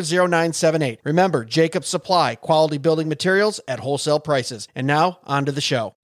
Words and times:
0978. 0.00 1.00
Remember, 1.04 1.44
Jacob 1.44 1.84
Supply, 1.84 2.34
quality 2.34 2.78
building 2.78 3.08
materials 3.08 3.60
at 3.68 3.80
wholesale 3.80 4.20
prices. 4.20 4.68
And 4.74 4.86
now, 4.86 5.20
on 5.24 5.44
to 5.46 5.52
the 5.52 5.60
show. 5.60 5.94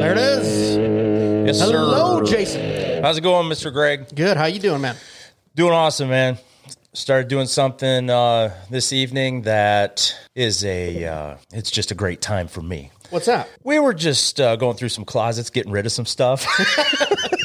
There 0.00 0.12
it 0.12 0.18
is. 0.18 0.76
Yes, 1.46 1.60
Hello, 1.60 2.24
sir. 2.24 2.32
Jason. 2.36 3.02
How's 3.02 3.18
it 3.18 3.22
going, 3.22 3.48
Mr. 3.48 3.72
Greg? 3.72 4.14
Good. 4.14 4.36
How 4.36 4.46
you 4.46 4.60
doing, 4.60 4.80
man? 4.80 4.96
Doing 5.54 5.72
awesome, 5.72 6.08
man. 6.08 6.38
Started 6.92 7.28
doing 7.28 7.46
something 7.46 8.08
uh, 8.08 8.54
this 8.70 8.92
evening 8.92 9.42
that 9.42 10.16
is 10.34 10.64
a. 10.64 11.04
Uh, 11.04 11.36
it's 11.52 11.70
just 11.70 11.90
a 11.90 11.94
great 11.94 12.20
time 12.20 12.48
for 12.48 12.62
me. 12.62 12.90
What's 13.10 13.26
that? 13.26 13.48
We 13.64 13.78
were 13.78 13.94
just 13.94 14.40
uh, 14.40 14.56
going 14.56 14.76
through 14.76 14.90
some 14.90 15.04
closets, 15.04 15.50
getting 15.50 15.72
rid 15.72 15.86
of 15.86 15.92
some 15.92 16.06
stuff. 16.06 16.46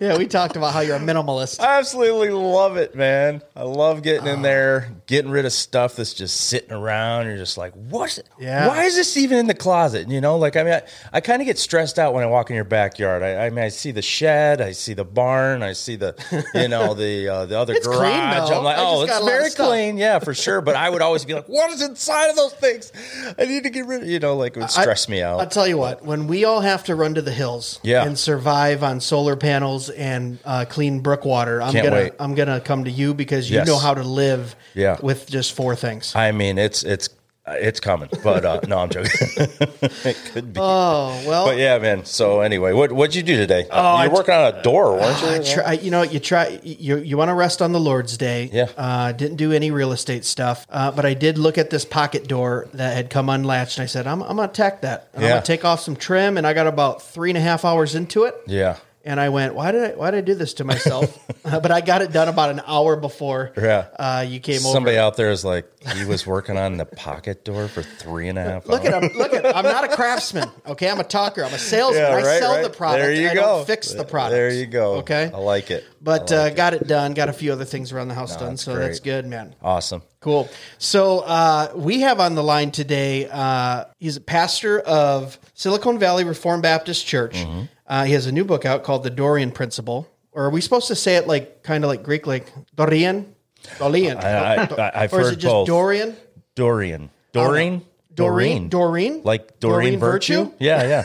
Yeah, 0.00 0.16
we 0.16 0.26
talked 0.26 0.56
about 0.56 0.72
how 0.72 0.80
you're 0.80 0.96
a 0.96 1.00
minimalist. 1.00 1.60
I 1.60 1.78
absolutely 1.78 2.30
love 2.30 2.76
it, 2.76 2.94
man. 2.94 3.42
I 3.54 3.62
love 3.62 4.02
getting 4.02 4.26
in 4.26 4.42
there, 4.42 4.90
getting 5.06 5.30
rid 5.30 5.44
of 5.44 5.52
stuff 5.52 5.96
that's 5.96 6.14
just 6.14 6.36
sitting 6.42 6.72
around. 6.72 7.26
You're 7.26 7.36
just 7.36 7.58
like, 7.58 7.72
what? 7.74 8.18
Yeah. 8.38 8.68
Why 8.68 8.84
is 8.84 8.94
this 8.96 9.16
even 9.16 9.38
in 9.38 9.46
the 9.46 9.54
closet? 9.54 10.08
You 10.08 10.20
know, 10.20 10.36
like 10.36 10.56
I 10.56 10.62
mean, 10.62 10.74
I, 10.74 10.82
I 11.12 11.20
kind 11.20 11.40
of 11.42 11.46
get 11.46 11.58
stressed 11.58 11.98
out 11.98 12.14
when 12.14 12.22
I 12.22 12.26
walk 12.26 12.50
in 12.50 12.56
your 12.56 12.64
backyard. 12.64 13.22
I, 13.22 13.46
I 13.46 13.50
mean, 13.50 13.64
I 13.64 13.68
see 13.68 13.90
the 13.90 14.02
shed, 14.02 14.60
I 14.60 14.72
see 14.72 14.94
the 14.94 15.04
barn, 15.04 15.62
I 15.62 15.72
see 15.72 15.96
the, 15.96 16.14
you 16.54 16.68
know, 16.68 16.94
the 16.94 17.28
uh, 17.28 17.46
the 17.46 17.58
other 17.58 17.74
It's 17.74 17.86
garage. 17.86 18.48
though. 18.48 18.58
I'm 18.58 18.64
like, 18.64 18.76
oh, 18.78 19.02
it's 19.02 19.12
a 19.12 19.14
lot 19.20 19.22
of 19.22 19.28
very 19.28 19.50
clean, 19.50 19.96
yeah, 19.98 20.18
for 20.18 20.34
sure. 20.34 20.60
But 20.60 20.76
I 20.76 20.88
would 20.88 21.02
always 21.02 21.24
be 21.24 21.34
like, 21.34 21.46
what 21.48 21.70
is 21.70 21.82
inside 21.82 22.30
of 22.30 22.36
those 22.36 22.54
things? 22.54 22.92
I 23.38 23.44
need 23.44 23.64
to 23.64 23.70
get 23.70 23.86
rid 23.86 24.02
of. 24.02 24.08
You 24.08 24.18
know, 24.18 24.36
like 24.36 24.56
it 24.56 24.60
would 24.60 24.70
stress 24.70 25.08
me 25.08 25.22
out. 25.22 25.40
I'll 25.40 25.46
tell 25.48 25.66
you 25.66 25.76
what, 25.78 26.04
when 26.04 26.26
we 26.26 26.44
all 26.44 26.60
have 26.60 26.84
to 26.84 26.94
run 26.94 27.14
to 27.14 27.22
the 27.22 27.32
hills 27.32 27.80
Yeah. 27.82 28.04
and 28.04 28.18
survive 28.18 28.82
on 28.82 29.00
solar 29.00 29.36
panels 29.36 29.73
and 29.90 30.38
uh, 30.44 30.64
clean 30.68 31.00
brook 31.00 31.24
water, 31.24 31.60
I'm 31.62 31.72
Can't 31.72 31.84
gonna 31.84 31.96
wait. 31.96 32.12
I'm 32.18 32.34
gonna 32.34 32.60
come 32.60 32.84
to 32.84 32.90
you 32.90 33.14
because 33.14 33.50
you 33.50 33.58
Yes. 33.58 33.66
know 33.66 33.78
how 33.78 33.94
to 33.94 34.02
live 34.02 34.56
Yeah. 34.74 34.96
with 35.02 35.28
just 35.30 35.52
four 35.52 35.74
things. 35.76 36.14
I 36.14 36.32
mean, 36.32 36.58
it's 36.58 36.82
it's 36.84 37.08
it's 37.46 37.78
coming, 37.78 38.08
but 38.22 38.42
uh, 38.46 38.60
no, 38.66 38.78
I'm 38.78 38.88
joking. 38.88 39.10
it 39.36 40.16
could 40.32 40.54
be. 40.54 40.60
Oh 40.62 41.22
well, 41.26 41.44
But 41.44 41.58
yeah, 41.58 41.76
man. 41.78 42.06
So 42.06 42.40
anyway, 42.40 42.72
what 42.72 42.90
what'd 42.90 43.14
you 43.14 43.22
do 43.22 43.36
today? 43.36 43.66
Oh, 43.70 44.00
You're 44.02 44.10
working 44.10 44.32
on 44.34 44.54
a 44.54 44.62
door, 44.62 44.92
weren't 44.94 45.20
you? 45.20 45.28
I 45.28 45.38
try, 45.62 45.72
you 45.74 45.90
know, 45.90 46.00
you 46.02 46.20
try, 46.20 46.58
you, 46.62 46.96
you 46.96 47.18
want 47.18 47.28
to 47.28 47.34
rest 47.34 47.60
on 47.60 47.72
the 47.72 47.80
Lord's 47.80 48.16
day. 48.16 48.48
Yeah. 48.50 48.68
Uh, 48.78 49.12
didn't 49.12 49.36
do 49.36 49.52
any 49.52 49.70
real 49.70 49.92
estate 49.92 50.24
stuff, 50.24 50.66
uh, 50.70 50.90
but 50.90 51.04
I 51.04 51.12
did 51.12 51.36
look 51.36 51.58
at 51.58 51.68
this 51.68 51.84
pocket 51.84 52.26
door 52.28 52.66
that 52.72 52.94
had 52.96 53.10
come 53.10 53.28
unlatched, 53.28 53.76
and 53.76 53.82
I 53.82 53.86
said, 53.88 54.06
I'm, 54.06 54.22
I'm 54.22 54.36
going 54.36 54.48
to 54.48 54.54
tack 54.54 54.80
that. 54.80 55.08
And 55.12 55.22
I'm 55.22 55.28
Yeah. 55.28 55.30
going 55.34 55.42
to 55.42 55.46
take 55.46 55.66
off 55.66 55.80
some 55.80 55.96
trim, 55.96 56.38
and 56.38 56.46
I 56.46 56.54
got 56.54 56.66
about 56.66 57.02
three 57.02 57.28
and 57.28 57.36
a 57.36 57.42
half 57.42 57.66
hours 57.66 57.94
into 57.94 58.24
it. 58.24 58.34
yeah. 58.46 58.76
And 59.06 59.20
I 59.20 59.28
went, 59.28 59.54
why 59.54 59.70
did 59.70 59.82
I, 59.92 59.94
why 59.96 60.10
did 60.10 60.18
I 60.18 60.20
do 60.22 60.34
this 60.34 60.54
to 60.54 60.64
myself? 60.64 61.18
Uh, 61.44 61.60
but 61.60 61.70
I 61.70 61.82
got 61.82 62.00
it 62.00 62.10
done 62.10 62.28
about 62.28 62.48
an 62.48 62.62
hour 62.66 62.96
before 62.96 63.52
Yeah. 63.54 63.88
uh, 63.98 64.24
you 64.26 64.40
came 64.40 64.60
Somebody 64.60 64.66
over. 64.70 64.74
Somebody 64.76 64.96
out 64.98 65.16
there 65.18 65.30
is 65.30 65.44
like, 65.44 65.70
he 65.90 66.06
was 66.06 66.26
working 66.26 66.56
on 66.56 66.78
the 66.78 66.86
pocket 66.86 67.44
door 67.44 67.68
for 67.68 67.82
three 67.82 68.28
and 68.28 68.38
a 68.38 68.42
half 68.42 68.66
Look 68.66 68.80
hours. 68.86 68.94
at 68.94 69.02
him. 69.02 69.18
Look 69.18 69.34
at 69.34 69.54
I'm 69.54 69.64
not 69.64 69.84
a 69.84 69.88
craftsman. 69.94 70.48
Okay. 70.66 70.88
I'm 70.88 71.00
a 71.00 71.04
talker. 71.04 71.44
I'm 71.44 71.52
a 71.52 71.58
salesman. 71.58 72.00
Yeah, 72.02 72.16
I 72.16 72.22
sell 72.38 72.54
right. 72.54 72.62
the 72.62 72.70
product. 72.70 73.02
There 73.02 73.12
you 73.12 73.28
I 73.28 73.34
go. 73.34 73.40
don't 73.42 73.66
fix 73.66 73.92
the 73.92 74.04
product. 74.04 74.32
There 74.32 74.48
you 74.54 74.64
go. 74.64 74.94
Okay. 75.00 75.30
I 75.34 75.36
like 75.36 75.70
it. 75.70 75.84
But 76.00 76.32
I 76.32 76.36
uh, 76.36 76.42
like 76.44 76.56
got 76.56 76.72
it 76.72 76.86
done. 76.86 77.12
Got 77.12 77.28
a 77.28 77.34
few 77.34 77.52
other 77.52 77.66
things 77.66 77.92
around 77.92 78.08
the 78.08 78.14
house 78.14 78.34
done. 78.36 78.50
that's 78.52 78.62
So 78.62 78.72
great. 78.74 78.86
that's 78.86 79.00
good, 79.00 79.26
man. 79.26 79.54
awesome. 79.60 80.00
Cool. 80.20 80.48
So 80.78 81.18
uh, 81.20 81.72
we 81.76 82.00
have 82.00 82.20
on 82.20 82.36
the 82.36 82.42
line 82.42 82.70
today. 82.70 83.28
Uh, 83.30 83.84
he's 83.98 84.16
a 84.16 84.22
pastor 84.22 84.80
of 84.80 85.38
Silicon 85.52 85.98
Valley 85.98 86.24
Reformed 86.24 86.62
Baptist 86.62 87.06
Church. 87.06 87.34
Mm-hmm. 87.36 87.64
Uh, 87.94 88.02
he 88.02 88.12
has 88.12 88.26
a 88.26 88.32
new 88.32 88.44
book 88.44 88.64
out 88.64 88.82
called 88.82 89.04
The 89.04 89.10
Dorean 89.10 89.54
Principle. 89.54 90.10
Or 90.32 90.46
are 90.46 90.50
we 90.50 90.60
supposed 90.60 90.88
to 90.88 90.96
say 90.96 91.14
it 91.14 91.28
like 91.28 91.62
kind 91.62 91.84
of 91.84 91.88
like 91.88 92.02
Greek, 92.02 92.26
like 92.26 92.52
Dorian? 92.74 93.36
Dorian. 93.78 94.18
I, 94.18 94.64
I, 94.64 95.02
I've 95.02 95.12
or 95.12 95.20
is 95.20 95.26
heard 95.28 95.32
it 95.34 95.36
just 95.36 95.52
both. 95.52 95.68
Dorian? 95.68 96.16
Doreen. 96.56 97.10
Doreen. 97.32 97.82
Doreen? 98.12 98.68
Doreen? 98.68 99.22
Like 99.22 99.60
Doreen, 99.60 99.98
Doreen 99.98 100.00
Virtue? 100.00 100.44
Virtue? 100.44 100.56
Yeah, 100.58 101.04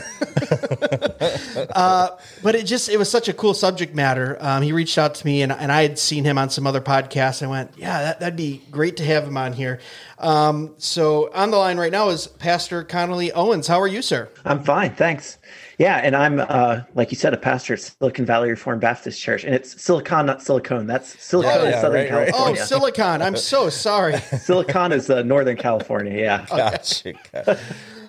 but 2.42 2.56
it 2.56 2.66
just 2.66 2.88
it 2.88 2.98
was 2.98 3.08
such 3.08 3.28
a 3.28 3.32
cool 3.32 3.54
subject 3.54 3.94
matter. 3.94 4.36
Um, 4.40 4.62
he 4.62 4.72
reached 4.72 4.98
out 4.98 5.14
to 5.14 5.24
me, 5.26 5.42
and, 5.42 5.52
and 5.52 5.70
I 5.70 5.82
had 5.82 5.96
seen 5.96 6.24
him 6.24 6.38
on 6.38 6.50
some 6.50 6.66
other 6.66 6.80
podcasts. 6.80 7.40
I 7.40 7.46
went, 7.46 7.70
yeah, 7.76 8.02
that, 8.02 8.18
that'd 8.20 8.36
be 8.36 8.62
great 8.72 8.96
to 8.96 9.04
have 9.04 9.24
him 9.24 9.36
on 9.36 9.52
here. 9.52 9.78
Um, 10.18 10.74
so 10.78 11.30
on 11.32 11.52
the 11.52 11.56
line 11.56 11.78
right 11.78 11.92
now 11.92 12.08
is 12.08 12.26
Pastor 12.26 12.82
Connolly 12.82 13.30
Owens. 13.30 13.68
How 13.68 13.80
are 13.80 13.88
you, 13.88 14.02
sir? 14.02 14.28
I'm 14.44 14.64
fine, 14.64 14.96
thanks. 14.96 15.38
Yeah, 15.80 15.96
and 15.96 16.14
I'm 16.14 16.40
uh, 16.40 16.82
like 16.94 17.10
you 17.10 17.16
said, 17.16 17.32
a 17.32 17.38
pastor 17.38 17.72
at 17.72 17.80
Silicon 17.80 18.26
Valley 18.26 18.50
Reformed 18.50 18.82
Baptist 18.82 19.18
Church, 19.18 19.44
and 19.44 19.54
it's 19.54 19.82
Silicon, 19.82 20.26
not 20.26 20.42
Silicon. 20.42 20.86
That's 20.86 21.18
Silicon 21.24 21.64
Yeah, 21.64 21.70
yeah, 21.70 21.80
Southern 21.80 22.12
right, 22.12 22.24
right. 22.26 22.32
Oh, 22.34 22.54
Silicon. 22.54 23.22
I'm 23.22 23.34
so 23.34 23.70
sorry. 23.70 24.18
Silicon 24.40 24.92
is 24.92 25.08
uh, 25.08 25.22
Northern 25.22 25.56
California. 25.56 26.12
Yeah. 26.12 26.44
Gotcha. 26.50 27.14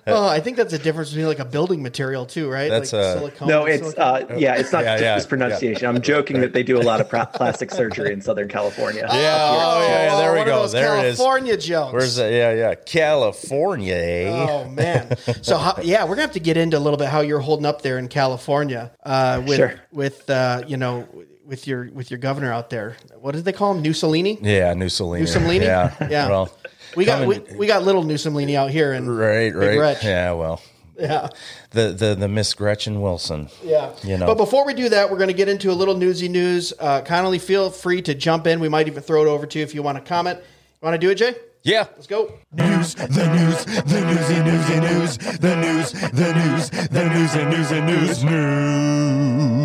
Oh, 0.07 0.27
I 0.27 0.39
think 0.39 0.57
that's 0.57 0.73
a 0.73 0.79
difference 0.79 1.09
between 1.09 1.27
like 1.27 1.39
a 1.39 1.45
building 1.45 1.83
material 1.83 2.25
too, 2.25 2.49
right? 2.49 2.69
That's, 2.69 2.91
like 2.91 3.01
uh, 3.01 3.17
silicone. 3.17 3.47
No, 3.47 3.65
it's 3.65 3.81
silicone. 3.93 4.31
uh, 4.31 4.35
yeah, 4.37 4.55
it's 4.55 4.71
not 4.71 4.83
Yeah, 4.83 4.93
just 4.95 5.03
yeah, 5.03 5.15
mispronunciation. 5.15 5.87
I'm 5.87 6.01
joking 6.01 6.41
that 6.41 6.53
they 6.53 6.63
do 6.63 6.79
a 6.79 6.83
lot 6.83 7.01
of 7.01 7.07
pra- 7.09 7.25
plastic 7.33 7.71
surgery 7.71 8.11
in 8.13 8.21
Southern 8.21 8.47
California. 8.47 9.01
Yeah, 9.01 9.07
oh, 9.13 9.81
yeah, 9.87 10.03
yeah, 10.05 10.17
there 10.17 10.33
we 10.33 10.39
go. 10.43 10.61
those 10.61 10.71
There 10.71 10.97
it 10.97 11.05
is. 11.05 11.17
California 11.17 11.57
jokes. 11.57 11.93
Where's 11.93 12.15
that? 12.15 12.31
Yeah, 12.31 12.53
yeah. 12.53 12.75
California, 12.75 13.93
eh? 13.95 14.47
Oh 14.49 14.67
man! 14.69 15.15
So 15.41 15.57
how, 15.57 15.75
yeah, 15.83 16.03
we're 16.03 16.11
gonna 16.15 16.21
have 16.23 16.31
to 16.31 16.39
get 16.39 16.57
into 16.57 16.77
a 16.77 16.79
little 16.79 16.97
bit 16.97 17.07
how 17.09 17.21
you're 17.21 17.39
holding 17.39 17.65
up 17.65 17.81
there 17.81 17.97
in 17.99 18.07
California 18.07 18.91
uh, 19.03 19.41
with 19.45 19.57
Sure. 19.57 19.75
with 19.91 20.29
uh, 20.29 20.63
you 20.67 20.77
know 20.77 21.07
with 21.45 21.67
your 21.67 21.89
with 21.91 22.09
your 22.09 22.17
governor 22.17 22.51
out 22.51 22.69
there. 22.69 22.95
What 23.19 23.35
did 23.35 23.45
they 23.45 23.51
call 23.53 23.73
him? 23.75 23.83
Mussolini. 23.83 24.39
Yeah, 24.41 24.73
Mussolini. 24.73 25.21
Mussolini? 25.23 25.65
Yeah. 25.71 25.93
Yeah. 26.09 26.29
Well, 26.29 26.49
We 26.95 27.05
got 27.05 27.27
we, 27.27 27.39
we 27.55 27.67
got 27.67 27.83
little 27.83 28.03
Mussolini 28.03 28.57
out 28.57 28.69
here, 28.69 28.93
and 28.93 29.17
right, 29.17 29.51
Big 29.51 29.55
right. 29.55 29.77
Wretch. 29.77 30.03
Yeah, 30.03 30.31
well, 30.33 30.61
yeah. 30.99 31.29
the 31.71 31.89
the 31.89 32.15
the 32.15 32.27
Miss 32.27 32.53
Gretchen 32.53 33.01
Wilson. 33.01 33.49
Yeah. 33.63 33.93
You 34.03 34.17
know. 34.17 34.25
But 34.27 34.37
before 34.37 34.65
we 34.65 34.73
do 34.73 34.89
that, 34.89 35.09
we're 35.09 35.17
going 35.17 35.29
to 35.29 35.33
get 35.33 35.49
into 35.49 35.71
a 35.71 35.73
little 35.73 35.95
newsy 35.95 36.27
news. 36.27 36.73
Uh, 36.79 37.01
Connolly, 37.01 37.39
feel 37.39 37.69
free 37.69 38.01
to 38.03 38.13
jump 38.13 38.47
in. 38.47 38.59
We 38.59 38.69
might 38.69 38.87
even 38.87 39.01
throw 39.03 39.23
it 39.23 39.27
over 39.27 39.45
to 39.45 39.59
you 39.59 39.63
if 39.63 39.73
you 39.73 39.83
want 39.83 39.97
to 39.97 40.03
comment. 40.03 40.39
You 40.39 40.85
want 40.85 40.95
to 40.99 40.99
do 40.99 41.11
it, 41.11 41.15
Jay? 41.15 41.35
Yeah. 41.63 41.85
Let's 41.95 42.07
go. 42.07 42.33
News, 42.51 42.95
the 42.95 43.07
news, 43.07 43.65
the 43.65 44.01
newsy, 44.01 44.41
newsy 44.41 44.79
news, 44.79 45.17
the 45.17 45.55
news, 45.55 45.91
the 45.91 46.33
news, 46.33 46.69
the 46.71 47.09
news, 47.09 47.35
and 47.35 47.51
news, 47.51 47.71
and 47.71 47.85
news, 47.85 48.23
news. 48.23 49.61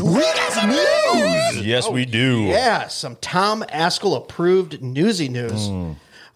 We 0.00 0.20
got 0.20 0.52
some 0.52 0.70
news. 0.70 1.64
Yes, 1.64 1.88
we 1.88 2.04
do. 2.06 2.42
Yeah, 2.42 2.88
some 2.88 3.16
Tom 3.16 3.64
Ascol 3.68 4.16
approved 4.16 4.82
newsy 4.82 5.28
news. 5.28 5.68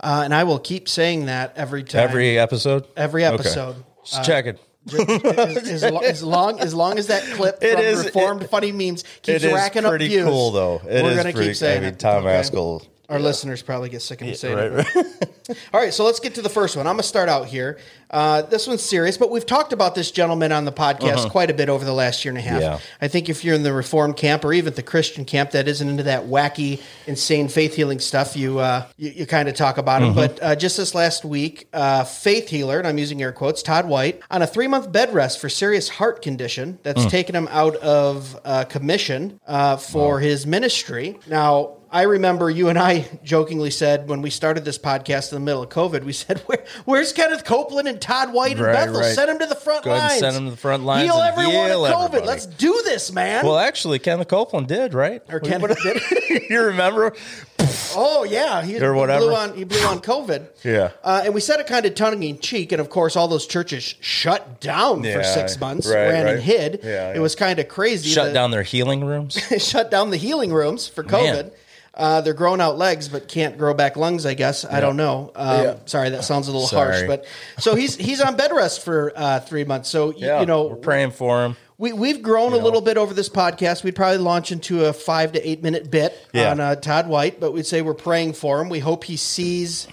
Uh, 0.03 0.23
and 0.25 0.35
I 0.35 0.45
will 0.45 0.59
keep 0.59 0.89
saying 0.89 1.27
that 1.27 1.53
every 1.57 1.83
time. 1.85 2.01
Every 2.03 2.39
episode. 2.39 2.87
Every 2.97 3.25
Okay. 3.27 3.35
episode. 3.35 3.77
Just 4.05 4.25
check 4.25 4.47
it. 4.47 4.59
as, 4.95 5.83
as 5.85 6.23
long 6.23 6.59
as 6.59 6.75
long 6.75 6.99
as 6.99 7.09
that 7.09 7.23
clip 7.37 7.59
It 7.63 7.75
from 7.75 7.85
is- 7.85 8.05
Reformed 8.07 8.49
Funny 8.49 8.73
Memes 8.73 9.05
keeps 9.23 9.45
It 9.45 9.53
racking 9.53 9.85
up 9.85 9.91
pretty 9.91 10.09
views. 10.09 10.25
cool, 10.25 10.51
though. 10.53 10.81
It 10.89 11.03
we're 11.03 11.17
gonna 11.17 11.33
keep 11.35 11.55
saying 11.55 11.79
I 11.79 11.81
mean, 11.85 11.89
it. 11.95 11.99
Tom 11.99 12.25
Okay? 12.27 12.41
Ascol. 12.41 12.87
Our 13.11 13.19
listeners 13.19 13.61
probably 13.61 13.89
get 13.89 14.03
sick 14.03 14.21
of 14.23 14.29
me 14.29 14.35
saying 14.35 14.57
Right, 14.57 14.73
it. 14.73 14.95
right. 14.95 15.57
All 15.75 15.81
right, 15.81 15.93
so 15.93 16.05
let's 16.05 16.21
get 16.21 16.37
to 16.37 16.43
the 16.43 16.49
first 16.49 16.77
one. 16.77 16.87
I'm 16.87 16.93
going 16.95 17.03
to 17.03 17.09
start 17.09 17.29
out 17.29 17.47
here. 17.47 17.79
Uh, 18.11 18.43
this 18.43 18.67
one's 18.67 18.83
serious, 18.83 19.17
but 19.17 19.31
we've 19.31 19.47
talked 19.47 19.73
about 19.73 19.95
this 19.95 20.11
gentleman 20.11 20.51
on 20.51 20.65
the 20.65 20.73
podcast 20.73 21.31
quite 21.31 21.49
a 21.51 21.55
bit 21.55 21.69
over 21.69 21.85
the 21.85 21.93
last 21.93 22.25
year 22.25 22.31
and 22.33 22.39
a 22.39 22.41
half. 22.41 22.63
Uh-huh. 22.63 22.79
Yeah. 22.81 22.87
I 23.01 23.09
think 23.09 23.29
if 23.29 23.45
you're 23.45 23.55
in 23.55 23.63
the 23.63 23.73
reform 23.73 24.15
camp 24.15 24.45
or 24.45 24.53
even 24.53 24.75
the 24.75 24.83
Christian 24.83 25.25
camp 25.25 25.53
that 25.53 25.69
isn't 25.69 25.89
into 25.89 26.03
that 26.05 26.25
wacky, 26.25 26.83
insane 27.07 27.49
faith 27.49 27.75
healing 27.77 28.01
stuff, 28.01 28.37
you 28.37 28.59
uh, 28.59 28.87
you, 28.97 29.11
you 29.11 29.27
kind 29.27 29.49
of 29.49 29.55
talk 29.55 29.79
about 29.79 30.03
Mm-hmm. 30.03 30.19
him. 30.19 30.29
But 30.29 30.43
uh, 30.43 30.57
just 30.57 30.77
this 30.77 30.95
last 30.95 31.25
week, 31.25 31.69
uh, 31.73 32.05
faith 32.05 32.49
healer, 32.49 32.79
and 32.79 32.87
I'm 32.87 32.99
using 32.99 33.23
air 33.23 33.33
quotes, 33.33 33.63
Todd 33.63 33.87
White, 33.89 34.21
on 34.31 34.43
a 34.43 34.47
three 34.47 34.67
month 34.67 34.91
bed 34.91 35.13
rest 35.15 35.41
for 35.41 35.49
serious 35.49 35.89
heart 35.89 36.23
condition 36.23 36.79
that's 36.83 37.05
Mm. 37.05 37.11
taken 37.11 37.35
him 37.37 37.49
out 37.51 37.77
of 37.77 38.39
uh, 38.45 38.65
commission 38.65 39.41
uh, 39.47 39.77
for 39.77 40.21
his 40.21 40.47
ministry. 40.47 41.19
Now, 41.27 41.77
I 41.93 42.03
remember 42.03 42.49
you 42.49 42.69
and 42.69 42.79
I 42.79 43.07
jokingly 43.25 43.71
said 43.73 44.09
when 44.09 44.23
we 44.23 44.31
started 44.31 44.65
this 44.65 44.79
podcast 44.79 45.33
in 45.33 45.37
the 45.37 45.45
middle 45.45 45.63
of 45.65 45.71
COVID, 45.71 46.05
we 46.05 46.13
said, 46.13 46.39
Where, 46.47 46.63
"Where's 46.85 47.13
Kenneth 47.13 47.45
Copeland 47.45 47.89
and 47.89 48.01
Todd 48.01 48.33
White 48.33 48.53
and 48.53 48.61
Right, 48.61 48.75
Bethel? 48.75 49.01
right. 49.01 49.13
Send 49.13 49.29
them 49.29 49.39
to 49.41 49.47
the 49.47 49.57
front 49.57 49.85
Go 49.85 49.91
lines. 49.91 50.21
send 50.21 50.37
'em 50.37 50.45
to 50.45 50.51
the 50.53 50.57
front 50.57 50.85
lines 50.85 51.11
Heal 51.11 51.21
everyone 51.21 51.53
heal 51.67 51.85
of 51.87 51.93
COVID. 51.93 52.05
everybody." 52.05 52.27
Let's 52.29 52.47
do 52.47 52.81
this, 52.85 53.11
man." 53.13 53.45
Well, 53.45 53.59
actually, 53.59 53.99
Kenneth 53.99 54.29
Copeland 54.29 54.69
did, 54.69 54.95
right? 54.95 55.21
or 55.29 55.41
Kenneth 55.41 55.77
did. 55.83 56.01
you 56.51 56.61
remember? 56.63 57.13
Oh 57.97 58.23
yeah, 58.25 58.63
he, 58.63 58.79
Or 58.79 58.95
he 58.95 59.01
whatever. 59.01 59.27
blew 59.27 59.35
on 59.35 59.55
he 59.57 59.65
blew 59.65 59.81
on 59.85 60.01
COVID. 60.01 60.47
Yeah. 60.63 60.91
uh, 61.03 61.23
and 61.25 61.35
we 61.35 61.41
said 61.41 61.59
it 61.59 61.67
kind 61.67 61.85
of 61.87 61.97
tongue 61.97 62.23
in 62.23 62.39
cheek, 62.39 62.71
and 62.71 62.81
of 62.81 62.89
course, 62.89 63.17
all 63.17 63.27
those 63.27 63.47
churches 63.47 63.97
shut 64.01 64.61
down 64.61 65.03
for 65.03 65.25
six 65.25 65.59
months, 65.59 65.89
right, 65.89 66.09
ran 66.09 66.27
and 66.29 66.41
hid. 66.41 66.81
Yeah, 66.85 67.11
it 67.11 67.15
yeah. 67.17 67.21
was 67.21 67.35
kind 67.35 67.59
of 67.59 67.67
crazy. 67.67 68.11
Shut 68.11 68.33
down 68.33 68.53
their 68.53 68.63
healing 68.63 69.05
rooms. 69.05 69.35
shut 69.59 69.91
down 69.91 70.11
the 70.11 70.17
healing 70.17 70.53
rooms 70.53 70.87
for 70.87 71.03
COVID. 71.03 71.35
Man. 71.47 71.51
Uh, 72.01 72.21
they're 72.23 72.33
growing 72.35 72.61
out 72.61 72.79
legs, 72.79 73.09
but 73.09 73.29
can't 73.29 73.59
grow 73.59 73.75
back 73.75 73.97
lungs. 73.97 74.25
I 74.27 74.35
guess 74.35 74.65
I 74.65 74.81
don't 74.81 74.97
know. 74.97 75.31
Um, 75.37 75.63
Yeah. 75.63 75.75
Sorry, 75.85 76.11
that 76.11 76.25
sounds 76.25 76.49
a 76.49 76.53
little 76.53 76.67
harsh. 76.67 76.97
Sorry. 76.97 77.07
But 77.07 77.27
so 77.59 77.75
he's 77.75 77.95
he's 77.97 78.21
on 78.23 78.37
bed 78.37 78.51
rest 78.53 78.83
for 78.83 79.13
uh, 79.15 79.41
three 79.41 79.65
months. 79.65 79.89
So 79.91 80.09
y- 80.09 80.15
Yeah, 80.17 80.41
you 80.41 80.47
know, 80.47 80.65
we're 80.65 80.77
praying 80.77 81.11
for 81.11 81.45
him. 81.45 81.57
we 81.79 81.93
we've 81.93 82.23
grown 82.23 82.53
a 82.55 82.57
little 82.57 82.81
bit 82.81 82.97
over 82.97 83.13
this 83.15 83.29
podcast. 83.29 83.85
We'd 83.85 83.95
probably 83.97 84.19
launch 84.19 84.51
into 84.51 84.87
a 84.87 84.93
five 84.93 85.33
to 85.33 85.47
eight 85.49 85.63
minute 85.63 85.91
bit 85.91 86.17
Yeah. 86.33 86.51
on 86.53 86.61
uh, 86.61 86.75
Todd 86.77 87.07
White, 87.09 87.39
but 87.39 87.53
we'd 87.53 87.67
say 87.67 87.83
we're 87.83 87.95
praying 87.95 88.33
for 88.33 88.61
him. 88.61 88.69
We 88.71 88.79
hope 88.81 89.05
he 89.05 89.17
sees 89.17 89.87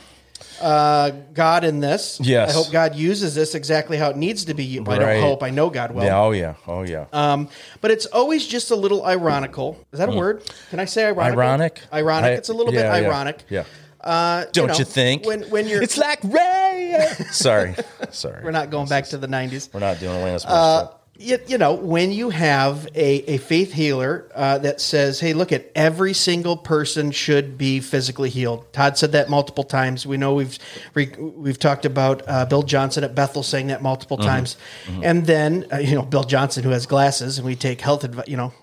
uh, 0.62 1.12
God 1.34 1.64
in 1.64 1.80
this. 1.80 2.20
Yes. 2.22 2.50
I 2.50 2.54
hope 2.54 2.72
God 2.72 2.96
uses 2.96 3.36
this 3.36 3.56
exactly 3.56 3.98
how 3.98 4.10
it 4.10 4.18
needs 4.18 4.46
to 4.46 4.54
be. 4.54 4.80
I 4.80 4.98
don't 4.98 5.22
hope. 5.22 5.44
I 5.44 5.50
know 5.50 5.70
God 5.70 5.92
will. 5.92 6.04
yeah. 6.04 6.20
Oh 6.20 6.32
yeah. 6.32 6.54
Oh 6.68 6.82
yeah. 6.84 7.06
Um, 7.14 7.50
but 7.82 7.92
it's 7.92 8.06
always 8.08 8.46
just 8.46 8.72
a 8.72 8.76
little 8.76 9.06
ironical. 9.06 9.84
Is 9.92 10.00
that 10.00 10.10
a 10.10 10.12
word? 10.14 10.44
Can 10.70 10.80
I 10.80 10.86
say 10.86 11.06
ironic? 11.06 11.34
Hmm. 11.34 11.40
Ironic. 11.40 11.82
Ironic. 11.94 12.26
I- 12.32 12.34
it's 12.34 12.50
a 12.50 12.54
little 12.54 12.74
yeah, 12.74 12.92
bit 12.94 13.02
yeah, 13.04 13.08
ironic. 13.08 13.44
Yeah. 13.50 13.64
Uh, 14.00 14.46
Don't 14.54 14.68
know, 14.68 14.76
you 14.76 14.86
think? 14.86 15.26
When 15.26 15.44
when 15.50 15.68
you're 15.68 15.82
It's 15.82 15.98
like 15.98 16.20
Ray. 16.24 17.08
Sorry. 17.32 17.76
Sorry. 18.12 18.44
we're 18.44 18.52
not 18.52 18.70
going 18.70 18.88
back 18.88 19.06
to 19.08 19.18
the 19.18 19.28
'90s. 19.28 19.74
We're 19.74 19.80
not 19.82 20.00
doing 20.00 20.14
Alanis 20.14 20.46
Uh. 20.48 20.88
You, 21.20 21.38
you 21.48 21.58
know, 21.58 21.74
when 21.74 22.12
you 22.12 22.30
have 22.30 22.88
a, 22.96 23.34
a 23.34 23.38
faith 23.38 23.74
healer 23.74 24.30
uh, 24.36 24.58
that 24.60 24.80
says, 24.82 25.20
"Hey, 25.20 25.34
look 25.34 25.52
at 25.52 25.72
every 25.76 26.14
single 26.14 26.58
person 26.58 27.12
should 27.12 27.58
be 27.58 27.80
physically 27.80 28.30
healed." 28.30 28.72
Todd 28.74 28.98
said 28.98 29.12
that 29.14 29.30
multiple 29.30 29.64
times. 29.64 30.06
We 30.06 30.18
know 30.18 30.34
we've 30.36 30.58
re, 30.94 31.12
we've 31.18 31.60
talked 31.60 31.86
about 31.86 32.24
uh, 32.28 32.46
Bill 32.46 32.64
Johnson 32.64 33.04
at 33.04 33.16
Bethel 33.16 33.44
saying 33.44 33.68
that 33.68 33.82
multiple 33.82 34.18
Mm-hmm. 34.18 34.28
times, 34.28 34.58
and 35.04 35.26
then 35.26 35.66
uh, 35.72 35.78
you 35.78 35.96
know 35.96 36.02
Bill 36.04 36.24
Johnson 36.24 36.64
who 36.64 36.70
has 36.72 36.86
glasses, 36.86 37.38
and 37.38 37.46
we 37.46 37.56
take 37.56 37.82
health 37.82 38.04
advice. 38.04 38.28
You 38.28 38.38
know, 38.38 38.54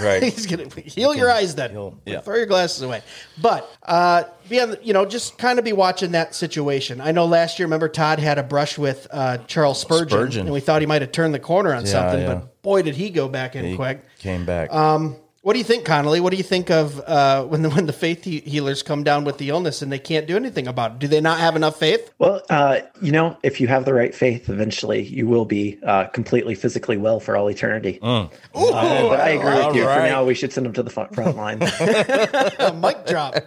Right. 0.00 0.22
he's 0.22 0.46
gonna 0.46 0.68
heal 0.68 1.14
your 1.14 1.30
eyes. 1.30 1.54
Then 1.54 1.70
heal- 1.72 2.00
yeah. 2.06 2.20
throw 2.20 2.36
your 2.36 2.46
glasses 2.46 2.82
away. 2.82 3.02
But 3.40 3.68
uh, 3.82 4.24
be 4.48 4.60
on, 4.60 4.76
you 4.82 4.92
know, 4.92 5.04
just 5.04 5.36
kind 5.38 5.58
of 5.58 5.64
be 5.64 5.72
watching 5.72 6.12
that 6.12 6.34
situation. 6.34 7.00
I 7.00 7.12
know 7.12 7.26
last 7.26 7.58
year, 7.58 7.66
remember 7.66 7.88
Todd 7.88 8.18
had 8.18 8.38
a 8.38 8.42
brush 8.42 8.78
with 8.78 9.06
uh, 9.10 9.38
Charles 9.46 9.80
Spurgeon, 9.80 10.08
Spurgeon. 10.08 10.46
and 10.46 10.52
we 10.52 10.60
thought 10.60 10.80
he 10.82 10.86
might 10.86 11.02
have 11.02 11.12
turned 11.12 11.34
the 11.34 11.40
corner 11.40 11.74
on 11.74 11.86
something, 11.86 12.20
yeah. 12.20 12.34
but 12.34 12.62
boy, 12.62 12.82
did 12.82 12.94
he 12.94 13.10
go 13.10 13.28
back 13.28 13.56
in 13.56 13.64
He 13.64 13.76
quick. 13.76 14.02
came 14.18 14.44
back. 14.46 14.72
Um, 14.72 15.16
what 15.44 15.52
do 15.52 15.58
you 15.58 15.64
think, 15.64 15.84
Connolly? 15.84 16.20
What 16.20 16.30
do 16.30 16.38
you 16.38 16.42
think 16.42 16.70
of 16.70 16.98
uh, 17.00 17.44
when 17.44 17.60
the 17.60 17.68
when 17.68 17.84
the 17.84 17.92
faith 17.92 18.24
he- 18.24 18.40
healers 18.40 18.82
come 18.82 19.04
down 19.04 19.24
with 19.24 19.36
the 19.36 19.50
illness 19.50 19.82
and 19.82 19.92
they 19.92 19.98
can't 19.98 20.26
do 20.26 20.36
anything 20.36 20.66
about 20.66 20.92
it? 20.92 20.98
Do 21.00 21.06
they 21.06 21.20
not 21.20 21.38
have 21.38 21.54
enough 21.54 21.78
faith? 21.78 22.10
Well, 22.18 22.40
uh, 22.48 22.80
you 23.02 23.12
know, 23.12 23.36
if 23.42 23.60
you 23.60 23.68
have 23.68 23.84
the 23.84 23.92
right 23.92 24.14
faith, 24.14 24.48
eventually 24.48 25.02
you 25.02 25.26
will 25.26 25.44
be 25.44 25.78
uh, 25.84 26.06
completely 26.06 26.54
physically 26.54 26.96
well 26.96 27.20
for 27.20 27.36
all 27.36 27.50
eternity. 27.50 27.98
Uh, 28.00 28.28
but 28.54 29.20
I 29.20 29.28
agree 29.30 29.66
with 29.66 29.76
you. 29.76 29.82
For 29.82 30.00
now, 30.00 30.24
we 30.24 30.34
should 30.34 30.50
send 30.50 30.64
them 30.64 30.72
to 30.72 30.82
the 30.82 30.88
front, 30.88 31.14
front 31.14 31.36
line. 31.36 31.60
A 31.62 32.72
mic 32.72 33.06
drop. 33.06 33.34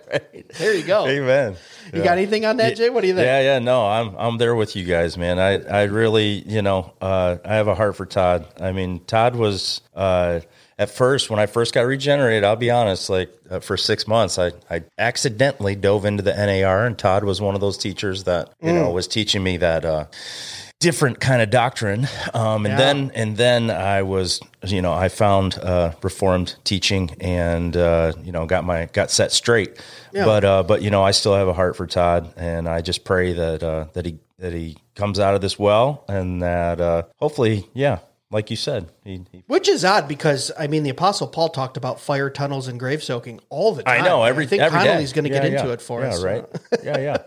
There 0.60 0.74
you 0.74 0.84
go. 0.84 1.06
Amen. 1.08 1.58
You 1.94 2.04
got 2.04 2.18
anything 2.18 2.46
on 2.46 2.58
that, 2.58 2.78
Jay? 2.78 2.90
What 2.90 3.02
do 3.02 3.08
you 3.08 3.16
think? 3.16 3.26
Yeah, 3.26 3.42
yeah, 3.42 3.60
no, 3.60 3.86
I'm 3.86 4.16
I'm 4.18 4.38
there 4.38 4.56
with 4.56 4.76
you 4.78 4.86
guys, 4.86 5.18
man. 5.18 5.40
I 5.40 5.60
I 5.60 5.84
really, 5.84 6.44
you 6.48 6.62
know, 6.62 6.94
uh, 7.02 7.38
I 7.44 7.56
have 7.56 7.68
a 7.68 7.76
heart 7.76 7.98
for 7.98 8.06
Todd. 8.06 8.48
I 8.60 8.72
mean, 8.72 9.02
Todd 9.06 9.36
was 9.36 9.82
uh, 9.94 10.40
at 10.80 10.90
first 10.92 11.30
when 11.30 11.40
I 11.40 11.46
first 11.48 11.74
got 11.74 11.82
regenerated. 11.82 12.44
I'll 12.44 12.56
be 12.56 12.70
honest, 12.72 13.10
like 13.10 13.34
uh, 13.50 13.60
for 13.60 13.78
six 13.78 14.08
months, 14.08 14.38
I 14.38 14.52
I 14.70 14.84
accidentally 14.98 15.76
dove 15.76 16.06
into 16.06 16.24
the 16.24 16.34
NAR, 16.34 16.86
and 16.86 16.98
Todd 16.98 17.24
was 17.24 17.42
one 17.42 17.56
of 17.56 17.62
those 17.62 17.78
teachers 17.78 18.24
that 18.26 18.52
you 18.62 18.74
know 18.74 18.92
was 18.92 19.08
teaching 19.08 19.44
me 19.44 19.58
that. 19.58 19.86
Uh, 19.86 20.06
different 20.80 21.20
kind 21.20 21.42
of 21.42 21.50
doctrine 21.50 22.08
um, 22.36 22.64
and 22.68 22.74
Yeah. 22.74 22.78
then 22.78 23.12
and 23.16 23.36
then 23.36 23.72
i 23.72 24.04
was 24.04 24.40
you 24.64 24.80
know 24.84 24.94
i 24.94 25.10
found 25.10 25.58
uh, 25.58 25.94
reformed 26.04 26.56
teaching 26.66 27.16
and 27.20 27.76
uh, 27.76 28.14
you 28.24 28.32
know 28.32 28.46
got 28.46 28.64
my 28.64 28.86
got 28.94 29.10
set 29.10 29.32
straight 29.32 29.82
Yeah. 30.14 30.26
but 30.26 30.46
uh, 30.46 30.62
but 30.62 30.84
you 30.84 30.92
know 30.92 31.02
i 31.02 31.10
still 31.10 31.34
have 31.34 31.48
a 31.48 31.54
heart 31.54 31.76
for 31.76 31.88
todd 31.88 32.32
and 32.38 32.70
i 32.70 32.82
just 32.82 33.04
pray 33.06 33.34
that 33.34 33.64
uh, 33.64 33.86
that 33.94 34.06
he 34.06 34.20
that 34.38 34.54
he 34.54 34.78
comes 34.94 35.20
out 35.20 35.34
of 35.34 35.42
this 35.42 35.58
well 35.58 36.06
and 36.08 36.44
that 36.44 36.80
uh, 36.80 37.02
hopefully 37.16 37.68
yeah 37.74 37.98
like 38.30 38.50
you 38.50 38.56
said, 38.58 38.92
he, 39.04 39.24
he 39.32 39.44
Which 39.48 39.70
is 39.70 39.86
odd 39.86 40.08
because 40.08 40.52
I 40.60 40.68
mean 40.68 40.84
the 40.84 40.90
Apostle 40.90 41.28
Paul 41.28 41.50
talked 41.50 41.78
about 41.78 42.00
fire 42.00 42.30
tunnels 42.30 42.68
and 42.68 42.80
grave 42.80 43.02
soaking 43.04 43.40
all 43.50 43.74
the 43.74 43.84
time. 43.84 44.02
I 44.02 44.06
know 44.06 44.24
every 44.24 44.46
I 44.46 44.48
think 44.48 44.62
every 44.62 44.80
day. 44.80 44.86
Connolly's 44.86 45.14
going 45.14 45.26
to 45.26 45.30
Yeah, 45.32 45.42
get 45.42 45.52
yeah. 45.52 45.60
into 45.60 45.72
it 45.72 45.82
for 45.82 46.02
yeah, 46.02 46.08
us. 46.10 46.24
right? 46.24 46.46
yeah, 46.84 46.98
yeah. 47.00 47.18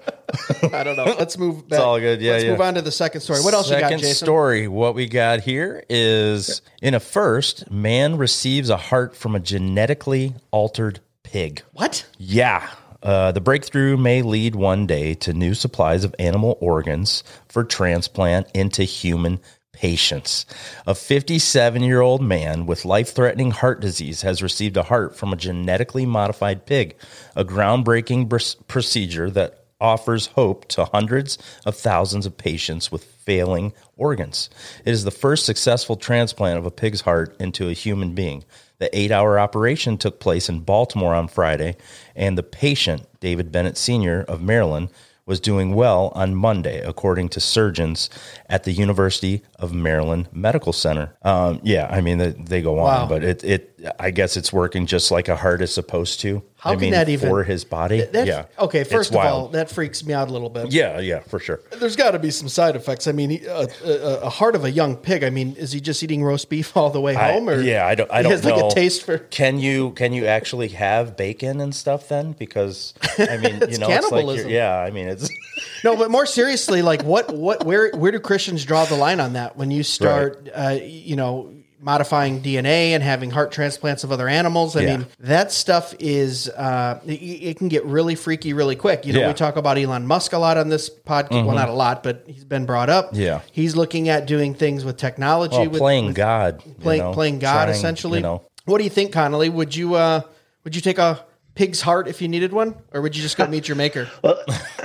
I 0.73 0.85
don't 0.85 0.97
know. 0.97 1.05
Let's 1.19 1.39
move. 1.39 1.69
Back. 1.69 1.81
all 1.81 1.99
good. 1.99 2.21
Yeah, 2.21 2.33
Let's 2.33 2.45
yeah. 2.45 2.51
move 2.51 2.61
on 2.61 2.75
to 2.75 2.83
the 2.83 2.93
second 2.93 3.23
story. 3.23 3.41
What 3.41 3.55
else 3.55 3.69
Second 3.69 3.91
you 3.91 3.97
got, 3.97 4.01
Jason? 4.03 4.27
story. 4.27 4.69
What 4.69 4.95
we 4.95 5.07
got 5.07 5.41
here 5.41 5.83
is 5.89 6.61
in 6.83 6.95
a 6.95 7.01
first, 7.01 7.71
man 7.71 8.17
receives 8.19 8.69
a 8.71 8.77
heart 8.77 9.17
from 9.17 9.35
a 9.35 9.41
genetically 9.41 10.35
altered 10.51 11.01
pig. 11.23 11.63
What? 11.73 12.07
Yeah. 12.19 12.69
Uh, 13.03 13.33
the 13.33 13.41
breakthrough 13.41 13.97
may 13.97 14.21
lead 14.21 14.55
one 14.55 14.87
day 14.87 15.15
to 15.15 15.33
new 15.33 15.55
supplies 15.55 16.05
of 16.05 16.15
animal 16.19 16.59
organs 16.61 17.25
for 17.49 17.65
transplant 17.65 18.47
into 18.53 18.85
human 18.85 19.41
patients. 19.73 20.47
A 20.87 20.95
57 20.95 21.83
year 21.83 22.01
old 22.01 22.23
man 22.23 22.67
with 22.67 22.85
life 22.85 23.15
threatening 23.15 23.51
heart 23.51 23.81
disease 23.81 24.23
has 24.23 24.43
received 24.43 24.77
a 24.77 24.85
heart 24.85 25.17
from 25.17 25.33
a 25.33 25.37
genetically 25.37 26.07
modified 26.07 26.67
pig, 26.67 26.97
a 27.37 27.45
groundbreaking 27.45 28.29
br- 28.29 28.39
procedure 28.67 29.31
that 29.31 29.65
offers 29.81 30.27
hope 30.27 30.67
to 30.69 30.85
hundreds 30.87 31.39
of 31.65 31.75
thousands 31.75 32.27
of 32.27 32.37
patients 32.37 32.93
with 32.93 33.05
failing 33.05 33.73
organs. 33.97 34.51
It 34.85 34.91
is 34.91 35.05
the 35.05 35.11
first 35.11 35.47
successful 35.47 35.97
transplant 35.97 36.59
of 36.59 36.67
a 36.67 36.71
pig's 36.71 37.03
heart 37.03 37.35
into 37.41 37.69
a 37.69 37.73
human 37.73 38.15
being. 38.15 38.45
The 38.79 38.97
eight 38.97 39.11
hour 39.11 39.39
operation 39.39 39.99
took 39.99 40.21
place 40.21 40.49
in 40.49 40.61
Baltimore 40.61 41.15
on 41.15 41.29
Friday, 41.29 41.77
and 42.15 42.37
the 42.37 42.43
patient, 42.43 43.07
David 43.21 43.53
Bennett 43.53 43.77
Sr. 43.77 44.23
of 44.23 44.43
Maryland, 44.43 44.91
was 45.31 45.39
doing 45.41 45.77
well 45.77 46.11
on 46.17 46.35
Monday, 46.35 46.81
according 46.81 47.29
to 47.31 47.39
surgeons 47.41 48.11
at 48.49 48.65
the 48.65 48.73
University 48.73 49.43
of 49.61 49.73
Maryland 49.73 50.29
Medical 50.33 50.73
Center. 50.73 51.15
Um, 51.23 51.61
yeah, 51.63 51.87
I 51.89 52.01
mean, 52.01 52.19
they, 52.19 52.31
they 52.33 52.61
go 52.61 52.73
Wow. 52.73 53.03
on, 53.05 53.09
but 53.09 53.23
it, 53.23 53.45
it, 53.45 53.81
I 54.01 54.11
guess 54.11 54.37
it's 54.37 54.53
working 54.53 54.87
just 54.87 55.13
like 55.13 55.29
a 55.29 55.37
heart 55.37 55.63
is 55.63 55.73
supposed 55.73 56.19
to. 56.23 56.43
How 56.61 56.71
I 56.71 56.75
can 56.75 56.81
mean, 56.83 56.91
that 56.93 57.09
even- 57.09 57.29
for 57.29 57.43
his 57.43 57.65
body? 57.65 58.03
That- 58.03 58.27
yeah. 58.27 58.45
Okay. 58.59 58.85
First 58.85 59.11
of 59.11 59.17
all, 59.17 59.49
that 59.49 59.71
freaks 59.71 60.05
me 60.05 60.13
out 60.15 60.29
a 60.29 60.33
little 60.33 60.51
bit. 60.51 60.73
yeah, 60.73 61.01
yeah, 61.01 61.21
for 61.21 61.39
sure. 61.39 61.61
There's 61.79 61.97
got 61.97 62.11
to 62.11 62.19
be 62.19 62.31
some 62.31 62.49
side 62.49 62.77
effects. 62.77 63.07
I 63.07 63.13
mean, 63.13 63.41
a, 63.47 63.67
a, 63.85 64.21
a 64.25 64.29
heart 64.29 64.55
of 64.55 64.65
a 64.65 64.71
young 64.71 64.97
pig. 64.97 65.25
I 65.25 65.31
mean, 65.31 65.55
is 65.57 65.73
he 65.73 65.81
just 65.81 66.03
eating 66.03 66.23
roast 66.23 66.49
beef 66.51 66.77
all 66.77 66.91
the 66.91 67.01
way 67.01 67.17
I- 67.17 67.33
home, 67.33 67.49
or 67.49 67.61
yeah, 67.61 67.87
I 67.87 67.95
don't. 67.95 68.11
I 68.13 68.23
don't 68.23 68.33
has 68.33 68.45
know. 68.45 68.57
like 68.57 68.73
a 68.73 68.75
taste 68.75 69.05
for? 69.05 69.19
Can 69.19 69.59
you 69.59 69.93
can 69.93 70.13
you 70.13 70.27
actually 70.27 70.69
have 70.69 71.17
bacon 71.17 71.61
and 71.61 71.75
stuff 71.75 72.09
then? 72.09 72.33
Because 72.33 72.93
I 73.19 73.37
mean, 73.39 73.55
you 73.55 73.59
know, 73.59 73.67
it's 73.67 73.79
like 73.79 73.89
cannibalism. 73.89 74.51
yeah. 74.51 74.79
I 74.79 74.91
mean, 74.91 75.09
it's 75.09 75.29
No, 75.85 75.97
but 75.97 76.11
more 76.11 76.27
seriously, 76.27 76.83
like 76.83 77.03
what, 77.03 77.35
what, 77.35 77.65
where, 77.65 77.91
where 77.93 78.13
do 78.13 78.21
Christians 78.21 78.65
draw 78.67 78.85
the 78.85 78.97
line 78.97 79.19
on 79.19 79.33
that? 79.35 79.57
When 79.57 79.71
you 79.71 79.83
start, 79.83 80.49
uh, 80.55 80.79
you 80.83 81.17
know, 81.17 81.53
modifying 81.81 82.43
DNA 82.43 82.91
and 82.91 83.03
having 83.03 83.31
heart 83.31 83.53
transplants 83.53 84.05
of 84.05 84.13
other 84.13 84.29
animals. 84.29 84.77
I 84.77 84.83
Yeah. 84.83 84.97
mean, 84.99 85.07
that 85.21 85.51
stuff 85.51 85.95
is, 85.99 86.49
uh, 86.51 87.01
it, 87.07 87.13
it 87.13 87.57
can 87.57 87.69
get 87.69 87.85
really 87.87 88.15
freaky 88.15 88.53
really 88.53 88.77
quick. 88.77 89.07
You 89.07 89.13
know, 89.15 89.21
Yeah. 89.21 89.25
Mm-hmm. 89.25 89.31
we 89.33 89.39
talk 89.39 89.57
about 89.57 89.79
Elon 89.79 90.07
Musk 90.07 90.33
a 90.35 90.39
lot 90.39 90.59
on 90.59 90.69
this 90.69 90.91
podcast. 90.91 91.47
Well, 91.47 91.55
not 91.57 91.69
a 91.71 91.73
lot, 91.73 92.03
but 92.03 92.25
he's 92.27 92.45
been 92.45 92.67
brought 92.67 92.91
up. 92.91 93.11
Yeah. 93.15 93.41
He's 93.53 93.77
looking 93.77 94.09
at 94.11 94.27
doing 94.27 94.55
things 94.55 94.85
with 94.85 94.99
technology, 94.99 95.57
well, 95.57 95.71
with, 95.71 95.79
playing 95.81 96.07
with 96.09 96.17
God, 96.17 96.63
you 96.67 96.75
playing, 96.75 97.03
know, 97.03 97.13
playing 97.13 97.39
God 97.39 97.65
trying, 97.65 97.71
essentially. 97.71 98.19
You 98.19 98.25
know, 98.25 98.43
What 98.67 98.79
do 98.79 98.85
you 98.85 98.91
think, 98.91 99.13
Connolly? 99.13 99.49
Would 99.49 99.75
you, 99.75 99.95
uh, 99.95 100.21
would 100.65 100.77
you 100.77 100.83
take 100.83 100.99
a 100.99 101.25
pig's 101.55 101.81
heart 101.81 102.09
if 102.09 102.21
you 102.21 102.29
needed 102.29 102.53
one, 102.53 102.75
or 102.93 103.01
would 103.01 103.17
you 103.17 103.23
just 103.23 103.37
go 103.39 103.47
meet 103.47 103.69
your 103.69 103.77
maker? 103.77 104.07
Well, 104.23 104.39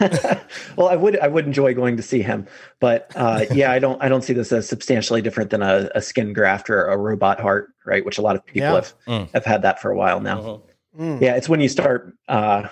I 0.78 0.96
would 0.96 1.18
I 1.18 1.28
would 1.28 1.46
enjoy 1.46 1.74
going 1.74 1.96
to 1.96 2.02
see 2.02 2.22
him, 2.22 2.46
but 2.80 3.10
uh, 3.16 3.44
yeah, 3.52 3.72
I 3.72 3.78
don't 3.78 4.02
I 4.02 4.08
don't 4.08 4.22
see 4.22 4.32
this 4.32 4.52
as 4.52 4.68
substantially 4.68 5.22
different 5.22 5.50
than 5.50 5.62
a, 5.62 5.90
a 5.94 6.00
skin 6.02 6.32
graft 6.32 6.70
or 6.70 6.86
a 6.86 6.96
robot 6.96 7.40
heart, 7.40 7.70
right? 7.86 8.04
Which 8.04 8.18
a 8.18 8.22
lot 8.22 8.36
of 8.36 8.44
people 8.44 8.62
Yeah. 8.62 8.74
have 8.74 8.94
Mm. 9.06 9.30
have 9.32 9.44
had 9.44 9.62
that 9.62 9.80
for 9.80 9.90
a 9.90 9.96
while 9.96 10.20
now. 10.20 10.38
Uh-huh. 10.40 10.58
Mm. 10.98 11.20
Yeah, 11.20 11.36
it's 11.36 11.48
when 11.48 11.60
you 11.60 11.68
start, 11.68 12.12
uh, 12.28 12.68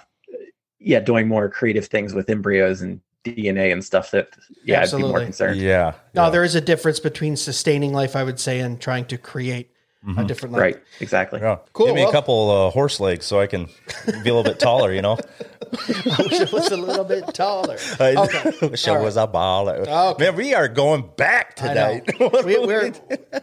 yeah, 0.78 1.00
doing 1.00 1.28
more 1.28 1.48
creative 1.48 1.86
things 1.86 2.12
with 2.14 2.28
embryos 2.28 2.80
and 2.80 3.00
DNA 3.24 3.72
and 3.72 3.84
stuff 3.84 4.10
that 4.12 4.28
yeah, 4.64 4.80
I'd 4.82 4.90
be 4.90 4.98
more 4.98 5.06
Absolutely. 5.20 5.24
concerned. 5.24 5.60
yeah, 5.60 5.92
No, 6.14 6.24
yeah. 6.24 6.30
there 6.30 6.44
is 6.44 6.54
a 6.54 6.60
difference 6.60 7.00
between 7.00 7.36
sustaining 7.36 7.92
life, 7.92 8.14
I 8.16 8.22
would 8.24 8.38
say, 8.40 8.60
and 8.60 8.80
trying 8.80 9.04
to 9.06 9.18
create 9.18 9.70
a 10.16 10.24
different 10.24 10.52
life. 10.52 10.60
Right, 10.62 10.76
exactly. 11.00 11.40
Yeah. 11.40 11.58
Cool, 11.72 11.86
Give 11.86 11.94
me 11.96 12.02
well- 12.02 12.10
a 12.10 12.12
couple 12.12 12.50
uh, 12.50 12.70
horse 12.70 13.00
legs 13.00 13.26
so 13.26 13.40
I 13.40 13.46
can 13.46 13.66
be 14.06 14.12
a 14.12 14.34
little 14.34 14.44
bit 14.44 14.58
taller. 14.60 14.92
You 14.92 15.02
know, 15.02 15.14
I 15.72 16.16
wish 16.22 16.40
it 16.40 16.52
was 16.52 16.70
a 16.70 16.76
little 16.76 17.04
bit 17.04 17.34
taller. 17.34 17.76
I 18.00 18.14
Okay. 18.16 18.52
wish 18.68 18.86
I 18.86 18.96
All 18.96 19.02
was 19.02 19.16
a 19.16 19.26
baller. 19.26 19.86
Okay. 19.86 20.24
Man, 20.24 20.36
we 20.36 20.54
are 20.54 20.68
going 20.68 21.10
back 21.16 21.56
tonight. 21.56 22.08
we, 22.44 22.56
we're 22.58 22.92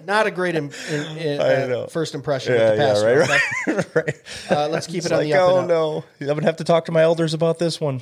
not 0.05 0.25
a 0.27 0.31
great 0.31 0.55
in, 0.55 0.71
in, 0.89 1.17
in, 1.17 1.71
uh, 1.73 1.87
first 1.87 2.15
impression 2.15 2.53
yeah, 2.53 2.69
with 2.69 2.77
the 2.77 2.83
yeah, 2.83 2.93
pastor. 2.93 3.19
right, 3.73 3.95
right, 3.95 3.95
right. 3.95 4.51
Uh, 4.51 4.67
let's 4.69 4.87
keep 4.87 4.97
It's 4.97 5.07
it 5.07 5.11
on 5.11 5.17
like, 5.19 5.27
the 5.27 5.33
up 5.33 5.49
oh 5.51 5.57
and 5.59 5.63
up. 5.63 5.67
no, 5.69 6.03
I'm 6.21 6.27
gonna 6.27 6.43
have 6.45 6.57
to 6.57 6.63
talk 6.63 6.85
to 6.85 6.91
my 6.93 7.01
elders 7.01 7.33
about 7.33 7.59
this 7.59 7.81
one. 7.81 8.01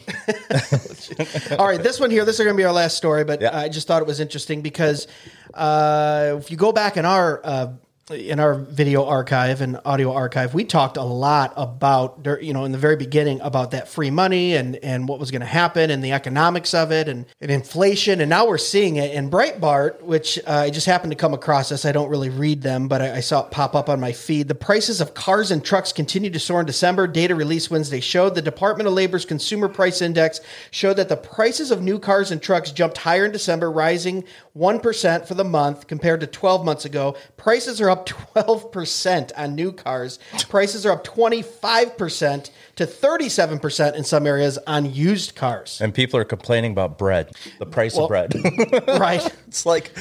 All 1.57 1.65
right, 1.67 1.81
this 1.81 1.99
one 1.99 2.11
here, 2.11 2.25
this 2.25 2.39
is 2.39 2.45
going 2.45 2.55
to 2.55 2.57
be 2.61 2.65
our 2.65 2.73
last 2.73 2.97
story, 2.97 3.23
but 3.23 3.41
Yeah. 3.41 3.57
I 3.57 3.69
just 3.69 3.87
thought 3.87 4.01
it 4.01 4.07
was 4.07 4.19
interesting 4.19 4.61
because 4.61 5.07
uh, 5.53 6.35
if 6.39 6.51
you 6.51 6.57
go 6.57 6.71
back 6.71 6.97
in 6.97 7.05
our 7.05 7.41
uh, 7.43 7.67
in 8.11 8.39
our 8.39 8.55
video 8.55 9.05
archive 9.05 9.61
and 9.61 9.79
audio 9.85 10.13
archive, 10.13 10.53
we 10.53 10.63
talked 10.63 10.97
a 10.97 11.03
lot 11.03 11.53
about 11.55 12.25
you 12.41 12.53
know 12.53 12.65
in 12.65 12.71
the 12.71 12.77
very 12.77 12.95
beginning 12.95 13.39
about 13.41 13.71
that 13.71 13.87
free 13.87 14.09
money 14.09 14.55
and 14.55 14.75
and 14.77 15.07
what 15.07 15.19
was 15.19 15.31
going 15.31 15.41
to 15.41 15.47
happen 15.47 15.89
and 15.89 16.03
the 16.03 16.11
economics 16.11 16.73
of 16.73 16.91
it 16.91 17.07
and, 17.07 17.25
and 17.39 17.51
inflation, 17.51 18.21
and 18.21 18.29
now 18.29 18.47
we're 18.47 18.57
seeing 18.57 18.97
it. 18.97 19.11
in 19.11 19.29
Breitbart, 19.29 20.01
which 20.01 20.37
uh, 20.39 20.51
I 20.51 20.69
just 20.69 20.85
happened 20.85 21.11
to 21.11 21.15
come 21.15 21.33
across 21.33 21.69
this, 21.69 21.85
I 21.85 21.91
don't 21.91 22.09
really 22.09 22.29
read 22.29 22.61
them, 22.61 22.87
but 22.87 23.01
I, 23.01 23.17
I 23.17 23.19
saw 23.19 23.45
it 23.45 23.51
pop 23.51 23.75
up 23.75 23.89
on 23.89 23.99
my 23.99 24.11
feed. 24.11 24.47
The 24.47 24.55
prices 24.55 25.01
of 25.01 25.13
cars 25.13 25.51
and 25.51 25.63
trucks 25.63 25.93
continued 25.93 26.33
to 26.33 26.39
soar 26.39 26.59
in 26.59 26.65
December. 26.65 27.07
Data 27.07 27.35
released 27.35 27.71
Wednesday 27.71 27.99
showed 27.99 28.35
the 28.35 28.41
Department 28.41 28.87
of 28.87 28.93
Labor's 28.93 29.25
Consumer 29.25 29.69
Price 29.69 30.01
Index 30.01 30.41
showed 30.71 30.95
that 30.95 31.09
the 31.09 31.17
prices 31.17 31.71
of 31.71 31.81
new 31.81 31.99
cars 31.99 32.31
and 32.31 32.41
trucks 32.41 32.71
jumped 32.71 32.97
higher 32.97 33.25
in 33.25 33.31
December, 33.31 33.71
rising 33.71 34.23
1% 34.57 35.27
for 35.27 35.33
the 35.33 35.43
month 35.43 35.87
compared 35.87 36.19
to 36.19 36.27
12 36.27 36.65
months 36.65 36.85
ago. 36.85 37.15
Prices 37.37 37.79
are 37.79 37.89
up 37.89 38.00
12% 38.05 39.31
on 39.37 39.55
new 39.55 39.71
cars. 39.71 40.19
Prices 40.49 40.85
are 40.85 40.91
up 40.93 41.03
25% 41.05 42.49
to 42.75 42.85
37% 42.85 43.95
in 43.95 44.03
some 44.03 44.25
areas 44.27 44.57
on 44.67 44.93
used 44.93 45.35
cars. 45.35 45.79
And 45.81 45.93
people 45.93 46.19
are 46.19 46.25
complaining 46.25 46.71
about 46.71 46.97
bread, 46.97 47.31
the 47.59 47.65
price 47.65 47.95
Well- 47.95 48.05
of 48.05 48.09
bread. 48.09 48.33
right? 48.87 49.23
it's 49.47 49.65
like, 49.65 49.91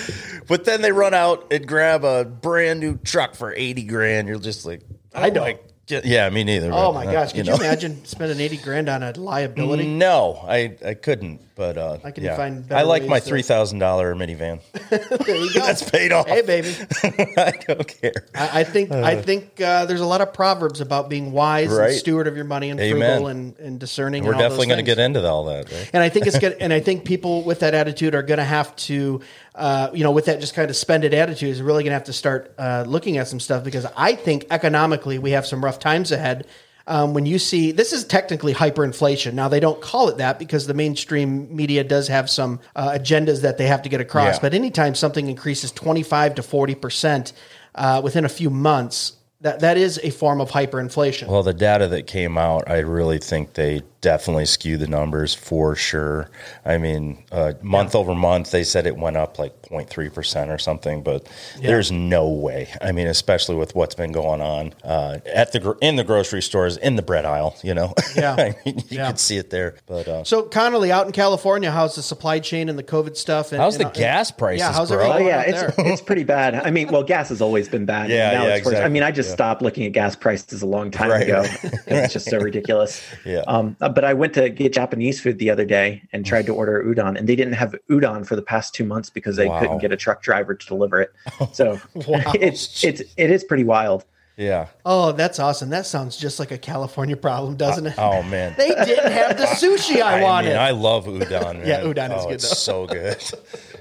but 0.46 0.64
then 0.64 0.82
they 0.82 0.92
run 0.92 1.14
out 1.14 1.52
and 1.52 1.66
grab 1.66 2.04
a 2.04 2.24
brand 2.24 2.80
new 2.80 2.96
truck 2.98 3.34
for 3.34 3.52
80 3.54 3.84
grand. 3.84 4.28
You're 4.28 4.38
just 4.38 4.64
like, 4.66 4.82
I 5.14 5.30
oh 5.30 5.32
know. 5.32 5.40
my- 5.42 5.58
Yeah, 5.88 6.30
me 6.30 6.44
neither. 6.44 6.70
Oh 6.72 6.92
my 6.92 7.06
uh, 7.06 7.12
gosh. 7.12 7.32
Could 7.32 7.46
you, 7.46 7.52
know. 7.52 7.58
Mm. 7.58 7.60
imagine 7.60 8.04
spending 8.04 8.38
80 8.40 8.56
grand 8.58 8.88
on 8.88 9.02
a 9.02 9.12
liability? 9.12 9.86
No, 10.00 10.44
I, 10.46 10.76
I 10.86 10.94
couldn't, 10.94 11.40
but 11.60 11.76
uh, 11.76 11.98
I 12.02 12.10
can 12.10 12.24
yeah. 12.24 12.36
find 12.36 12.66
better 12.66 12.80
I 12.80 12.84
like 12.84 13.06
my 13.06 13.20
three 13.20 13.42
thousand 13.42 13.80
dollar 13.80 14.14
minivan. 14.14 14.60
There 14.90 15.36
you 15.36 15.52
go. 15.52 15.60
That's 15.60 15.88
paid 15.88 16.10
off. 16.10 16.26
Hey, 16.26 16.40
baby. 16.40 16.74
I 17.36 17.52
don't 17.68 17.86
care. 17.86 18.26
I, 18.34 18.60
I 18.60 18.64
think 18.64 18.90
I 18.90 19.20
think 19.20 19.60
uh, 19.60 19.84
there's 19.84 20.00
a 20.00 20.06
lot 20.06 20.22
of 20.22 20.32
proverbs 20.32 20.80
about 20.80 21.10
being 21.10 21.32
wise 21.32 21.68
Right. 21.68 21.90
and 21.90 21.98
steward 21.98 22.26
of 22.28 22.34
your 22.34 22.46
money 22.46 22.70
and 22.70 22.80
Amen. 22.80 22.98
frugal 22.98 23.26
and, 23.28 23.58
and 23.58 23.78
discerning. 23.78 24.24
We're 24.24 24.32
and 24.32 24.40
all 24.40 24.48
definitely 24.48 24.68
going 24.68 24.78
to 24.78 24.84
get 24.84 24.98
into 24.98 25.24
all 25.28 25.44
that, 25.44 25.70
right? 25.70 25.90
And 25.92 26.02
I 26.02 26.08
think 26.08 26.26
it's 26.26 26.38
good. 26.38 26.56
And 26.60 26.72
I 26.72 26.80
think 26.80 27.04
people 27.04 27.44
with 27.44 27.60
that 27.60 27.74
attitude 27.74 28.14
are 28.14 28.22
going 28.22 28.38
to 28.38 28.44
have 28.44 28.74
to, 28.76 29.20
uh, 29.54 29.90
you 29.92 30.02
know, 30.02 30.12
with 30.12 30.24
that 30.24 30.40
just 30.40 30.54
kind 30.54 30.70
of 30.70 30.76
spended 30.76 31.12
attitude, 31.12 31.50
is 31.50 31.60
really 31.60 31.84
going 31.84 31.90
to 31.90 31.98
have 32.00 32.04
to 32.04 32.14
start 32.14 32.54
uh, 32.56 32.84
looking 32.86 33.18
at 33.18 33.28
some 33.28 33.38
stuff 33.38 33.64
because 33.64 33.86
I 33.96 34.14
think 34.14 34.46
economically 34.50 35.18
we 35.18 35.32
have 35.32 35.46
some 35.46 35.62
rough 35.62 35.78
times 35.78 36.10
ahead. 36.10 36.46
Um, 36.90 37.14
when 37.14 37.24
you 37.24 37.38
see 37.38 37.70
this 37.70 37.92
is 37.92 38.04
technically 38.04 38.52
hyperinflation. 38.52 39.34
Now 39.34 39.48
they 39.48 39.60
don't 39.60 39.80
call 39.80 40.08
it 40.08 40.16
that 40.16 40.40
because 40.40 40.66
the 40.66 40.74
mainstream 40.74 41.46
media 41.54 41.84
does 41.84 42.08
have 42.08 42.28
some 42.28 42.58
uh, 42.74 42.98
agendas 42.98 43.42
that 43.42 43.58
they 43.58 43.68
have 43.68 43.82
to 43.82 43.88
get 43.88 44.00
across. 44.00 44.34
Yeah. 44.34 44.40
But 44.42 44.54
anytime 44.54 44.96
something 44.96 45.28
increases 45.28 45.70
twenty 45.70 46.02
five 46.02 46.34
to 46.34 46.42
forty 46.42 46.74
percent 46.74 47.32
uh, 47.76 48.00
within 48.02 48.24
a 48.24 48.28
few 48.28 48.50
months, 48.50 49.12
that 49.40 49.60
that 49.60 49.76
is 49.76 50.00
a 50.02 50.10
form 50.10 50.40
of 50.40 50.50
hyperinflation. 50.50 51.28
Well, 51.28 51.44
the 51.44 51.54
data 51.54 51.86
that 51.86 52.08
came 52.08 52.36
out, 52.36 52.68
I 52.68 52.78
really 52.78 53.18
think 53.18 53.54
they 53.54 53.82
definitely 54.00 54.46
skew 54.46 54.76
the 54.78 54.86
numbers 54.86 55.34
for 55.34 55.74
sure. 55.76 56.30
I 56.64 56.78
mean, 56.78 57.22
uh, 57.30 57.52
month 57.62 57.94
over 57.94 58.14
month, 58.14 58.50
they 58.50 58.64
said 58.64 58.86
it 58.86 58.96
went 58.96 59.16
up 59.16 59.38
like 59.38 59.60
0.3% 59.62 60.48
or 60.48 60.58
something, 60.58 61.02
but 61.02 61.28
there's 61.60 61.92
no 61.92 62.28
way. 62.28 62.68
I 62.80 62.92
mean, 62.92 63.06
especially 63.08 63.56
with 63.56 63.74
what's 63.74 63.94
been 63.94 64.12
going 64.12 64.40
on 64.40 64.72
uh, 64.84 65.18
at 65.26 65.52
the 65.52 65.76
in 65.82 65.96
the 65.96 66.04
grocery 66.04 66.40
stores, 66.42 66.76
in 66.78 66.96
the 66.96 67.02
bread 67.02 67.24
aisle, 67.24 67.56
you 67.62 67.74
know? 67.74 67.94
Yeah. 68.16 68.34
I 68.38 68.56
mean, 68.66 68.76
you 68.78 68.82
Yeah. 68.98 69.06
could 69.06 69.20
see 69.20 69.36
it 69.36 69.50
there. 69.50 69.76
But 69.86 70.08
uh, 70.08 70.24
So 70.24 70.42
Connolly, 70.42 70.90
out 70.90 71.06
in 71.06 71.12
California, 71.12 71.70
how's 71.70 71.94
the 71.94 72.02
supply 72.02 72.38
chain 72.40 72.68
and 72.68 72.78
the 72.78 72.82
COVID 72.82 73.16
stuff? 73.16 73.52
And, 73.52 73.60
how's 73.60 73.78
the 73.78 73.86
and- 73.86 73.94
gas 73.94 74.30
prices, 74.30 74.60
Yeah, 74.60 74.72
how's 74.72 74.88
bro? 74.90 74.98
everything 74.98 75.28
Oh 75.28 75.30
going 75.30 75.48
yeah, 75.52 75.62
it's 75.66 75.78
it's 75.78 76.02
pretty 76.02 76.24
bad. 76.24 76.54
I 76.54 76.70
mean, 76.70 76.88
well, 76.88 77.02
gas 77.04 77.28
has 77.28 77.40
always 77.40 77.68
been 77.68 77.84
bad. 77.86 78.10
Yeah, 78.10 78.32
now 78.32 78.46
yeah, 78.46 78.56
it's 78.56 78.66
worse. 78.66 78.76
I 78.76 78.88
mean, 78.88 79.02
I 79.02 79.10
just 79.12 79.28
Yeah. 79.30 79.34
stopped 79.34 79.62
looking 79.62 79.84
at 79.86 79.92
gas 79.92 80.16
prices 80.16 80.62
a 80.62 80.66
long 80.66 80.90
time 80.90 81.10
Right, 81.10 81.22
ago 81.22 81.40
right. 81.42 81.58
because 81.62 81.80
it's 82.04 82.12
just 82.14 82.28
so 82.30 82.38
ridiculous. 82.38 83.00
Yeah. 83.24 83.40
Um, 83.46 83.76
but 83.90 84.04
I 84.04 84.14
went 84.14 84.34
to 84.34 84.48
get 84.50 84.72
Japanese 84.72 85.20
food 85.20 85.38
the 85.38 85.50
other 85.50 85.64
day 85.64 86.02
and 86.12 86.24
tried 86.24 86.46
to 86.46 86.54
order 86.54 86.82
udon, 86.84 87.18
and 87.18 87.28
they 87.28 87.36
didn't 87.36 87.54
have 87.54 87.74
udon 87.90 88.26
for 88.26 88.36
the 88.36 88.42
past 88.42 88.74
two 88.74 88.84
months 88.84 89.10
because 89.10 89.36
they 89.36 89.48
Wow. 89.48 89.58
couldn't 89.60 89.78
get 89.78 89.92
a 89.92 89.96
truck 89.96 90.22
driver 90.22 90.54
to 90.54 90.66
deliver 90.66 91.00
it. 91.00 91.12
So 91.52 91.80
Wow. 91.94 92.20
it's 92.34 92.82
it's 92.84 93.02
it 93.16 93.30
is 93.30 93.44
pretty 93.44 93.64
wild. 93.64 94.04
Yeah. 94.40 94.68
Oh, 94.86 95.12
that's 95.12 95.38
awesome. 95.38 95.68
That 95.68 95.84
sounds 95.84 96.16
just 96.16 96.38
like 96.38 96.50
a 96.50 96.56
California 96.56 97.14
problem, 97.16 97.56
doesn't 97.56 97.86
it? 97.86 97.94
Oh 97.98 98.22
man. 98.22 98.54
They 98.58 98.68
didn't 98.70 99.12
have 99.12 99.36
the 99.36 99.44
sushi 99.44 100.00
I, 100.00 100.18
I 100.20 100.22
wanted. 100.22 100.48
mean, 100.48 100.56
I 100.58 100.70
love 100.70 101.04
udon. 101.04 101.58
Man. 101.58 101.66
Yeah, 101.66 101.80
udon 101.82 102.16
is 102.16 102.24
Oh, 102.24 102.28
good, 102.28 102.34
It's 102.34 102.48
though. 102.48 102.54
so 102.54 102.86
good. 102.86 103.22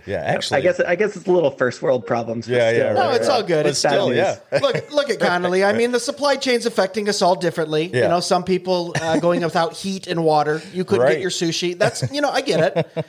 Yeah, 0.05 0.17
actually. 0.17 0.57
I 0.57 0.61
guess 0.61 0.79
I 0.81 0.95
guess 0.95 1.15
it's 1.15 1.27
a 1.27 1.31
little 1.31 1.51
first 1.51 1.81
world 1.81 2.05
problems. 2.05 2.45
but 2.47 2.55
Yeah, 2.55 2.71
yeah, 2.71 2.77
still, 2.77 2.87
right, 2.87 2.95
no, 2.95 3.11
it's 3.11 3.29
all 3.29 3.43
good. 3.43 3.63
But 3.63 3.69
It's 3.69 3.79
still, 3.79 4.09
news. 4.09 4.17
yeah. 4.17 4.59
look, 4.59 4.91
look 4.91 5.09
at 5.09 5.19
Connolly. 5.19 5.63
I 5.63 5.71
mean, 5.71 5.91
the 5.93 5.99
supply 5.99 6.35
chain's 6.35 6.65
affecting 6.65 7.07
us 7.07 7.21
all 7.21 7.35
differently. 7.35 7.85
You 7.85 8.01
know, 8.07 8.19
some 8.19 8.43
people 8.43 8.93
uh, 9.01 9.17
going 9.19 9.41
without 9.43 9.73
heat 9.73 10.07
and 10.07 10.25
water. 10.25 10.61
You 10.73 10.83
couldn't 10.83 11.03
Right. 11.05 11.11
get 11.13 11.21
your 11.21 11.29
sushi. 11.31 11.77
That's 11.79 12.11
you 12.11 12.19
know, 12.21 12.29
I 12.31 12.41
get 12.41 12.59
it. 12.75 13.05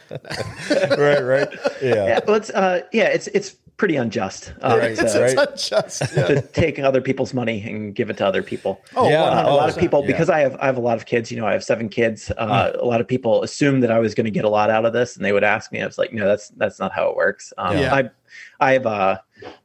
right, 0.98 1.20
right. 1.20 1.48
Yeah. 1.82 1.94
Yeah, 2.06 2.20
well, 2.26 2.36
it's 2.36 2.50
uh, 2.50 2.82
yeah, 2.92 3.04
it's 3.08 3.26
it's 3.28 3.56
pretty 3.80 3.96
unjust 3.96 4.52
uh, 4.60 4.76
Right, 4.78 4.94
to, 4.94 5.02
It's, 5.04 5.14
right. 5.16 5.48
it's 5.48 5.70
unjust. 5.72 6.02
Yeah. 6.16 6.26
to 6.26 6.42
take 6.42 6.78
other 6.78 7.00
people's 7.00 7.32
money 7.32 7.62
and 7.66 7.94
give 7.94 8.10
it 8.10 8.18
to 8.18 8.26
other 8.26 8.42
people. 8.42 8.82
Oh, 8.94 9.08
Yeah. 9.08 9.22
Uh, 9.22 9.42
a 9.46 9.50
Oh, 9.50 9.56
lot 9.56 9.70
of 9.70 9.78
people 9.78 10.02
yeah. 10.02 10.08
because 10.08 10.28
I 10.28 10.40
have 10.40 10.54
I 10.60 10.66
have 10.66 10.76
a 10.76 10.80
lot 10.82 10.98
of 10.98 11.06
kids. 11.06 11.30
You 11.32 11.38
know, 11.40 11.46
I 11.46 11.52
have 11.52 11.64
seven 11.64 11.88
kids. 11.88 12.30
Uh, 12.36 12.72
A 12.78 12.84
lot 12.84 13.00
of 13.00 13.08
people 13.08 13.42
assumed 13.42 13.82
that 13.82 13.90
I 13.90 13.98
was 13.98 14.14
going 14.14 14.26
to 14.26 14.30
get 14.30 14.44
a 14.44 14.50
lot 14.50 14.68
out 14.68 14.84
of 14.84 14.92
this, 14.92 15.16
and 15.16 15.24
they 15.24 15.32
would 15.32 15.44
ask 15.44 15.72
me. 15.72 15.80
I 15.80 15.86
was 15.86 15.96
like, 15.96 16.12
no, 16.12 16.26
that's 16.26 16.50
that's 16.50 16.78
not 16.78 16.92
how 16.92 17.08
it 17.08 17.16
works. 17.16 17.52
Um, 17.56 17.78
Yeah. 17.78 17.94
I 17.94 18.10
I 18.60 18.72
have 18.74 18.86
uh, 18.86 19.16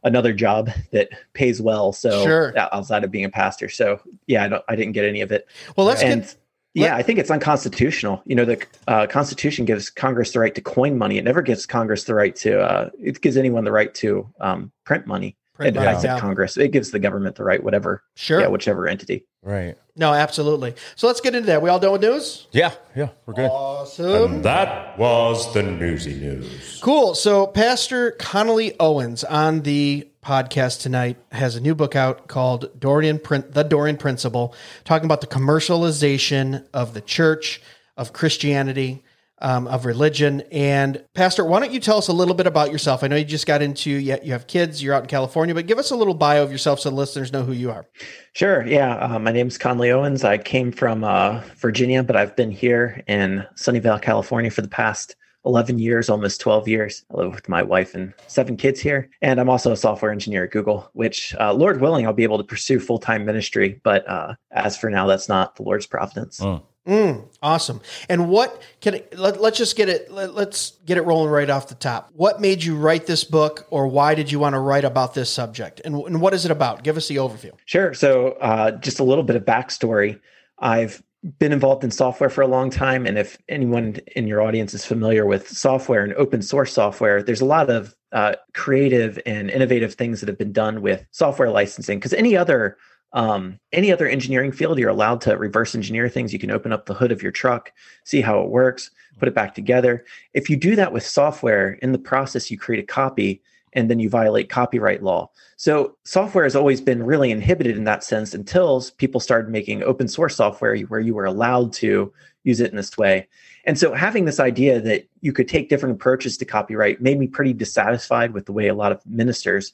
another 0.06 0.32
job 0.32 0.70
that 0.92 1.10
pays 1.34 1.62
well, 1.62 1.92
so 1.92 2.24
Sure. 2.24 2.54
outside 2.58 3.04
of 3.04 3.12
being 3.12 3.26
a 3.26 3.30
pastor. 3.30 3.68
So 3.68 4.00
yeah, 4.28 4.46
I 4.46 4.48
don't 4.48 4.64
I 4.70 4.76
didn't 4.78 4.94
get 4.94 5.04
any 5.04 5.20
of 5.20 5.32
it, 5.34 5.46
Well, 5.76 5.86
let's 5.88 6.02
and. 6.02 6.22
get. 6.22 6.36
Yeah, 6.76 6.96
I 6.96 7.04
think 7.04 7.20
it's 7.20 7.32
unconstitutional. 7.32 8.22
You 8.26 8.36
know, 8.36 8.46
the 8.46 8.66
uh, 8.88 9.08
Constitution 9.08 9.66
gives 9.66 9.90
Congress 9.90 10.34
the 10.34 10.40
right 10.40 10.54
to 10.56 10.62
coin 10.62 10.98
money. 10.98 11.18
It 11.18 11.24
never 11.24 11.42
gives 11.42 11.66
Congress 11.66 12.04
the 12.04 12.14
right 12.14 12.36
to. 12.38 12.62
Uh, 12.62 12.90
it 13.02 13.22
gives 13.22 13.38
anyone 13.38 13.64
the 13.64 13.72
right 13.72 13.94
to 13.96 14.30
um, 14.42 14.72
print 14.84 15.08
money. 15.08 15.38
Print 15.54 15.76
it 15.76 15.80
money, 15.80 15.94
doesn't 15.94 16.10
yeah. 16.10 16.20
Congress. 16.20 16.58
It 16.58 16.72
gives 16.72 16.92
the 16.92 17.00
government 17.00 17.38
the 17.38 17.46
right, 17.46 17.64
whatever. 17.64 18.04
Sure. 18.16 18.42
Yeah, 18.42 18.48
whichever 18.48 18.90
entity. 18.90 19.26
Right. 19.42 19.78
No, 19.96 20.14
absolutely. 20.14 20.76
So 20.98 21.08
let's 21.08 21.22
get 21.22 21.34
into 21.34 21.48
that. 21.48 21.62
We 21.62 21.70
all 21.70 21.80
done 21.80 21.94
with 21.94 22.02
news? 22.02 22.48
Yeah. 22.52 22.74
Yeah. 22.94 23.10
We're 23.26 23.36
good. 23.36 23.50
Awesome. 23.50 24.42
That 24.42 25.00
was 25.00 25.54
the 25.54 25.64
newsy 25.64 26.16
news. 26.16 26.80
Cool. 26.82 27.16
So 27.16 27.48
Pastor 27.48 28.12
Connolly 28.12 28.78
Owens 28.82 29.24
on 29.24 29.62
the 29.62 30.10
podcast 30.26 30.82
tonight 30.82 31.18
has 31.32 31.56
a 31.56 31.62
new 31.62 31.76
book 31.76 31.96
out 31.96 32.28
called 32.28 32.80
Dorian 32.80 33.20
Prin- 33.20 33.46
The 33.48 33.64
Dorean 33.64 34.00
Principle, 34.00 34.56
talking 34.84 35.06
about 35.06 35.22
the 35.22 35.28
commercialization 35.28 36.66
of 36.74 36.96
the 36.96 37.02
church, 37.02 37.62
of 37.96 38.12
Christianity, 38.12 39.04
um, 39.40 39.68
of 39.68 39.86
religion. 39.86 40.42
And 40.52 41.04
Pastor, 41.14 41.46
why 41.46 41.60
don't 41.60 41.72
you 41.72 41.80
tell 41.80 41.98
us 41.98 42.08
a 42.08 42.14
little 42.14 42.34
bit 42.34 42.48
about 42.48 42.72
yourself? 42.72 43.04
I 43.04 43.08
know 43.08 43.16
you 43.16 43.26
just 43.26 43.46
got 43.46 43.62
into 43.62 43.92
you 43.92 44.18
you 44.24 44.32
have 44.32 44.48
kids, 44.48 44.82
you're 44.82 44.96
out 44.96 45.04
in 45.04 45.10
California, 45.10 45.54
but 45.54 45.68
give 45.68 45.78
us 45.78 45.92
a 45.92 45.96
little 45.96 46.16
bio 46.16 46.42
of 46.42 46.52
yourself 46.52 46.80
so 46.80 46.90
the 46.90 46.96
listeners 46.96 47.32
know 47.32 47.44
who 47.44 47.54
you 47.54 47.70
are. 47.70 47.86
Sure. 48.34 48.66
Yeah. 48.66 48.96
Uh, 48.98 49.20
my 49.20 49.32
name's 49.32 49.58
Conley 49.60 49.92
Owens. 49.92 50.24
I 50.24 50.40
came 50.40 50.72
from 50.72 51.04
uh, 51.04 51.42
Virginia, 51.58 52.02
but 52.02 52.16
I've 52.16 52.36
been 52.36 52.52
here 52.52 53.04
in 53.08 53.46
Sunnyvale, 53.56 54.02
California 54.02 54.50
for 54.50 54.62
the 54.62 54.68
past 54.70 55.16
11 55.46 55.80
years, 55.80 56.10
almost 56.10 56.42
12 56.42 56.68
years. 56.68 57.06
I 57.12 57.18
live 57.18 57.34
with 57.34 57.50
my 57.50 57.64
wife 57.64 57.94
and 57.96 58.14
seven 58.28 58.58
kids 58.58 58.80
here. 58.80 59.10
And 59.22 59.40
I'm 59.40 59.50
also 59.50 59.72
a 59.72 59.78
software 59.78 60.12
engineer 60.12 60.46
at 60.46 60.52
Google, 60.52 60.90
which, 60.94 61.36
uh, 61.40 61.54
Lord 61.54 61.82
willing, 61.82 62.06
I'll 62.06 62.14
be 62.14 62.24
able 62.24 62.38
to 62.38 62.44
pursue 62.44 62.80
full 62.80 63.00
time 63.00 63.26
ministry. 63.26 63.80
But 63.84 64.08
uh, 64.10 64.36
as 64.52 64.78
for 64.78 64.90
now, 64.90 65.08
that's 65.08 65.30
not 65.30 65.56
the 65.56 65.64
Lord's 65.64 65.86
providence. 65.86 66.42
Mm, 66.88 67.28
awesome. 67.42 67.82
And 68.10 68.30
what 68.30 68.62
can 68.80 69.02
let, 69.14 69.42
let's 69.42 69.58
just 69.58 69.76
get 69.76 69.90
it 69.90 70.12
let, 70.12 70.36
let's 70.36 70.74
get 70.86 70.98
it 70.98 71.02
rolling 71.02 71.32
right 71.32 71.50
off 71.50 71.68
the 71.68 71.76
top. 71.76 72.12
What 72.14 72.40
made 72.40 72.64
you 72.64 72.76
write 72.76 73.08
this 73.08 73.24
book 73.24 73.66
or 73.72 73.88
why 73.88 74.14
did 74.14 74.32
you 74.32 74.38
want 74.38 74.54
to 74.54 74.60
write 74.60 74.86
about 74.86 75.16
this 75.16 75.32
subject? 75.32 75.82
And, 75.84 75.96
and 75.96 76.22
what 76.22 76.36
is 76.36 76.46
it 76.46 76.52
about? 76.52 76.84
Give 76.84 76.96
us 76.96 77.08
the 77.08 77.16
overview. 77.16 77.54
Sure. 77.66 77.96
So, 77.96 78.34
uh, 78.34 78.72
just 78.72 79.00
a 79.00 79.04
little 79.04 79.24
bit 79.24 79.36
of 79.36 79.46
backstory. 79.46 80.20
I've 80.60 81.02
been 81.40 81.52
involved 81.52 81.84
in 81.84 81.92
software 81.92 82.30
for 82.30 82.42
a 82.42 82.48
long 82.48 82.70
time. 82.70 83.06
And 83.06 83.18
if 83.18 83.38
anyone 83.50 83.98
in 84.16 84.28
your 84.28 84.42
audience 84.42 84.74
is 84.74 84.86
familiar 84.86 85.26
with 85.26 85.50
software 85.50 86.04
and 86.04 86.14
open 86.14 86.42
source 86.42 86.72
software, 86.72 87.24
there's 87.24 87.42
a 87.42 87.46
lot 87.46 87.70
of 87.70 87.96
uh, 88.12 88.36
creative 88.54 89.20
and 89.26 89.50
innovative 89.50 89.96
things 89.96 90.20
that 90.20 90.30
have 90.30 90.38
been 90.38 90.54
done 90.54 90.82
with 90.82 91.06
software 91.12 91.50
licensing. 91.50 91.98
Because 92.00 92.14
any 92.14 92.38
other 92.38 92.78
um, 93.14 93.60
any 93.72 93.94
other 93.94 94.08
engineering 94.08 94.52
field, 94.52 94.78
you're 94.78 94.90
allowed 94.90 95.22
to 95.22 95.38
reverse 95.38 95.74
engineer 95.74 96.10
things. 96.10 96.34
You 96.34 96.40
can 96.40 96.52
open 96.52 96.74
up 96.74 96.86
the 96.86 96.94
hood 96.94 97.14
of 97.14 97.24
your 97.24 97.32
truck, 97.32 97.72
see 98.04 98.20
how 98.20 98.42
it 98.42 98.50
works, 98.50 98.92
put 99.18 99.30
it 99.30 99.34
back 99.34 99.56
together. 99.56 100.04
If 100.34 100.50
you 100.50 100.58
do 100.58 100.76
that 100.76 100.92
with 100.92 101.06
software, 101.06 101.74
in 101.82 101.94
the 101.94 101.98
process, 101.98 102.52
you 102.52 102.58
create 102.58 102.84
a 102.84 102.88
copy 102.88 103.42
and 103.76 103.90
then 103.90 104.00
you 104.00 104.10
violate 104.10 104.50
copyright 104.50 105.04
law. 105.04 105.30
So 105.58 105.98
software 106.04 106.46
has 106.46 106.56
always 106.56 106.82
been 106.82 107.04
really 107.04 107.30
inhibited 107.30 107.78
in 107.78 107.84
that 107.84 108.04
sense 108.04 108.34
until 108.34 108.84
people 108.98 109.20
started 109.20 109.52
making 109.52 109.84
open 109.84 110.08
source 110.08 110.36
software 110.36 110.78
where 110.78 111.00
you 111.00 111.14
were 111.14 111.26
allowed 111.26 111.74
to 111.74 112.12
use 112.44 112.60
it 112.60 112.72
in 112.72 112.78
this 112.78 112.98
way. 112.98 113.28
And 113.66 113.78
so 113.78 113.94
having 113.94 114.26
this 114.26 114.40
idea 114.40 114.80
that 114.82 115.08
you 115.22 115.34
could 115.34 115.48
take 115.48 115.70
different 115.70 115.96
approaches 115.96 116.38
to 116.38 116.46
copyright 116.46 117.02
made 117.02 117.20
me 117.20 117.28
pretty 117.28 117.54
dissatisfied 117.54 118.34
with 118.34 118.46
the 118.46 118.54
way 118.54 118.68
a 118.68 118.76
lot 118.76 118.92
of 118.92 119.06
ministers 119.06 119.74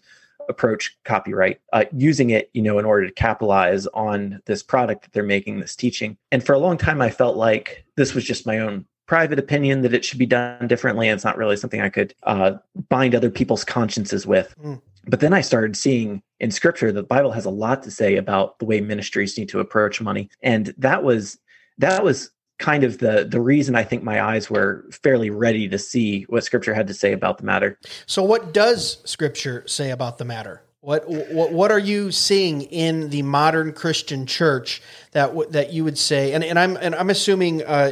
approach 0.49 0.97
copyright 1.03 1.61
uh, 1.71 1.85
using 1.95 2.31
it 2.31 2.49
you 2.53 2.63
know 2.63 2.79
in 2.79 2.83
order 2.83 3.05
to 3.05 3.13
capitalize 3.13 3.85
on 3.87 4.41
this 4.45 4.63
product 4.63 5.03
that 5.03 5.13
they're 5.13 5.23
making 5.23 5.59
this 5.59 5.75
teaching 5.75 6.17
and 6.31 6.43
for 6.43 6.53
a 6.53 6.57
long 6.57 6.77
time 6.77 6.99
i 6.99 7.11
felt 7.11 7.37
like 7.37 7.85
this 7.95 8.15
was 8.15 8.23
just 8.23 8.47
my 8.47 8.57
own 8.57 8.83
private 9.11 9.37
opinion 9.37 9.81
that 9.81 9.93
it 9.93 10.05
should 10.05 10.17
be 10.17 10.25
done 10.25 10.65
differently 10.69 11.09
and 11.09 11.15
it's 11.17 11.25
not 11.25 11.35
really 11.35 11.57
something 11.57 11.81
i 11.81 11.89
could 11.89 12.15
uh, 12.23 12.53
bind 12.87 13.13
other 13.13 13.29
people's 13.29 13.65
consciences 13.65 14.25
with 14.25 14.55
Mm. 14.63 14.81
but 15.05 15.19
then 15.19 15.33
i 15.33 15.41
started 15.41 15.75
seeing 15.75 16.23
in 16.39 16.49
scripture 16.49 16.93
that 16.93 17.01
the 17.01 17.13
bible 17.15 17.31
has 17.31 17.43
a 17.43 17.49
lot 17.49 17.83
to 17.83 17.91
say 17.91 18.15
about 18.15 18.57
the 18.59 18.65
way 18.65 18.79
ministries 18.79 19.37
need 19.37 19.49
to 19.49 19.59
approach 19.59 19.99
money 19.99 20.29
and 20.41 20.73
that 20.77 21.03
was 21.03 21.37
that 21.77 22.05
was 22.05 22.31
kind 22.57 22.85
of 22.85 22.99
the 22.99 23.27
the 23.29 23.41
reason 23.41 23.75
i 23.75 23.83
think 23.83 24.01
my 24.01 24.23
eyes 24.23 24.49
were 24.49 24.85
fairly 25.03 25.29
ready 25.29 25.67
to 25.67 25.77
see 25.77 26.23
what 26.29 26.45
scripture 26.45 26.73
had 26.73 26.87
to 26.87 26.93
say 26.93 27.11
about 27.11 27.37
the 27.37 27.43
matter 27.43 27.77
So 28.05 28.23
what 28.23 28.53
does 28.53 29.01
scripture 29.03 29.67
say 29.67 29.91
about 29.91 30.19
the 30.19 30.25
matter? 30.25 30.61
What 30.79 31.03
what 31.07 31.51
what 31.51 31.69
are 31.69 31.83
you 31.93 32.11
seeing 32.11 32.61
in 32.61 33.09
the 33.09 33.21
modern 33.23 33.73
Christian 33.73 34.25
church 34.25 34.81
that 35.11 35.51
that 35.51 35.73
you 35.73 35.83
would 35.83 35.97
say 35.97 36.33
and, 36.33 36.43
and 36.43 36.57
I'm 36.57 36.77
and 36.77 36.95
I'm 36.95 37.09
assuming 37.11 37.61
uh, 37.63 37.91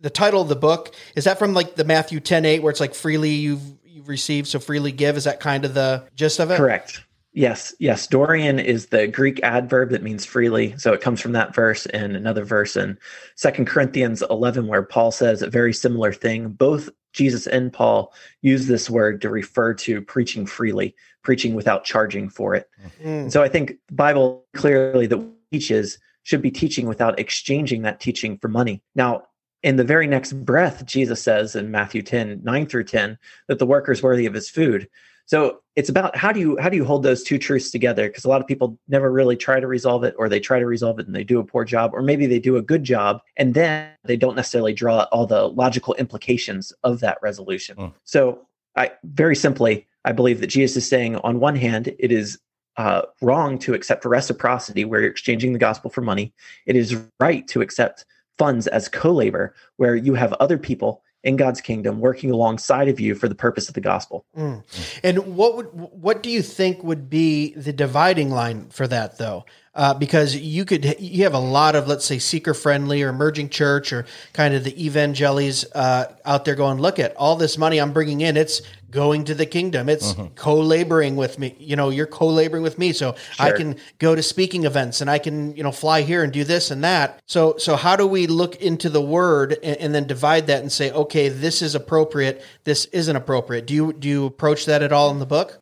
the 0.00 0.10
title 0.10 0.42
of 0.42 0.48
the 0.48 0.56
book 0.56 0.94
is 1.14 1.24
that 1.24 1.38
from 1.38 1.54
like 1.54 1.76
the 1.76 1.84
Matthew 1.84 2.20
10 2.20 2.44
8 2.44 2.62
where 2.62 2.70
it's 2.70 2.80
like 2.80 2.94
freely 2.94 3.30
you've 3.30 3.62
you've 3.84 4.08
received 4.08 4.48
so 4.48 4.58
freely 4.58 4.92
give 4.92 5.16
is 5.16 5.24
that 5.24 5.40
kind 5.40 5.64
of 5.64 5.74
the 5.74 6.06
gist 6.14 6.40
of 6.40 6.50
it? 6.50 6.56
Correct. 6.56 7.04
Yes, 7.32 7.72
yes. 7.78 8.08
Dorean 8.08 8.62
is 8.62 8.86
the 8.86 9.06
Greek 9.06 9.40
adverb 9.44 9.90
that 9.90 10.02
means 10.02 10.24
freely. 10.24 10.76
So 10.78 10.92
it 10.92 11.00
comes 11.00 11.20
from 11.20 11.32
that 11.32 11.54
verse 11.54 11.86
and 11.86 12.16
another 12.16 12.44
verse 12.44 12.76
in 12.76 12.98
Second 13.36 13.66
Corinthians 13.66 14.22
11, 14.28 14.66
where 14.66 14.82
Paul 14.82 15.12
says 15.12 15.40
a 15.40 15.48
very 15.48 15.72
similar 15.72 16.12
thing. 16.12 16.48
Both 16.48 16.90
Jesus 17.12 17.46
and 17.46 17.72
Paul 17.72 18.12
use 18.42 18.66
this 18.66 18.90
word 18.90 19.20
to 19.22 19.30
refer 19.30 19.74
to 19.74 20.02
preaching 20.02 20.44
freely, 20.44 20.96
preaching 21.22 21.54
without 21.54 21.84
charging 21.84 22.28
for 22.28 22.56
it. 22.56 22.68
Mm. 23.00 23.22
And 23.22 23.32
so 23.32 23.44
I 23.44 23.48
think 23.48 23.74
the 23.86 23.94
Bible 23.94 24.44
clearly 24.54 25.06
that 25.06 25.24
teaches 25.52 25.98
should 26.24 26.42
be 26.42 26.50
teaching 26.50 26.86
without 26.86 27.18
exchanging 27.18 27.82
that 27.82 28.00
teaching 28.00 28.38
for 28.38 28.48
money. 28.48 28.82
Now, 28.94 29.22
in 29.62 29.76
the 29.76 29.84
very 29.84 30.06
next 30.06 30.32
breath, 30.32 30.84
Jesus 30.86 31.22
says 31.22 31.54
in 31.54 31.70
Matthew 31.70 32.02
10, 32.02 32.40
9 32.42 32.66
through 32.66 32.84
10, 32.84 33.18
that 33.48 33.58
the 33.58 33.66
worker 33.66 33.92
is 33.92 34.02
worthy 34.02 34.26
of 34.26 34.34
his 34.34 34.48
food. 34.48 34.88
So 35.26 35.60
it's 35.76 35.88
about 35.88 36.16
how 36.16 36.32
do 36.32 36.40
you 36.40 36.58
how 36.58 36.68
do 36.68 36.76
you 36.76 36.84
hold 36.84 37.04
those 37.04 37.22
two 37.22 37.38
truths 37.38 37.70
together? 37.70 38.08
Because 38.08 38.24
a 38.24 38.28
lot 38.28 38.40
of 38.40 38.48
people 38.48 38.76
never 38.88 39.12
really 39.12 39.36
try 39.36 39.60
to 39.60 39.66
resolve 39.68 40.02
it, 40.02 40.12
or 40.18 40.28
they 40.28 40.40
try 40.40 40.58
to 40.58 40.66
resolve 40.66 40.98
it 40.98 41.06
and 41.06 41.14
they 41.14 41.22
do 41.22 41.38
a 41.38 41.44
poor 41.44 41.64
job, 41.64 41.92
or 41.94 42.02
maybe 42.02 42.26
they 42.26 42.40
do 42.40 42.56
a 42.56 42.62
good 42.62 42.82
job 42.82 43.20
and 43.36 43.54
then 43.54 43.90
they 44.04 44.16
don't 44.16 44.34
necessarily 44.34 44.72
draw 44.72 45.04
all 45.12 45.26
the 45.26 45.46
logical 45.46 45.94
implications 45.94 46.72
of 46.82 46.98
that 46.98 47.18
resolution. 47.22 47.76
Mm. 47.76 47.92
So 48.04 48.44
I 48.74 48.90
very 49.04 49.36
simply, 49.36 49.86
I 50.04 50.10
believe 50.10 50.40
that 50.40 50.48
Jesus 50.48 50.82
is 50.82 50.88
saying, 50.88 51.14
on 51.16 51.38
one 51.38 51.54
hand, 51.54 51.94
it 52.00 52.10
is 52.10 52.40
uh, 52.76 53.02
wrong 53.20 53.58
to 53.60 53.74
accept 53.74 54.04
reciprocity 54.04 54.84
where 54.84 55.00
you're 55.00 55.10
exchanging 55.10 55.52
the 55.52 55.60
gospel 55.60 55.90
for 55.90 56.00
money. 56.00 56.32
It 56.66 56.74
is 56.74 57.00
right 57.20 57.46
to 57.48 57.60
accept 57.60 58.04
funds 58.40 58.66
as 58.66 58.88
co-labor 58.88 59.54
where 59.76 59.94
you 59.94 60.14
have 60.14 60.32
other 60.40 60.56
people 60.56 61.02
in 61.22 61.36
God's 61.36 61.60
kingdom 61.60 62.00
working 62.00 62.30
alongside 62.30 62.88
of 62.88 62.98
you 62.98 63.14
for 63.14 63.28
the 63.28 63.34
purpose 63.34 63.68
of 63.68 63.74
the 63.74 63.82
gospel. 63.82 64.24
Mm. 64.34 64.62
And 65.04 65.36
what 65.36 65.56
would 65.56 65.66
what 65.66 66.22
do 66.22 66.30
you 66.30 66.40
think 66.40 66.82
would 66.82 67.10
be 67.10 67.52
the 67.52 67.74
dividing 67.74 68.30
line 68.30 68.70
for 68.70 68.88
that 68.88 69.18
though? 69.18 69.44
uh, 69.74 69.94
because 69.94 70.34
you 70.36 70.64
could 70.64 70.96
you 71.00 71.24
have 71.24 71.34
a 71.34 71.38
lot 71.38 71.76
of 71.76 71.86
let's 71.86 72.04
say 72.04 72.18
seeker 72.18 72.54
friendly 72.54 73.02
or 73.02 73.08
emerging 73.08 73.48
church 73.48 73.92
or 73.92 74.04
kind 74.32 74.54
of 74.54 74.64
the 74.64 74.72
evangelies 74.72 75.64
uh, 75.74 76.06
out 76.24 76.44
there 76.44 76.54
going 76.54 76.78
look 76.78 76.98
at 76.98 77.14
all 77.16 77.36
this 77.36 77.56
money 77.56 77.78
i'm 77.78 77.92
bringing 77.92 78.20
in 78.20 78.36
it's 78.36 78.62
going 78.90 79.24
to 79.24 79.34
the 79.34 79.46
kingdom 79.46 79.88
it's 79.88 80.10
Mm-hmm. 80.10 80.34
co-laboring 80.34 81.14
with 81.14 81.38
me 81.38 81.54
you 81.58 81.76
know 81.76 81.90
you're 81.90 82.06
co-laboring 82.06 82.62
with 82.62 82.78
me 82.78 82.92
so 82.92 83.14
i 83.38 83.52
can 83.52 83.76
go 83.98 84.14
to 84.14 84.22
speaking 84.22 84.64
events 84.64 85.00
and 85.00 85.08
i 85.08 85.18
can 85.18 85.54
you 85.56 85.62
know 85.62 85.70
fly 85.70 86.02
here 86.02 86.24
and 86.24 86.32
do 86.32 86.42
this 86.42 86.70
and 86.70 86.82
that 86.82 87.20
so 87.26 87.56
so 87.58 87.76
how 87.76 87.94
do 87.96 88.06
we 88.06 88.26
look 88.26 88.56
into 88.56 88.88
the 88.88 89.00
word 89.00 89.52
and, 89.62 89.76
and 89.76 89.94
then 89.94 90.06
divide 90.06 90.46
that 90.48 90.62
and 90.62 90.72
say 90.72 90.90
okay 90.92 91.28
this 91.28 91.62
is 91.62 91.74
appropriate 91.74 92.42
this 92.64 92.86
isn't 92.86 93.14
appropriate 93.16 93.66
do 93.66 93.74
you 93.74 93.92
do 93.92 94.08
you 94.08 94.26
approach 94.26 94.66
that 94.66 94.82
at 94.82 94.92
all 94.92 95.10
in 95.10 95.18
the 95.18 95.26
book 95.26 95.60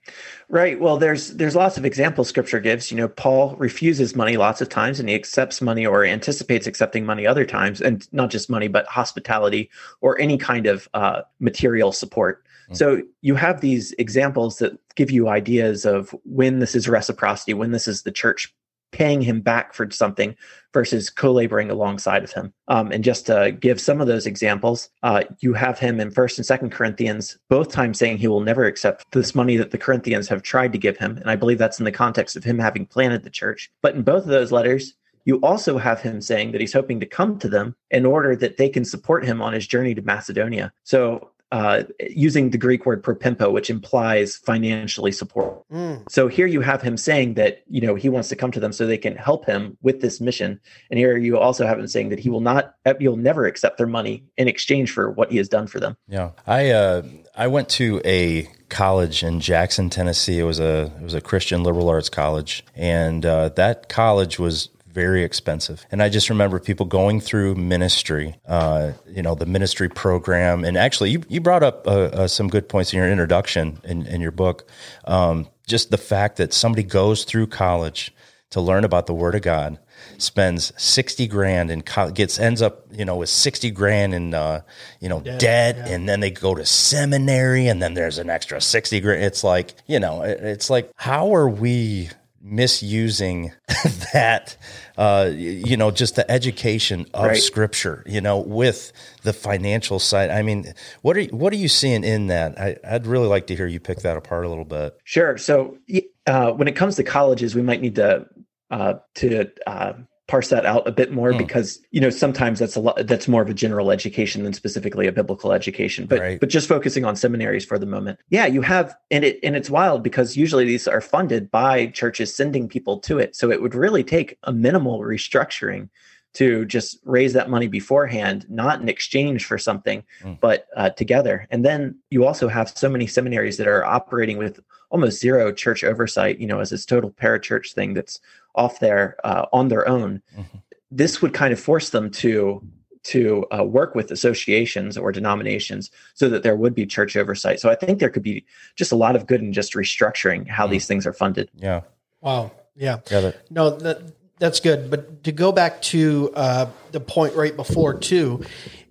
Right. 0.51 0.81
Well, 0.81 0.97
there's 0.97 1.35
there's 1.35 1.55
lots 1.55 1.77
of 1.77 1.85
examples 1.85 2.27
Scripture 2.29 2.59
gives. 2.59 2.91
You 2.91 2.97
know, 2.97 3.09
Paul 3.09 3.55
refuses 3.57 4.17
money 4.17 4.39
lots 4.39 4.63
of 4.63 4.71
times, 4.71 4.99
and 4.99 5.07
he 5.07 5.15
accepts 5.15 5.61
money 5.61 5.85
or 5.85 6.07
anticipates 6.07 6.67
accepting 6.67 7.05
money 7.05 7.27
other 7.27 7.45
times, 7.45 7.83
and 7.83 8.11
not 8.15 8.31
just 8.31 8.49
money, 8.49 8.67
but 8.67 8.87
hospitality 8.87 9.69
or 10.01 10.19
any 10.19 10.39
kind 10.39 10.67
of 10.67 10.89
uh, 10.95 11.21
material 11.39 11.93
support. 11.93 12.43
So 12.75 13.03
you 13.23 13.35
have 13.35 13.61
these 13.61 13.93
examples 13.99 14.59
that 14.59 14.79
give 14.95 15.11
you 15.11 15.29
ideas 15.29 15.87
of 15.87 16.15
when 16.25 16.59
this 16.59 16.75
is 16.75 16.89
reciprocity, 16.89 17.55
when 17.55 17.73
this 17.73 17.89
is 17.89 18.03
the 18.03 18.13
church 18.13 18.55
paying 18.91 19.21
him 19.21 19.41
back 19.41 19.75
for 19.75 19.91
something 19.91 20.35
versus 20.73 21.11
co-laboring 21.11 21.71
alongside 21.71 22.25
of 22.25 22.33
him. 22.33 22.53
Um, 22.69 22.91
and 22.91 23.05
just 23.05 23.27
to 23.27 23.53
give 23.59 23.81
some 23.81 24.01
of 24.01 24.07
those 24.07 24.27
examples, 24.27 24.89
uh, 25.03 25.25
you 25.41 25.53
have 25.53 25.79
him 25.79 26.01
in 26.01 26.11
First 26.11 26.39
and 26.39 26.47
Second 26.47 26.73
Corinthians, 26.73 27.39
both 27.51 27.71
times 27.71 27.99
saying 27.99 28.17
he 28.19 28.29
will 28.29 28.41
never 28.41 28.65
accept 28.65 29.05
this 29.13 29.35
money 29.35 29.57
that 29.57 29.73
the 29.73 29.79
Corinthians 29.79 30.29
have 30.29 30.43
tried 30.43 30.73
to 30.73 30.79
give 30.79 30.97
him, 30.97 31.19
and 31.19 31.31
I 31.31 31.37
believe 31.37 31.59
that's 31.59 31.79
in 31.79 31.85
the 31.85 31.93
context 31.93 32.37
of 32.37 32.45
him 32.45 32.59
having 32.59 32.87
planted 32.87 33.25
the 33.25 33.31
church. 33.31 33.71
But 33.83 33.95
in 33.95 34.03
both 34.03 34.23
of 34.23 34.31
those 34.31 34.53
letters, 34.53 34.95
you 35.27 35.37
also 35.43 35.77
have 35.77 36.01
him 36.01 36.23
saying 36.23 36.53
that 36.53 36.61
he's 36.61 36.73
hoping 36.73 37.01
to 37.01 37.07
come 37.07 37.39
to 37.41 37.49
them 37.49 37.77
in 37.91 38.07
order 38.07 38.35
that 38.37 38.57
they 38.57 38.71
can 38.71 38.87
support 38.87 39.25
him 39.25 39.43
on 39.43 39.53
his 39.53 39.67
journey 39.67 39.95
to 39.95 40.03
Macedonia. 40.03 40.73
So. 40.85 41.31
Uh, 41.51 41.85
using 42.11 42.51
the 42.51 42.59
Greek 42.59 42.85
word 42.85 43.03
propempo, 43.03 43.51
which 43.51 43.71
implies 43.71 44.37
financially 44.37 45.11
support. 45.11 45.67
Mm. 45.71 46.05
So 46.11 46.29
here 46.29 46.47
you 46.47 46.61
have 46.61 46.83
him 46.83 46.99
saying 46.99 47.35
that 47.35 47.63
you 47.71 47.81
know 47.81 47.95
he 47.95 48.11
wants 48.11 48.29
to 48.29 48.37
come 48.37 48.53
to 48.53 48.61
them 48.61 48.71
so 48.71 48.87
they 48.87 48.99
can 48.99 49.17
help 49.17 49.47
him 49.47 49.79
with 49.81 50.03
this 50.03 50.21
mission, 50.21 50.61
and 50.91 50.99
here 50.99 51.17
you 51.17 51.39
also 51.39 51.67
have 51.67 51.79
him 51.79 51.87
saying 51.87 52.11
that 52.11 52.19
he 52.19 52.29
will 52.29 52.43
not, 52.43 52.75
you'll 53.01 53.17
never 53.17 53.47
accept 53.47 53.79
their 53.79 53.87
money 53.87 54.25
in 54.37 54.47
exchange 54.47 54.93
for 54.93 55.11
what 55.11 55.31
he 55.31 55.39
has 55.39 55.49
done 55.49 55.67
for 55.67 55.81
them. 55.81 55.97
Yeah, 56.07 56.33
I 56.47 56.69
uh, 56.69 57.03
I 57.35 57.47
went 57.47 57.71
to 57.71 58.03
a 58.05 58.47
college 58.69 59.23
in 59.23 59.41
Jackson, 59.41 59.89
Tennessee. 59.89 60.39
It 60.39 60.45
was 60.45 60.61
a 60.61 60.93
it 61.01 61.03
was 61.03 61.15
a 61.15 61.23
Christian 61.23 61.63
liberal 61.63 61.89
arts 61.89 62.11
college, 62.11 62.63
and 62.75 63.25
uh, 63.25 63.49
that 63.51 63.89
college 63.89 64.39
was 64.39 64.69
very 64.99 65.23
expensive. 65.23 65.87
And 65.93 66.03
I 66.03 66.09
just 66.09 66.29
remember 66.29 66.59
people 66.59 66.87
going 66.87 67.21
through 67.21 67.55
ministry, 67.55 68.35
uh, 68.49 68.93
you 69.07 69.23
know, 69.23 69.37
the 69.37 69.47
ministry 69.47 69.89
program. 69.89 70.65
And 70.65 70.77
actually, 70.77 71.11
you, 71.11 71.23
you 71.29 71.41
brought 71.41 71.63
up 71.63 71.87
uh, 71.87 71.91
uh, 72.23 72.27
some 72.29 72.49
good 72.49 72.69
points 72.69 72.93
in 72.93 72.97
your 72.99 73.09
introduction 73.09 73.79
in, 73.85 74.07
in 74.07 74.21
your 74.21 74.33
book. 74.33 74.69
Um, 75.05 75.47
just 75.69 75.91
the 75.93 75.99
fact 75.99 76.37
that 76.39 76.53
somebody 76.53 76.83
goes 76.83 77.23
through 77.25 77.47
college 77.47 78.13
to 78.51 78.61
learn 78.61 78.85
about 78.85 79.07
the 79.07 79.15
Word 79.15 79.35
of 79.37 79.43
God, 79.43 79.79
spends 80.17 80.73
sixty 80.83 81.27
grand 81.27 81.71
and 81.71 81.85
co- 81.85 82.11
gets 82.11 82.39
ends 82.41 82.63
up 82.63 82.87
you 82.91 83.05
know 83.05 83.17
with 83.17 83.29
sixty 83.29 83.71
grand 83.71 84.15
in 84.15 84.33
uh, 84.35 84.63
you 85.01 85.09
know 85.09 85.21
debt, 85.21 85.77
and 85.77 86.09
then 86.09 86.21
they 86.21 86.31
go 86.31 86.55
to 86.55 86.65
seminary, 86.65 87.69
and 87.69 87.81
then 87.83 87.93
there's 87.95 88.17
an 88.19 88.31
extra 88.31 88.61
sixty 88.61 89.01
grand. 89.01 89.23
It's 89.23 89.45
like 89.45 89.75
you 89.87 90.01
know, 90.01 90.23
it- 90.23 90.41
it's 90.43 90.71
like 90.71 90.91
how 90.97 91.35
are 91.35 91.49
we 91.49 92.09
misusing 92.41 93.53
that? 94.15 94.57
Uh, 94.99 95.31
you 95.33 95.77
know, 95.77 95.93
just 95.93 96.17
the 96.17 96.29
education 96.29 97.07
of 97.15 97.27
Right. 97.27 97.37
Scripture. 97.37 98.03
You 98.05 98.21
know, 98.21 98.39
with 98.41 98.93
the 99.23 99.33
financial 99.33 100.01
side. 100.01 100.29
I 100.31 100.43
mean, 100.43 100.75
what 101.03 101.17
are 101.17 101.21
you, 101.21 101.29
what 101.29 101.53
are 101.53 101.57
you 101.57 101.69
seeing 101.69 102.03
in 102.03 102.27
that? 102.27 102.59
I, 102.59 102.77
I'd 102.83 103.07
really 103.07 103.29
like 103.29 103.47
to 103.47 103.57
hear 103.57 103.69
you 103.69 103.79
pick 103.79 104.01
that 104.01 104.17
apart 104.17 104.45
a 104.45 104.49
little 104.49 104.65
bit. 104.65 104.99
Sure. 105.05 105.39
So 105.39 105.79
uh, 106.27 106.51
when 106.51 106.67
it 106.67 106.75
comes 106.75 106.97
to 106.97 107.05
colleges, 107.05 107.55
we 107.55 107.63
might 107.63 107.81
need 107.81 107.95
to 107.95 108.27
uh, 108.73 108.95
to 109.15 109.49
uh, 109.69 109.93
parse 110.29 110.51
that 110.51 110.67
out 110.67 110.87
a 110.87 110.93
bit 110.93 111.11
more 111.11 111.33
hmm. 111.33 111.39
because 111.39 111.81
you 111.91 112.01
know 112.01 112.11
sometimes 112.11 112.59
that's 112.59 112.77
a 112.77 112.81
lot 112.81 113.07
that's 113.07 113.27
more 113.27 113.43
of 113.43 113.49
a 113.49 113.55
general 113.55 113.91
education 113.91 114.45
than 114.45 114.53
specifically 114.53 115.07
a 115.07 115.13
biblical 115.13 115.53
education. 115.53 116.07
But 116.07 116.21
Right. 116.21 116.41
but 116.41 116.51
just 116.51 116.69
focusing 116.69 117.05
on 117.05 117.17
seminaries 117.17 117.65
for 117.65 117.79
the 117.79 117.87
moment, 117.87 118.21
yeah, 118.29 118.47
you 118.47 118.61
have 118.63 118.95
and 119.11 119.25
it 119.25 119.41
and 119.43 119.57
it's 119.57 119.71
wild 119.71 120.03
because 120.03 120.37
usually 120.37 120.65
these 120.65 120.87
are 120.87 121.01
funded 121.01 121.51
by 121.51 121.87
churches 121.87 122.35
sending 122.35 122.69
people 122.69 122.99
to 123.01 123.19
it, 123.19 123.35
so 123.35 123.51
it 123.51 123.63
would 123.63 123.75
really 123.75 124.05
take 124.05 124.39
a 124.45 124.53
minimal 124.53 125.01
restructuring 125.01 125.89
to 126.35 126.65
just 126.67 126.99
raise 127.05 127.33
that 127.33 127.49
money 127.51 127.67
beforehand, 127.67 128.47
not 128.49 128.81
in 128.81 128.89
exchange 128.89 129.45
for 129.45 129.59
something, 129.59 130.03
Mm. 130.23 130.39
but 130.41 130.67
uh, 130.77 130.91
together. 130.91 131.47
And 131.51 131.65
then 131.65 131.97
you 132.11 132.25
also 132.27 132.49
have 132.49 132.69
so 132.69 132.89
many 132.89 133.07
seminaries 133.07 133.57
that 133.57 133.67
are 133.67 133.85
operating 133.85 134.37
with 134.39 134.61
almost 134.91 135.21
zero 135.21 135.53
church 135.53 135.83
oversight, 135.85 136.39
you 136.39 136.47
know, 136.47 136.61
as 136.61 136.71
this 136.71 136.85
total 136.87 137.11
parachurch 137.11 137.73
thing 137.73 137.95
that's 137.95 138.21
off 138.55 138.79
there 138.81 139.17
uh, 139.25 139.47
on 139.53 139.69
their 139.69 139.87
own. 139.89 140.23
Mhm. 140.39 140.45
This 140.91 141.21
would 141.23 141.35
kind 141.35 141.53
of 141.53 141.61
force 141.61 141.91
them 141.91 142.11
to 142.11 142.63
to 143.05 143.47
uh, 143.57 143.65
work 143.65 143.95
with 143.95 144.11
associations 144.11 144.99
or 144.99 145.13
denominations 145.13 145.91
so 146.15 146.29
that 146.29 146.43
there 146.43 146.57
would 146.57 146.75
be 146.75 146.85
church 146.85 147.17
oversight. 147.17 147.59
So 147.59 147.71
I 147.71 147.75
think 147.75 148.01
there 148.01 148.11
could 148.11 148.25
be 148.25 148.45
just 148.77 148.93
a 148.93 148.97
lot 148.97 149.17
of 149.17 149.27
good 149.27 149.41
in 149.41 149.53
just 149.53 149.73
restructuring 149.75 150.47
how 150.49 150.67
Mm. 150.67 150.71
these 150.73 150.87
things 150.87 151.07
are 151.07 151.13
funded. 151.15 151.49
Yeah, 151.55 151.83
wow 152.21 152.51
yeah 152.77 152.99
yeah. 153.11 153.21
That, 153.21 153.51
No, 153.51 153.71
that 153.71 154.03
that's 154.39 154.61
good. 154.61 154.91
But 154.91 155.25
to 155.25 155.33
go 155.33 155.53
back 155.53 155.83
to 155.83 156.31
uh, 156.35 156.71
the 156.93 157.01
point 157.01 157.35
right 157.35 157.55
before 157.55 157.95
too, 157.95 158.45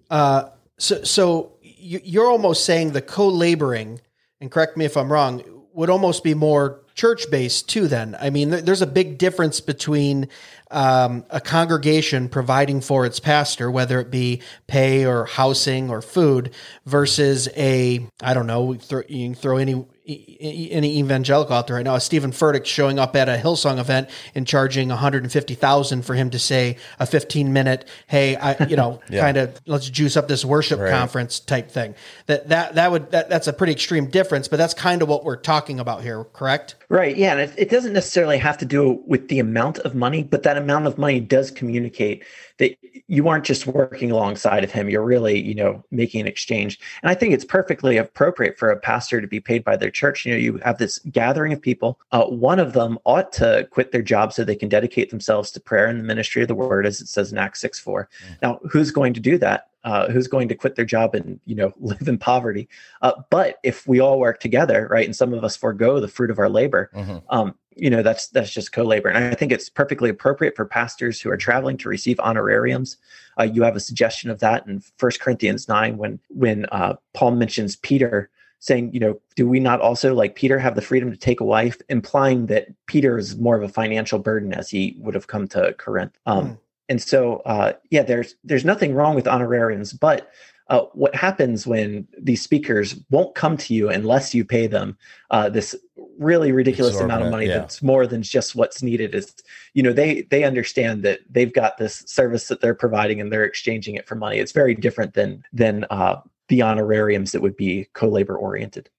uh, 0.09 0.49
so 0.77 1.03
so 1.03 1.53
you, 1.61 2.01
you're 2.03 2.29
almost 2.29 2.65
saying 2.65 2.91
the 2.91 3.01
co-laboring, 3.01 4.01
and 4.41 4.51
correct 4.51 4.77
me 4.77 4.85
if 4.85 4.97
I'm 4.97 5.11
wrong, 5.11 5.43
would 5.73 5.89
almost 5.89 6.23
be 6.23 6.33
more 6.33 6.81
church 6.95 7.29
based 7.29 7.69
too. 7.69 7.87
Then 7.87 8.15
I 8.19 8.29
mean, 8.29 8.49
there's 8.49 8.81
a 8.81 8.87
big 8.87 9.17
difference 9.17 9.59
between 9.59 10.29
um, 10.71 11.23
a 11.29 11.39
congregation 11.39 12.27
providing 12.27 12.81
for 12.81 13.05
its 13.05 13.19
pastor, 13.19 13.71
whether 13.71 13.99
it 13.99 14.11
be 14.11 14.41
pay 14.67 15.05
or 15.05 15.25
housing 15.25 15.89
or 15.89 16.01
food, 16.01 16.51
versus 16.85 17.47
a 17.55 18.07
I 18.21 18.33
don't 18.33 18.47
know, 18.47 18.73
you 18.73 19.27
can 19.27 19.35
throw 19.35 19.57
any 19.57 19.85
any 20.07 20.99
evangelical 20.99 21.53
out 21.55 21.67
there 21.67 21.75
right 21.75 21.85
now. 21.85 21.95
A 21.95 21.99
Steven 21.99 22.31
Furtick 22.31 22.65
showing 22.65 22.97
up 22.99 23.15
at 23.15 23.27
a 23.27 23.33
Hillsong 23.37 23.77
event 23.79 24.09
and 24.35 24.47
charging 24.47 24.89
one 24.89 24.97
hundred 24.97 25.23
and 25.23 25.31
fifty 25.31 25.53
thousand 25.53 26.03
for 26.03 26.13
him 26.15 26.29
to 26.29 26.39
say 26.39 26.77
a 26.99 27.05
fifteen 27.05 27.51
minute, 27.53 27.87
hey, 28.07 28.35
I 28.37 28.63
you 28.65 28.75
know, 28.75 29.01
Yeah. 29.09 29.21
kind 29.21 29.37
of 29.37 29.59
let's 29.65 29.89
juice 29.89 30.15
up 30.15 30.27
this 30.27 30.45
worship 30.45 30.79
Right. 30.79 30.91
conference 30.91 31.39
type 31.39 31.69
thing. 31.69 31.95
That 32.27 32.47
that 32.49 32.75
that 32.75 32.91
would 32.91 33.11
that, 33.11 33.29
that's 33.29 33.47
a 33.47 33.53
pretty 33.53 33.73
extreme 33.73 34.07
difference, 34.09 34.47
but 34.47 34.57
that's 34.57 34.73
kind 34.73 35.01
of 35.01 35.09
what 35.09 35.23
we're 35.25 35.35
talking 35.35 35.79
about 35.79 36.01
here, 36.03 36.23
correct? 36.23 36.75
Right. 36.89 37.17
Yeah. 37.17 37.33
And 37.33 37.41
it, 37.41 37.53
it 37.57 37.69
doesn't 37.69 37.93
necessarily 37.93 38.37
have 38.37 38.57
to 38.59 38.65
do 38.65 39.03
with 39.05 39.27
the 39.27 39.39
amount 39.39 39.79
of 39.79 39.93
money, 39.95 40.23
but 40.23 40.43
that 40.43 40.55
amount 40.57 40.87
of 40.87 40.97
money 40.97 41.19
does 41.19 41.51
communicate 41.51 42.23
that 42.57 42.77
you 43.07 43.27
aren't 43.27 43.45
just 43.45 43.67
working 43.67 44.11
alongside 44.11 44.63
of 44.63 44.71
him. 44.71 44.89
You're 44.89 45.03
really, 45.03 45.39
you 45.39 45.55
know, 45.55 45.83
making 45.91 46.21
an 46.21 46.27
exchange. 46.27 46.79
And 47.01 47.09
I 47.09 47.13
think 47.13 47.33
it's 47.33 47.45
perfectly 47.45 47.97
appropriate 47.97 48.57
for 48.57 48.69
a 48.69 48.79
pastor 48.79 49.21
to 49.21 49.27
be 49.27 49.39
paid 49.39 49.63
by 49.63 49.77
their 49.77 49.91
church. 49.91 50.25
You 50.25 50.33
know, 50.33 50.39
you 50.39 50.57
have 50.63 50.77
this 50.77 50.99
gathering 51.11 51.53
of 51.53 51.61
people. 51.61 51.99
Uh, 52.11 52.25
one 52.25 52.59
of 52.59 52.73
them 52.73 52.97
ought 53.05 53.31
to 53.33 53.67
quit 53.71 53.91
their 53.91 54.01
job 54.01 54.33
so 54.33 54.43
they 54.43 54.55
can 54.55 54.69
dedicate 54.69 55.09
themselves 55.09 55.51
to 55.51 55.59
prayer 55.59 55.87
and 55.87 55.99
the 55.99 56.03
ministry 56.03 56.41
of 56.41 56.47
the 56.47 56.55
word, 56.55 56.85
as 56.85 57.01
it 57.01 57.07
says 57.07 57.31
in 57.31 57.37
Acts 57.37 57.61
6 57.61 57.79
4. 57.79 58.09
Now, 58.41 58.59
who's 58.69 58.91
going 58.91 59.13
to 59.13 59.19
do 59.19 59.37
that? 59.37 59.69
Uh, 59.87 60.09
who's 60.11 60.27
going 60.27 60.49
to 60.49 60.55
quit 60.55 60.75
their 60.75 60.89
job 60.95 61.15
and 61.15 61.39
you 61.45 61.55
know 61.55 61.71
live 61.91 62.07
in 62.07 62.17
poverty? 62.17 62.67
Uh, 63.01 63.13
but 63.29 63.57
if 63.63 63.87
we 63.87 64.01
all 64.01 64.19
work 64.19 64.39
together, 64.39 64.87
right, 64.91 65.05
and 65.05 65.15
some 65.15 65.33
of 65.33 65.43
us 65.43 65.55
forego 65.55 65.99
the 65.99 66.13
fruit 66.15 66.31
of 66.31 66.39
our 66.39 66.49
labor, 66.49 66.89
Mhm. 66.93 67.23
um, 67.29 67.55
you 67.79 67.89
know 67.89 68.01
that's 68.01 68.27
that's 68.29 68.51
just 68.51 68.71
co-labor 68.71 69.07
and 69.07 69.23
i 69.23 69.35
think 69.35 69.51
it's 69.51 69.69
perfectly 69.69 70.09
appropriate 70.09 70.55
for 70.55 70.65
pastors 70.65 71.21
who 71.21 71.29
are 71.29 71.37
traveling 71.37 71.77
to 71.77 71.87
receive 71.89 72.19
honorariums 72.19 72.97
uh, 73.39 73.43
you 73.43 73.61
have 73.61 73.75
a 73.75 73.79
suggestion 73.79 74.31
of 74.31 74.39
that 74.39 74.65
in 74.67 74.81
First 74.97 75.19
corinthians 75.21 75.67
9 75.67 75.97
when 75.97 76.19
when 76.29 76.65
uh, 76.71 76.95
paul 77.13 77.31
mentions 77.31 77.75
peter 77.75 78.31
saying 78.59 78.91
you 78.93 78.99
know 78.99 79.13
do 79.35 79.47
we 79.47 79.59
not 79.59 79.79
also 79.79 80.15
like 80.15 80.33
peter 80.35 80.57
have 80.57 80.73
the 80.75 80.81
freedom 80.81 81.11
to 81.11 81.17
take 81.17 81.39
a 81.39 81.45
wife 81.45 81.77
implying 81.89 82.47
that 82.47 82.67
peter 82.87 83.17
is 83.17 83.37
more 83.37 83.55
of 83.55 83.61
a 83.61 83.69
financial 83.69 84.17
burden 84.17 84.53
as 84.53 84.71
he 84.71 84.95
would 84.97 85.13
have 85.13 85.27
come 85.27 85.47
to 85.47 85.73
corinth 85.77 86.17
um, 86.25 86.45
Hmm. 86.47 86.53
And 86.89 87.01
so 87.01 87.37
uh, 87.45 87.73
yeah 87.89 88.03
there's 88.03 88.35
there's 88.43 88.65
nothing 88.65 88.93
wrong 88.93 89.15
with 89.15 89.27
honorariums 89.27 89.93
but 89.93 90.31
uh, 90.69 90.81
what 90.93 91.15
happens 91.15 91.65
when 91.65 92.05
these 92.19 92.41
speakers 92.41 92.99
won't 93.09 93.35
come 93.35 93.55
to 93.55 93.73
you 93.73 93.89
unless 93.89 94.35
you 94.35 94.43
pay 94.43 94.67
them 94.67 94.97
uh, 95.31 95.49
this 95.49 95.75
really 96.17 96.51
ridiculous 96.51 96.99
amount 96.99 97.23
of 97.23 97.31
money 97.31 97.45
yeah. 97.45 97.59
that's 97.59 97.81
more 97.81 98.07
than 98.07 98.21
just 98.21 98.55
what's 98.55 98.81
needed. 98.81 99.13
Is 99.15 99.33
you 99.73 99.83
know 99.83 99.93
they 99.93 100.23
they 100.23 100.43
understand 100.43 101.03
that 101.03 101.19
they've 101.29 101.53
got 101.53 101.77
this 101.77 102.03
service 102.07 102.47
that 102.47 102.61
they're 102.61 102.75
providing 102.75 103.21
and 103.21 103.31
they're 103.31 103.45
exchanging 103.45 103.95
it 103.95 104.07
for 104.07 104.15
money. 104.15 104.39
It's 104.39 104.51
very 104.51 104.75
different 104.75 105.13
than 105.13 105.43
than 105.53 105.85
uh, 105.89 106.21
the 106.49 106.61
honorariums 106.61 107.31
that 107.31 107.41
would 107.41 107.55
be 107.55 107.87
co-labor 107.93 108.37
oriented. 108.37 108.89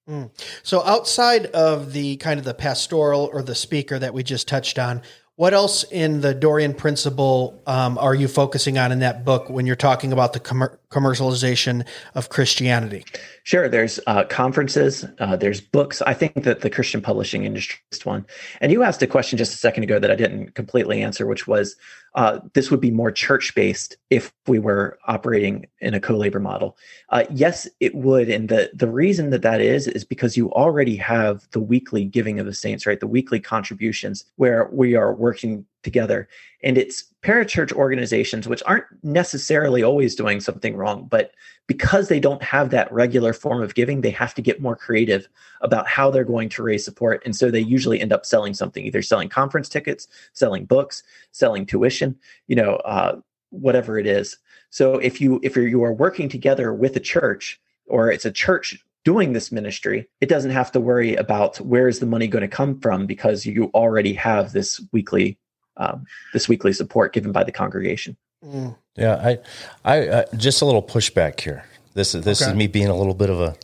So 0.62 0.82
outside 0.84 1.46
of 1.46 1.92
the 1.92 2.16
kind 2.16 2.38
of 2.38 2.44
the 2.44 2.54
pastoral 2.54 3.30
or 3.32 3.42
the 3.42 3.54
speaker 3.54 3.98
that 3.98 4.14
we 4.14 4.22
just 4.22 4.48
touched 4.48 4.78
on, 4.78 5.02
What 5.38 5.54
else 5.54 5.84
in 5.84 6.20
the 6.20 6.34
Dorean 6.34 6.76
principle 6.76 7.62
um, 7.64 7.96
are 7.96 8.12
you 8.12 8.26
focusing 8.26 8.76
on 8.76 8.90
in 8.90 8.98
that 8.98 9.24
book 9.24 9.48
when 9.48 9.66
you're 9.66 9.76
talking 9.76 10.12
about 10.12 10.32
the 10.32 10.40
commer- 10.40 10.76
commercialization 10.90 11.86
of 12.14 12.28
Christianity? 12.28 13.04
Sure. 13.42 13.68
There's 13.68 14.00
uh, 14.06 14.24
conferences. 14.24 15.04
Uh, 15.18 15.36
there's 15.36 15.60
books. 15.60 16.02
I 16.02 16.14
think 16.14 16.44
that 16.44 16.60
the 16.60 16.70
Christian 16.70 17.00
publishing 17.00 17.44
industry 17.44 17.78
is 17.92 18.04
one. 18.04 18.26
And 18.60 18.72
you 18.72 18.82
asked 18.82 19.02
a 19.02 19.06
question 19.06 19.36
just 19.38 19.54
a 19.54 19.58
second 19.58 19.82
ago 19.84 19.98
that 19.98 20.10
I 20.10 20.14
didn't 20.14 20.54
completely 20.54 21.02
answer, 21.02 21.26
which 21.26 21.46
was 21.46 21.76
uh, 22.14 22.40
this 22.54 22.70
would 22.70 22.80
be 22.80 22.90
more 22.90 23.12
church 23.12 23.54
based 23.54 23.96
if 24.10 24.32
we 24.46 24.58
were 24.58 24.98
operating 25.06 25.66
in 25.80 25.94
a 25.94 26.00
co-labor 26.00 26.40
model. 26.40 26.76
Uh, 27.10 27.24
yes, 27.30 27.68
it 27.80 27.94
would. 27.94 28.28
And 28.28 28.48
the 28.48 28.70
the 28.74 28.90
reason 28.90 29.30
that 29.30 29.42
that 29.42 29.60
is 29.60 29.86
is 29.86 30.04
because 30.04 30.36
you 30.36 30.50
already 30.52 30.96
have 30.96 31.46
the 31.52 31.60
weekly 31.60 32.04
giving 32.04 32.40
of 32.40 32.46
the 32.46 32.54
saints, 32.54 32.86
right? 32.86 32.98
The 32.98 33.06
weekly 33.06 33.40
contributions 33.40 34.24
where 34.36 34.68
we 34.72 34.94
are 34.94 35.14
working 35.14 35.66
together. 35.88 36.28
And 36.62 36.76
it's 36.76 37.04
parachurch 37.22 37.72
organizations, 37.72 38.46
which 38.46 38.62
aren't 38.66 38.84
necessarily 39.02 39.82
always 39.82 40.14
doing 40.14 40.38
something 40.40 40.76
wrong, 40.76 41.06
but 41.08 41.32
because 41.66 42.08
they 42.08 42.20
don't 42.20 42.42
have 42.42 42.68
that 42.70 42.92
regular 42.92 43.32
form 43.32 43.62
of 43.62 43.74
giving, 43.74 44.00
they 44.00 44.10
have 44.10 44.34
to 44.34 44.42
get 44.42 44.60
more 44.60 44.76
creative 44.76 45.28
about 45.62 45.88
how 45.88 46.10
they're 46.10 46.24
going 46.34 46.50
to 46.50 46.62
raise 46.62 46.84
support. 46.84 47.22
And 47.24 47.34
so 47.34 47.50
they 47.50 47.60
usually 47.60 48.00
end 48.00 48.12
up 48.12 48.26
selling 48.26 48.52
something, 48.52 48.84
either 48.84 49.02
selling 49.02 49.30
conference 49.30 49.68
tickets, 49.68 50.08
selling 50.34 50.66
books, 50.66 51.02
selling 51.32 51.64
tuition, 51.64 52.16
you 52.48 52.56
know, 52.56 52.74
uh, 52.84 53.16
whatever 53.50 53.98
it 53.98 54.06
is. 54.06 54.36
So 54.70 54.96
if 54.96 55.20
you 55.22 55.40
if 55.42 55.56
you're, 55.56 55.66
you 55.66 55.82
are 55.84 55.92
working 55.92 56.28
together 56.28 56.74
with 56.74 56.96
a 56.96 57.00
church 57.00 57.58
or 57.86 58.12
it's 58.12 58.26
a 58.26 58.30
church 58.44 58.84
doing 59.04 59.32
this 59.32 59.50
ministry, 59.50 60.06
it 60.20 60.28
doesn't 60.28 60.50
have 60.50 60.70
to 60.72 60.80
worry 60.80 61.14
about 61.16 61.56
where 61.60 61.88
is 61.88 61.98
the 61.98 62.06
money 62.14 62.28
going 62.28 62.42
to 62.42 62.56
come 62.56 62.78
from 62.80 63.06
because 63.06 63.46
you 63.46 63.70
already 63.74 64.12
have 64.12 64.52
this 64.52 64.80
weekly 64.92 65.38
um, 65.78 66.06
this 66.32 66.48
weekly 66.48 66.72
support 66.72 67.12
given 67.12 67.32
by 67.32 67.44
the 67.44 67.52
congregation. 67.52 68.16
Mm. 68.44 68.76
Yeah, 68.96 69.14
I, 69.14 69.38
I 69.84 70.08
uh, 70.08 70.24
just 70.36 70.62
a 70.62 70.64
little 70.64 70.82
pushback 70.82 71.40
here. 71.40 71.64
This 71.94 72.14
is 72.14 72.24
this 72.24 72.42
okay. 72.42 72.52
is 72.52 72.56
me 72.56 72.68
being 72.68 72.86
a 72.86 72.96
little 72.96 73.14
bit 73.14 73.28
of 73.28 73.40
a, 73.40 73.56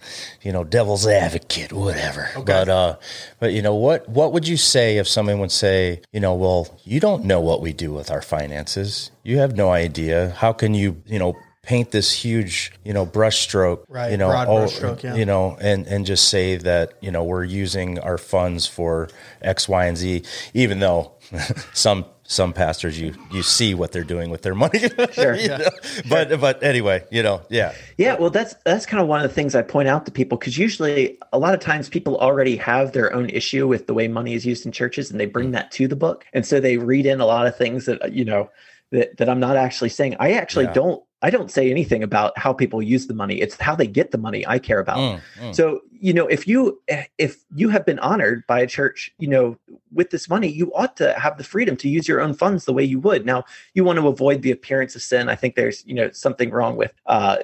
you 0.42 0.50
know, 0.50 0.64
devil's 0.64 1.07
advocate, 1.07 1.72
whatever. 1.72 2.31
Okay. 2.35 2.42
But 2.44 2.68
uh, 2.68 2.96
but 3.38 3.53
you 3.53 3.62
know 3.62 3.77
what? 3.77 4.09
What 4.09 4.33
would 4.33 4.48
you 4.48 4.57
say 4.57 4.96
if 4.96 5.07
someone 5.07 5.38
would 5.38 5.53
say, 5.53 6.00
you 6.12 6.18
know, 6.18 6.35
well, 6.35 6.77
you 6.83 6.98
don't 6.98 7.24
know 7.24 7.40
what 7.40 7.61
we 7.61 7.72
do 7.72 7.92
with 7.92 8.11
our 8.11 8.22
finances. 8.22 9.12
You 9.22 9.38
have 9.38 9.55
no 9.55 9.70
idea. 9.70 10.31
How 10.31 10.53
can 10.53 10.74
you, 10.74 11.00
you 11.07 11.20
know, 11.20 11.37
paint 11.64 11.90
this 11.90 12.12
huge, 12.12 12.72
you 12.85 12.92
know, 12.92 13.07
brushstroke, 13.07 13.85
right, 13.88 14.11
you 14.11 14.16
know, 14.16 14.29
brushstroke, 14.29 15.03
yeah. 15.03 15.14
you 15.14 15.24
know, 15.24 15.57
and 15.61 15.87
and 15.87 16.07
just 16.07 16.29
say 16.29 16.57
that 16.57 16.94
you 17.00 17.11
know 17.11 17.24
we're 17.24 17.44
using 17.44 17.98
our 17.98 18.18
funds 18.18 18.66
for 18.66 19.09
X, 19.42 19.68
Y, 19.68 19.87
and 19.87 19.96
Z, 19.96 20.22
even 20.55 20.81
though 20.81 21.12
some 21.72 22.05
some 22.27 22.55
pastors 22.55 22.98
you 22.98 23.14
you 23.31 23.42
see 23.42 23.74
what 23.74 23.92
they're 23.92 24.03
doing 24.03 24.31
with 24.31 24.42
their 24.42 24.55
money. 24.55 24.81
Sure. 25.12 25.35
yeah. 25.35 25.59
know? 25.59 25.68
But 26.09 26.29
sure. 26.29 26.38
but 26.38 26.62
anyway, 26.62 27.05
you 27.11 27.22
know, 27.22 27.42
yeah. 27.50 27.74
Yeah, 27.98 28.16
well 28.16 28.31
that's 28.31 28.55
that's 28.64 28.87
kind 28.87 29.00
of 29.00 29.09
one 29.09 29.20
of 29.20 29.29
the 29.29 29.35
things 29.35 29.55
I 29.55 29.62
point 29.62 29.87
out 29.87 30.07
to 30.07 30.12
people 30.12 30.38
because 30.38 30.59
usually 30.59 31.18
a 31.33 31.38
lot 31.38 31.55
of 31.55 31.61
times 31.61 31.88
people 31.88 32.16
already 32.16 32.57
have 32.57 32.92
their 32.92 33.12
own 33.12 33.29
issue 33.31 33.68
with 33.68 33.87
the 33.87 33.94
way 33.94 34.09
money 34.09 34.35
is 34.35 34.44
used 34.44 34.66
in 34.66 34.72
churches 34.72 35.11
and 35.11 35.20
they 35.20 35.27
bring 35.27 35.53
that 35.53 35.70
to 35.72 35.87
the 35.87 35.96
book. 35.96 36.24
And 36.33 36.44
so 36.44 36.59
they 36.59 36.79
read 36.79 37.07
in 37.07 37.20
a 37.20 37.27
lot 37.27 37.46
of 37.46 37.57
things 37.57 37.87
that 37.87 38.12
you 38.12 38.24
know 38.24 38.50
that, 38.90 39.16
that 39.18 39.29
I'm 39.29 39.40
not 39.40 39.57
actually 39.57 39.90
saying. 39.90 40.16
I 40.18 40.33
actually 40.33 40.66
yeah. 40.66 40.72
don't 40.72 41.03
I 41.24 41.30
don't 41.30 41.50
say 41.50 41.70
anything 41.70 42.02
about 42.02 42.37
how 42.38 42.52
people 42.52 42.82
use 42.82 43.06
the 43.06 43.14
money. 43.14 43.40
It's 43.40 43.58
how 43.58 43.74
they 43.74 43.87
get 43.87 44.10
the 44.10 44.18
money 44.18 44.46
I 44.46 44.58
care 44.58 44.78
about. 44.78 44.98
Mm, 44.98 45.20
mm. 45.40 45.54
So, 45.54 45.80
you 45.90 46.12
know, 46.12 46.26
if 46.26 46.46
you 46.46 46.82
if 47.16 47.42
you 47.54 47.70
have 47.70 47.87
been 47.87 47.98
honored 48.00 48.46
by 48.46 48.60
a 48.60 48.66
church, 48.66 49.10
you 49.18 49.28
know, 49.28 49.56
with 49.90 50.10
this 50.10 50.28
money, 50.28 50.48
you 50.48 50.70
ought 50.74 50.98
to 50.98 51.18
have 51.18 51.38
the 51.38 51.44
freedom 51.44 51.78
to 51.78 51.88
use 51.88 52.06
your 52.06 52.20
own 52.20 52.34
funds 52.34 52.66
the 52.66 52.74
way 52.74 52.84
you 52.84 53.00
would. 53.00 53.24
Now, 53.24 53.44
you 53.72 53.84
want 53.84 53.98
to 54.00 54.06
avoid 54.06 54.42
the 54.42 54.50
appearance 54.50 54.94
of 54.96 55.00
sin. 55.00 55.30
I 55.30 55.34
think 55.34 55.54
there's, 55.54 55.82
you 55.87 55.94
know, 55.94 56.10
something 56.12 56.50
wrong 56.50 56.76
with 56.76 56.92
uh 57.06 57.38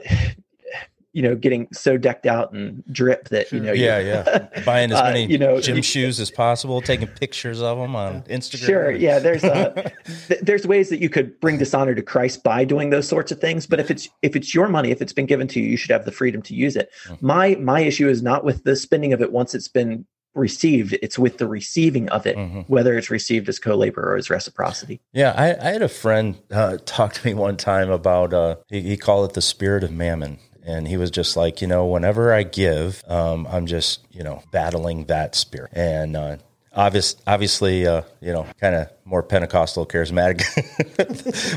you 1.13 1.23
know, 1.23 1.35
getting 1.35 1.67
so 1.73 1.97
decked 1.97 2.27
out 2.27 2.53
and 2.53 2.85
drip 2.93 3.29
that 3.31 3.51
you 3.51 3.61
know, 3.61 3.73
yeah, 3.73 3.99
yeah, 3.99 4.49
buying 4.65 4.93
as 4.93 4.99
uh, 4.99 5.05
many 5.05 5.25
uh, 5.25 5.29
you 5.29 5.39
know 5.39 5.61
gym 5.61 5.83
shoes 5.83 6.21
as 6.21 6.31
possible, 6.31 6.81
taking 6.81 7.09
pictures 7.09 7.61
of 7.61 7.79
them 7.79 7.97
on 7.97 8.23
Instagram. 8.23 8.67
Sure, 8.67 8.91
yeah. 8.93 9.19
There's 9.19 9.43
uh, 9.43 9.91
th- 10.29 10.41
there's 10.41 10.67
ways 10.67 10.89
that 10.91 11.01
you 11.01 11.09
could 11.09 11.39
bring 11.41 11.59
dishonor 11.59 11.95
to 11.95 12.03
Christ 12.03 12.43
by 12.43 12.65
doing 12.65 12.91
those 12.91 13.09
sorts 13.09 13.33
of 13.33 13.41
things. 13.41 13.67
But 13.67 13.81
if 13.81 13.91
it's 13.91 14.09
if 14.23 14.37
it's 14.37 14.55
your 14.55 14.69
money, 14.69 14.91
if 14.91 15.03
it's 15.03 15.13
been 15.13 15.27
given 15.27 15.49
to 15.49 15.61
you, 15.61 15.67
you 15.67 15.77
should 15.77 15.91
have 15.91 16.05
the 16.05 16.13
freedom 16.13 16.43
to 16.43 16.55
use 16.55 16.77
it. 16.77 16.91
Mm-hmm. 17.05 17.27
My 17.27 17.55
my 17.57 17.81
issue 17.81 18.09
is 18.09 18.23
not 18.23 18.45
with 18.45 18.65
the 18.65 18.77
spending 18.77 19.13
of 19.13 19.21
it 19.21 19.33
once 19.33 19.55
it's 19.55 19.69
been 19.69 20.07
received 20.35 20.97
it's 21.03 21.19
with 21.19 21.39
the 21.39 21.47
receiving 21.47 22.09
of 22.11 22.25
it 22.25 22.37
mm-hmm. 22.37 22.61
whether 22.61 22.97
it's 22.97 23.11
received 23.11 23.49
as 23.49 23.59
co-labor 23.59 24.13
or 24.13 24.17
as 24.17 24.31
reciprocity 24.31 25.01
yeah 25.13 25.35
i, 25.37 25.69
I 25.69 25.73
had 25.73 25.83
a 25.83 25.89
friend 25.89 26.39
uh, 26.53 26.79
talk 26.87 27.15
to 27.15 27.27
me 27.27 27.35
one 27.35 27.57
time 27.57 27.91
about 27.91 28.33
uh, 28.33 28.57
he, 28.69 28.81
he, 28.83 28.97
called 28.97 29.29
it 29.29 29.35
the 29.35 29.43
spirit 29.43 29.83
of 29.83 29.91
mammon 29.91 30.39
and 30.65 30.87
he 30.87 30.97
was 30.97 31.11
just 31.11 31.37
like, 31.37 31.61
you 31.61 31.69
know, 31.69 31.87
whenever 31.87 32.33
I 32.33 32.43
give, 32.43 33.03
um, 33.09 33.47
I'm 33.51 33.67
just, 33.67 34.01
you 34.11 34.23
know, 34.23 34.43
battling 34.51 35.07
that 35.07 35.35
spirit. 35.35 35.71
And 35.75 36.17
uh, 36.17 36.37
obvious, 36.73 37.17
obviously, 37.27 37.87
uh, 37.87 38.03
you 38.21 38.33
know, 38.33 38.47
kind 38.61 38.75
of 38.75 38.91
more 39.05 39.23
Pentecostal, 39.23 39.87
charismatic. 39.87 40.41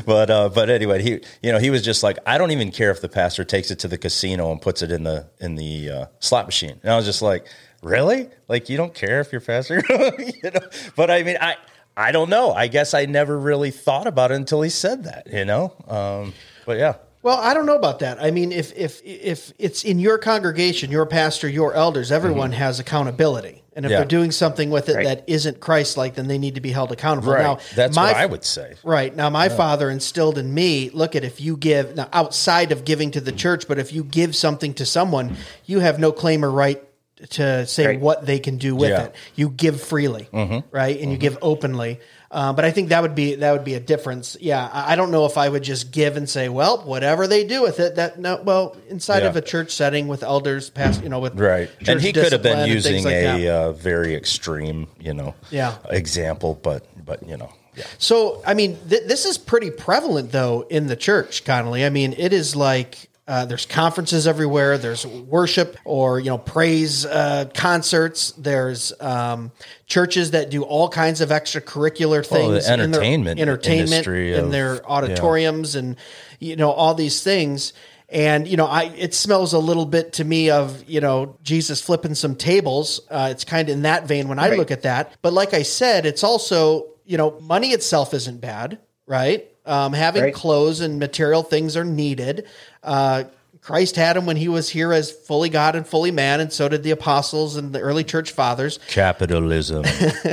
but 0.06 0.30
uh, 0.30 0.48
but 0.48 0.70
anyway, 0.70 1.02
he 1.02 1.20
you 1.42 1.52
know 1.52 1.58
he 1.58 1.70
was 1.70 1.82
just 1.82 2.02
like, 2.02 2.18
I 2.26 2.38
don't 2.38 2.50
even 2.50 2.70
care 2.70 2.90
if 2.90 3.00
the 3.00 3.08
pastor 3.08 3.44
takes 3.44 3.70
it 3.70 3.80
to 3.80 3.88
the 3.88 3.98
casino 3.98 4.50
and 4.50 4.60
puts 4.60 4.82
it 4.82 4.90
in 4.90 5.04
the 5.04 5.28
in 5.40 5.54
the 5.56 5.90
uh, 5.90 6.06
slot 6.20 6.46
machine. 6.46 6.78
And 6.82 6.92
I 6.92 6.96
was 6.96 7.04
just 7.04 7.22
like, 7.22 7.46
really? 7.82 8.28
Like 8.48 8.68
you 8.68 8.76
don't 8.76 8.94
care 8.94 9.20
if 9.20 9.32
your 9.32 9.40
pastor? 9.40 9.82
you 10.18 10.50
know? 10.50 10.68
But 10.96 11.10
I 11.10 11.22
mean, 11.22 11.36
I 11.40 11.56
I 11.96 12.12
don't 12.12 12.30
know. 12.30 12.52
I 12.52 12.66
guess 12.68 12.94
I 12.94 13.06
never 13.06 13.38
really 13.38 13.70
thought 13.70 14.06
about 14.06 14.32
it 14.32 14.34
until 14.34 14.62
he 14.62 14.70
said 14.70 15.04
that. 15.04 15.28
You 15.32 15.44
know. 15.44 15.72
Um, 15.88 16.34
but 16.66 16.78
yeah. 16.78 16.94
Well, 17.24 17.38
I 17.38 17.54
don't 17.54 17.64
know 17.64 17.74
about 17.74 18.00
that. 18.00 18.22
I 18.22 18.30
mean, 18.30 18.52
if 18.52 18.76
if 18.76 19.00
if 19.02 19.54
it's 19.58 19.82
in 19.82 19.98
your 19.98 20.18
congregation, 20.18 20.90
your 20.90 21.06
pastor, 21.06 21.48
your 21.48 21.72
elders, 21.72 22.12
everyone 22.12 22.50
mm-hmm. 22.50 22.60
has 22.60 22.80
accountability. 22.80 23.62
And 23.74 23.86
if 23.86 23.90
yeah. 23.90 23.96
they're 23.96 24.06
doing 24.06 24.30
something 24.30 24.68
with 24.68 24.90
it 24.90 24.96
right. 24.96 25.04
that 25.06 25.24
isn't 25.26 25.58
Christ-like, 25.58 26.14
then 26.14 26.28
they 26.28 26.36
need 26.36 26.56
to 26.56 26.60
be 26.60 26.70
held 26.70 26.92
accountable. 26.92 27.32
Right. 27.32 27.42
Now, 27.42 27.58
that's 27.74 27.96
my, 27.96 28.08
what 28.08 28.16
I 28.16 28.26
would 28.26 28.44
say. 28.44 28.74
Right 28.84 29.16
now, 29.16 29.30
my 29.30 29.46
yeah. 29.46 29.56
father 29.56 29.88
instilled 29.88 30.36
in 30.36 30.52
me: 30.52 30.90
look 30.90 31.16
at 31.16 31.24
if 31.24 31.40
you 31.40 31.56
give 31.56 31.96
now 31.96 32.10
outside 32.12 32.72
of 32.72 32.84
giving 32.84 33.10
to 33.12 33.22
the 33.22 33.32
church, 33.32 33.66
but 33.66 33.78
if 33.78 33.90
you 33.90 34.04
give 34.04 34.36
something 34.36 34.74
to 34.74 34.84
someone, 34.84 35.36
you 35.64 35.80
have 35.80 35.98
no 35.98 36.12
claim 36.12 36.44
or 36.44 36.50
right 36.50 36.84
to 37.30 37.66
say 37.66 37.86
right. 37.86 38.00
what 38.00 38.26
they 38.26 38.38
can 38.38 38.58
do 38.58 38.76
with 38.76 38.90
yeah. 38.90 39.04
it. 39.04 39.14
You 39.34 39.48
give 39.48 39.80
freely, 39.80 40.28
mm-hmm. 40.30 40.58
right, 40.70 40.94
and 40.96 41.04
mm-hmm. 41.04 41.12
you 41.12 41.16
give 41.16 41.38
openly. 41.40 42.00
Uh, 42.34 42.52
but 42.52 42.64
I 42.64 42.72
think 42.72 42.88
that 42.88 43.00
would 43.00 43.14
be 43.14 43.36
that 43.36 43.52
would 43.52 43.62
be 43.62 43.74
a 43.74 43.80
difference. 43.80 44.36
Yeah, 44.40 44.68
I, 44.72 44.94
I, 44.94 44.96
don't 44.96 45.12
know 45.12 45.24
if 45.24 45.38
I 45.38 45.48
would 45.48 45.62
just 45.62 45.92
give 45.92 46.16
and 46.16 46.28
say, 46.28 46.48
well, 46.48 46.78
whatever 46.78 47.28
they 47.28 47.46
do 47.46 47.62
with 47.62 47.78
it. 47.78 47.94
That 47.94 48.18
no, 48.18 48.42
well, 48.42 48.76
inside 48.88 49.22
yeah. 49.22 49.28
of 49.28 49.36
a 49.36 49.40
church 49.40 49.70
setting 49.70 50.08
with 50.08 50.24
elders, 50.24 50.68
past 50.68 51.00
you 51.04 51.08
know, 51.08 51.20
with 51.20 51.38
right, 51.38 51.70
and 51.86 52.00
he 52.00 52.12
could 52.12 52.32
have 52.32 52.42
been 52.42 52.68
using 52.68 53.04
like 53.04 53.14
a 53.14 53.48
uh, 53.48 53.72
very 53.72 54.16
extreme, 54.16 54.88
you 54.98 55.14
know, 55.14 55.32
yeah. 55.52 55.76
example, 55.90 56.58
but 56.60 56.84
but 57.06 57.24
you 57.28 57.36
know. 57.36 57.52
Yeah. 57.76 57.84
So, 57.98 58.42
I 58.44 58.54
mean, 58.54 58.78
th- 58.88 59.06
this 59.06 59.24
is 59.26 59.38
pretty 59.38 59.70
prevalent, 59.70 60.30
though, 60.30 60.64
in 60.70 60.86
the 60.86 60.94
church, 60.96 61.44
Connolly. 61.44 61.84
I 61.84 61.90
mean, 61.90 62.14
it 62.16 62.32
is 62.32 62.54
like 62.54 63.10
uh, 63.26 63.46
there's 63.46 63.64
conferences 63.64 64.26
everywhere. 64.26 64.76
There's 64.76 65.06
worship 65.06 65.78
or 65.84 66.20
you 66.20 66.28
know 66.28 66.36
praise 66.36 67.06
uh, 67.06 67.46
concerts. 67.54 68.32
There's 68.32 68.92
um, 69.00 69.50
churches 69.86 70.32
that 70.32 70.50
do 70.50 70.62
all 70.62 70.90
kinds 70.90 71.22
of 71.22 71.30
extracurricular 71.30 72.24
things, 72.24 72.68
well, 72.68 72.80
entertainment, 72.80 73.40
in 73.40 73.46
their, 73.46 73.54
entertainment 73.54 74.06
in 74.06 74.50
their 74.50 74.84
auditoriums, 74.90 75.74
yeah. 75.74 75.80
and 75.80 75.96
you 76.38 76.56
know 76.56 76.70
all 76.70 76.94
these 76.94 77.22
things. 77.22 77.72
And 78.10 78.46
you 78.46 78.58
know, 78.58 78.66
I 78.66 78.84
it 78.94 79.14
smells 79.14 79.54
a 79.54 79.58
little 79.58 79.86
bit 79.86 80.12
to 80.14 80.24
me 80.24 80.50
of 80.50 80.86
you 80.86 81.00
know 81.00 81.38
Jesus 81.42 81.80
flipping 81.80 82.14
some 82.14 82.36
tables. 82.36 83.00
Uh, 83.10 83.28
it's 83.30 83.44
kind 83.44 83.70
of 83.70 83.74
in 83.74 83.82
that 83.82 84.06
vein 84.06 84.28
when 84.28 84.38
I 84.38 84.50
right. 84.50 84.58
look 84.58 84.70
at 84.70 84.82
that. 84.82 85.16
But 85.22 85.32
like 85.32 85.54
I 85.54 85.62
said, 85.62 86.04
it's 86.04 86.22
also 86.22 86.90
you 87.06 87.16
know 87.16 87.40
money 87.40 87.68
itself 87.68 88.12
isn't 88.12 88.42
bad, 88.42 88.80
right? 89.06 89.48
Um, 89.66 89.92
having 89.94 90.22
right. 90.22 90.34
clothes 90.34 90.80
and 90.80 90.98
material 90.98 91.42
things 91.42 91.76
are 91.76 91.84
needed. 91.84 92.46
Uh, 92.82 93.24
Christ 93.64 93.96
had 93.96 94.14
him 94.14 94.26
when 94.26 94.36
he 94.36 94.48
was 94.48 94.68
here 94.68 94.92
as 94.92 95.10
fully 95.10 95.48
God 95.48 95.74
and 95.74 95.86
fully 95.86 96.10
man, 96.10 96.40
and 96.40 96.52
so 96.52 96.68
did 96.68 96.82
the 96.82 96.90
apostles 96.90 97.56
and 97.56 97.72
the 97.72 97.80
early 97.80 98.04
church 98.04 98.32
fathers. 98.32 98.78
Capitalism. 98.88 99.84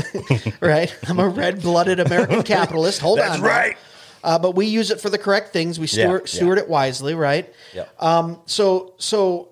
right. 0.59 0.93
I'm 1.07 1.17
a 1.17 1.29
red 1.29 1.61
blooded 1.61 2.01
American 2.01 2.43
capitalist. 2.43 2.99
Hold 2.99 3.19
That's 3.19 3.35
on. 3.35 3.41
That's 3.41 3.49
right. 3.49 3.77
Uh, 4.21 4.37
but 4.37 4.51
we 4.55 4.65
use 4.65 4.91
it 4.91 4.99
for 4.99 5.09
the 5.09 5.17
correct 5.17 5.53
things. 5.53 5.79
We 5.79 5.87
steward, 5.87 6.07
yeah, 6.07 6.17
yeah. 6.19 6.25
steward 6.25 6.57
it 6.57 6.67
wisely, 6.67 7.15
right? 7.15 7.51
Yeah. 7.73 7.85
Um, 7.99 8.41
so, 8.47 8.95
so 8.97 9.47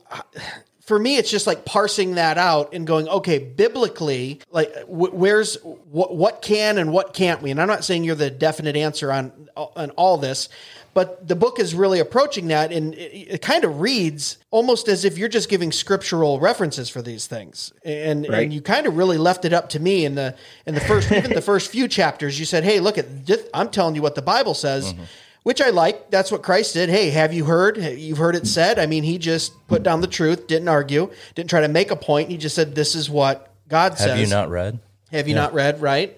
for 0.90 0.98
me, 0.98 1.18
it's 1.18 1.30
just 1.30 1.46
like 1.46 1.66
parsing 1.66 2.16
that 2.16 2.40
out 2.40 2.74
and 2.74 2.88
going, 2.88 3.08
okay, 3.08 3.38
biblically, 3.38 4.40
like 4.50 4.74
where's 4.88 5.54
what, 5.64 6.16
what 6.16 6.42
can 6.42 6.80
and 6.80 6.92
what 6.92 7.14
can't 7.14 7.44
we? 7.44 7.52
And 7.52 7.62
I'm 7.62 7.68
not 7.68 7.84
saying 7.84 8.06
you're 8.06 8.16
the 8.16 8.32
definite 8.32 8.76
answer 8.76 9.12
on 9.12 9.32
on 9.56 9.92
all 9.92 10.18
this, 10.18 10.50
but 10.96 11.28
the 11.28 11.36
book 11.36 11.60
is 11.60 11.76
really 11.76 12.00
approaching 12.00 12.48
that, 12.48 12.72
and 12.72 12.96
it, 12.96 13.36
it 13.36 13.42
kind 13.44 13.64
of 13.66 13.80
reads 13.80 14.40
almost 14.50 14.88
as 14.88 15.06
if 15.06 15.16
you're 15.16 15.30
just 15.30 15.48
giving 15.48 15.72
scriptural 15.72 16.40
references 16.40 16.90
for 16.90 17.04
these 17.04 17.28
things, 17.28 17.72
and 17.86 18.28
Right. 18.28 18.46
and 18.46 18.54
you 18.54 18.60
kind 18.60 18.88
of 18.88 18.98
really 18.98 19.20
left 19.20 19.46
it 19.46 19.54
up 19.54 19.70
to 19.70 19.80
me 19.80 20.06
in 20.06 20.16
the 20.16 20.34
in 20.66 20.74
the 20.74 20.82
first 20.82 21.12
even 21.12 21.34
the 21.34 21.42
first 21.54 21.70
few 21.70 21.88
chapters. 21.88 22.40
You 22.40 22.46
said, 22.46 22.64
"Hey, 22.64 22.80
look 22.80 22.98
at 22.98 23.28
this, 23.28 23.48
I'm 23.54 23.70
telling 23.70 23.94
you 23.94 24.02
what 24.02 24.16
the 24.16 24.24
Bible 24.24 24.56
says." 24.56 24.92
Mm-hmm. 24.94 25.04
Which 25.44 25.62
I 25.62 25.70
like. 25.70 26.12
That's 26.12 26.32
what 26.32 26.44
Christ 26.44 26.74
did. 26.74 26.90
Hey, 26.90 27.10
have 27.12 27.34
you 27.34 27.46
heard? 27.46 27.78
You've 27.78 28.18
heard 28.18 28.36
it 28.36 28.46
said. 28.46 28.78
I 28.78 28.86
mean, 28.86 29.04
he 29.04 29.18
just 29.18 29.54
put 29.68 29.84
down 29.84 30.02
the 30.02 30.08
truth, 30.08 30.48
didn't 30.48 30.68
argue, 30.68 31.12
didn't 31.34 31.50
try 31.50 31.62
to 31.62 31.68
make 31.68 31.92
a 31.92 31.96
point. 31.96 32.30
He 32.30 32.38
just 32.38 32.56
said, 32.56 32.76
"This 32.76 32.94
is 32.94 33.10
what 33.10 33.54
God 33.68 33.98
says." 33.98 34.10
Have 34.10 34.20
you 34.20 34.28
not 34.28 34.50
read? 34.50 34.80
Have 35.12 35.28
you 35.28 35.36
not 35.36 35.54
read? 35.54 35.82
Right. 35.82 36.18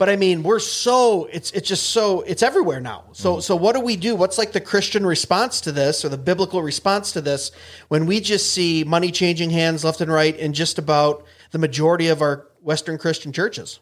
But 0.00 0.08
I 0.08 0.16
mean, 0.16 0.42
we're 0.42 0.60
so 0.60 1.28
it's 1.30 1.50
it's 1.50 1.68
just 1.68 1.90
so 1.90 2.22
it's 2.22 2.42
everywhere 2.42 2.80
now. 2.80 3.04
So 3.12 3.36
mm. 3.36 3.42
so 3.42 3.54
what 3.54 3.74
do 3.74 3.82
we 3.82 3.96
do? 3.96 4.16
What's 4.16 4.38
like 4.38 4.52
the 4.52 4.60
Christian 4.60 5.04
response 5.04 5.60
to 5.60 5.72
this 5.72 6.06
or 6.06 6.08
the 6.08 6.16
biblical 6.16 6.62
response 6.62 7.12
to 7.12 7.20
this 7.20 7.50
when 7.88 8.06
we 8.06 8.20
just 8.20 8.50
see 8.50 8.82
money 8.82 9.10
changing 9.10 9.50
hands 9.50 9.84
left 9.84 10.00
and 10.00 10.10
right 10.10 10.34
in 10.34 10.54
just 10.54 10.78
about 10.78 11.26
the 11.50 11.58
majority 11.58 12.08
of 12.08 12.22
our 12.22 12.46
Western 12.62 12.98
Christian 12.98 13.32
churches? 13.32 13.80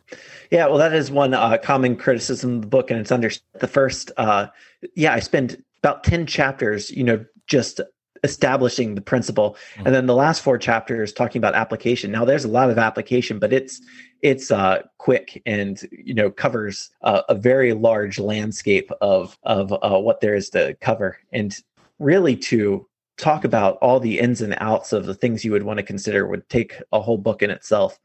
Yeah, 0.51 0.67
well, 0.67 0.79
that 0.79 0.93
is 0.93 1.11
one 1.11 1.35
uh, 1.35 1.59
common 1.59 1.97
criticism 1.97 2.57
of 2.57 2.61
the 2.62 2.67
book, 2.69 2.91
and 2.91 3.01
it's 3.01 3.12
under 3.12 3.31
the 3.61 3.69
first. 3.69 4.11
Uh, 4.17 4.49
yeah, 4.95 5.12
I 5.12 5.21
spend 5.21 5.62
about 5.79 6.05
ten 6.05 6.27
chapters, 6.27 6.91
you 6.91 7.05
know, 7.05 7.25
just 7.47 7.81
establishing 8.25 8.95
the 8.95 9.01
principle, 9.01 9.57
and 9.77 9.95
then 9.95 10.07
the 10.07 10.14
last 10.14 10.43
four 10.43 10.59
chapters 10.59 11.12
talking 11.12 11.38
about 11.38 11.55
application. 11.55 12.11
Now, 12.11 12.25
there's 12.25 12.45
a 12.45 12.49
lot 12.49 12.71
of 12.71 12.79
application, 12.79 13.38
but 13.38 13.53
it's 13.53 13.81
it's 14.23 14.51
uh, 14.51 14.83
quick 14.99 15.41
and 15.47 15.81
you 15.93 16.14
know 16.14 16.31
covers 16.31 16.91
uh, 17.03 17.23
a 17.29 17.35
very 17.35 17.73
large 17.73 18.19
landscape 18.19 18.91
of 19.01 19.38
of 19.43 19.73
uh, 19.73 19.99
what 19.99 20.21
there 20.21 20.35
is 20.35 20.51
to 20.51 20.75
cover, 20.81 21.19
and 21.33 21.57
really 21.99 22.37
to 22.37 22.88
talk 23.18 23.44
about 23.44 23.76
all 23.83 24.00
the 24.00 24.18
ins 24.18 24.40
and 24.40 24.57
outs 24.59 24.92
of 24.92 25.04
the 25.04 25.14
things 25.14 25.44
you 25.44 25.50
would 25.50 25.64
want 25.64 25.76
to 25.78 25.83
consider 25.83 26.26
would 26.26 26.48
take 26.48 26.81
a 26.92 27.00
whole 27.00 27.18
book 27.18 27.42
in 27.42 27.50
itself. 27.50 27.98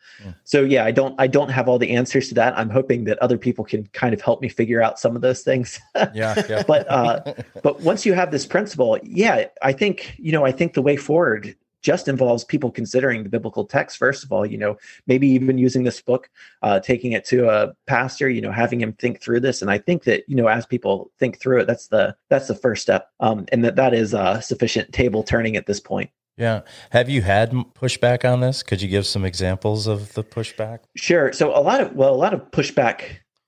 So 0.43 0.63
yeah, 0.63 0.83
I 0.85 0.91
don't 0.91 1.15
I 1.19 1.27
don't 1.27 1.49
have 1.49 1.69
all 1.69 1.79
the 1.79 1.91
answers 1.91 2.27
to 2.29 2.35
that. 2.35 2.57
I'm 2.57 2.69
hoping 2.69 3.05
that 3.05 3.19
other 3.19 3.37
people 3.37 3.63
can 3.63 3.85
kind 3.93 4.13
of 4.13 4.21
help 4.21 4.41
me 4.41 4.49
figure 4.49 4.81
out 4.81 4.99
some 4.99 5.15
of 5.15 5.21
those 5.21 5.41
things. 5.41 5.79
Yeah, 6.13 6.43
yeah. 6.49 6.63
but 6.67 6.89
uh 6.91 7.33
but 7.63 7.81
once 7.81 8.05
you 8.05 8.13
have 8.13 8.31
this 8.31 8.45
principle, 8.45 8.99
yeah, 9.03 9.45
I 9.61 9.71
think, 9.71 10.15
you 10.17 10.31
know, 10.31 10.45
I 10.45 10.51
think 10.51 10.73
the 10.73 10.81
way 10.81 10.97
forward 10.97 11.55
just 11.83 12.07
involves 12.07 12.43
people 12.43 12.71
considering 12.71 13.23
the 13.23 13.29
biblical 13.29 13.65
text 13.65 13.97
first 13.97 14.23
of 14.23 14.31
all 14.31 14.45
you 14.45 14.57
know 14.57 14.75
maybe 15.05 15.27
even 15.27 15.57
using 15.57 15.83
this 15.83 16.01
book 16.01 16.29
uh, 16.63 16.79
taking 16.79 17.11
it 17.11 17.25
to 17.25 17.49
a 17.49 17.73
pastor 17.85 18.29
you 18.29 18.41
know 18.41 18.51
having 18.51 18.81
him 18.81 18.93
think 18.93 19.21
through 19.21 19.39
this 19.39 19.61
and 19.61 19.69
i 19.69 19.77
think 19.77 20.03
that 20.03 20.23
you 20.27 20.35
know 20.35 20.47
as 20.47 20.65
people 20.65 21.11
think 21.19 21.39
through 21.39 21.59
it 21.59 21.67
that's 21.67 21.87
the 21.87 22.15
that's 22.29 22.47
the 22.47 22.55
first 22.55 22.81
step 22.81 23.09
um, 23.19 23.45
and 23.51 23.63
that 23.63 23.75
that 23.75 23.93
is 23.93 24.13
uh, 24.13 24.39
sufficient 24.39 24.91
table 24.91 25.21
turning 25.21 25.55
at 25.55 25.67
this 25.67 25.79
point 25.79 26.09
yeah. 26.35 26.61
Have 26.89 27.09
you 27.09 27.21
had 27.21 27.51
pushback 27.51 28.27
on 28.27 28.39
this? 28.39 28.63
Could 28.63 28.81
you 28.81 28.87
give 28.87 29.05
some 29.05 29.23
examples 29.23 29.85
of 29.85 30.13
the 30.13 30.23
pushback? 30.23 30.79
Sure. 30.95 31.31
So 31.31 31.55
a 31.55 31.61
lot 31.61 31.79
of 31.79 31.93
well, 31.93 32.13
a 32.13 32.17
lot 32.17 32.33
of 32.33 32.41
pushback 32.51 33.03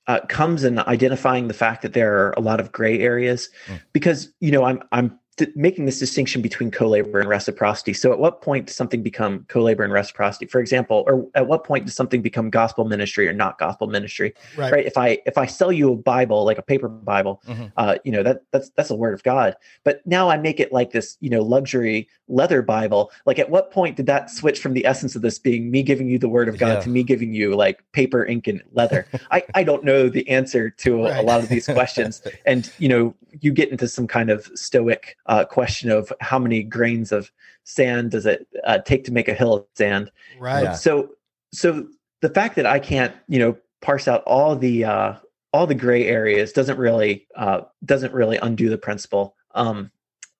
uh, 0.07 0.19
comes 0.29 0.63
in 0.63 0.77
identifying 0.79 1.47
the 1.47 1.53
fact 1.53 1.81
that 1.81 1.93
there 1.93 2.15
are 2.15 2.33
a 2.37 2.41
lot 2.41 2.59
of 2.59 2.71
gray 2.71 2.99
areas, 2.99 3.49
because 3.91 4.31
you 4.39 4.51
know 4.51 4.63
I'm 4.63 4.83
I'm 4.91 5.19
making 5.55 5.85
this 5.85 5.99
distinction 5.99 6.41
between 6.41 6.71
co-labor 6.71 7.19
and 7.19 7.27
reciprocity. 7.27 7.93
So 7.93 8.13
at 8.13 8.19
what 8.19 8.41
point 8.41 8.67
does 8.67 8.75
something 8.75 9.03
become 9.03 9.45
co-labor 9.49 9.83
and 9.83 9.91
reciprocity? 9.91 10.45
For 10.45 10.61
example, 10.61 11.03
or 11.07 11.27
at 11.35 11.47
what 11.47 11.63
point 11.65 11.85
does 11.85 11.95
something 11.95 12.21
become 12.21 12.49
gospel 12.49 12.85
ministry 12.85 13.27
or 13.27 13.33
not 13.33 13.57
gospel 13.57 13.87
ministry? 13.87 14.33
Right. 14.55 14.85
If 14.85 14.97
I 14.97 15.19
if 15.25 15.37
I 15.37 15.45
sell 15.45 15.71
you 15.71 15.91
a 15.91 15.95
Bible 15.95 16.45
like 16.45 16.57
a 16.57 16.61
paper 16.61 16.87
Bible, 16.87 17.41
Mhm. 17.47 17.71
uh, 17.75 17.97
you 18.05 18.11
know 18.11 18.23
that 18.23 18.43
that's 18.51 18.69
that's 18.71 18.89
a 18.89 18.95
word 18.95 19.13
of 19.13 19.23
God. 19.23 19.55
But 19.83 20.01
now 20.05 20.29
I 20.29 20.37
make 20.37 20.59
it 20.59 20.71
like 20.71 20.91
this, 20.91 21.17
you 21.19 21.29
know, 21.29 21.41
luxury 21.41 22.07
leather 22.29 22.61
Bible. 22.61 23.11
Like 23.25 23.37
at 23.37 23.49
what 23.49 23.71
point 23.71 23.97
did 23.97 24.05
that 24.05 24.29
switch 24.29 24.59
from 24.59 24.73
the 24.73 24.85
essence 24.85 25.15
of 25.15 25.21
this 25.21 25.37
being 25.37 25.69
me 25.69 25.83
giving 25.83 26.07
you 26.07 26.17
the 26.17 26.29
word 26.29 26.47
of 26.47 26.57
God 26.57 26.75
Yeah. 26.75 26.79
to 26.81 26.89
me 26.89 27.03
giving 27.03 27.33
you 27.33 27.55
like 27.55 27.83
paper, 27.91 28.25
ink, 28.25 28.47
and 28.47 28.61
leather? 28.71 29.05
I 29.31 29.43
I 29.53 29.63
don't 29.63 29.83
know 29.83 30.07
the 30.07 30.27
answer 30.29 30.69
to 30.69 31.07
a, 31.07 31.19
a 31.21 31.23
lot 31.23 31.41
of 31.43 31.49
these 31.49 31.65
questions, 31.67 32.21
and 32.45 32.71
you 32.77 32.87
know, 32.87 33.13
you 33.41 33.51
get 33.51 33.69
into 33.69 33.87
some 33.87 34.07
kind 34.07 34.29
of 34.29 34.49
stoic 34.55 35.17
uh, 35.25 35.45
question 35.45 35.89
of 35.89 36.11
how 36.21 36.39
many 36.39 36.63
grains 36.63 37.11
of 37.11 37.31
sand 37.63 38.11
does 38.11 38.25
it 38.25 38.47
uh, 38.63 38.79
take 38.79 39.03
to 39.05 39.11
make 39.11 39.27
a 39.27 39.33
hill 39.33 39.53
of 39.53 39.65
sand? 39.75 40.11
Right. 40.39 40.75
So 40.75 41.11
so 41.53 41.87
the 42.21 42.29
fact 42.29 42.55
that 42.55 42.65
I 42.65 42.79
can't, 42.79 43.15
you 43.27 43.39
know, 43.39 43.57
parse 43.81 44.07
out 44.07 44.23
all 44.23 44.55
the 44.55 44.85
uh 44.85 45.13
all 45.53 45.67
the 45.67 45.75
gray 45.75 46.05
areas 46.05 46.51
doesn't 46.51 46.77
really 46.77 47.27
uh 47.35 47.61
doesn't 47.83 48.13
really 48.13 48.37
undo 48.37 48.69
the 48.69 48.77
principle. 48.77 49.35
Um 49.53 49.91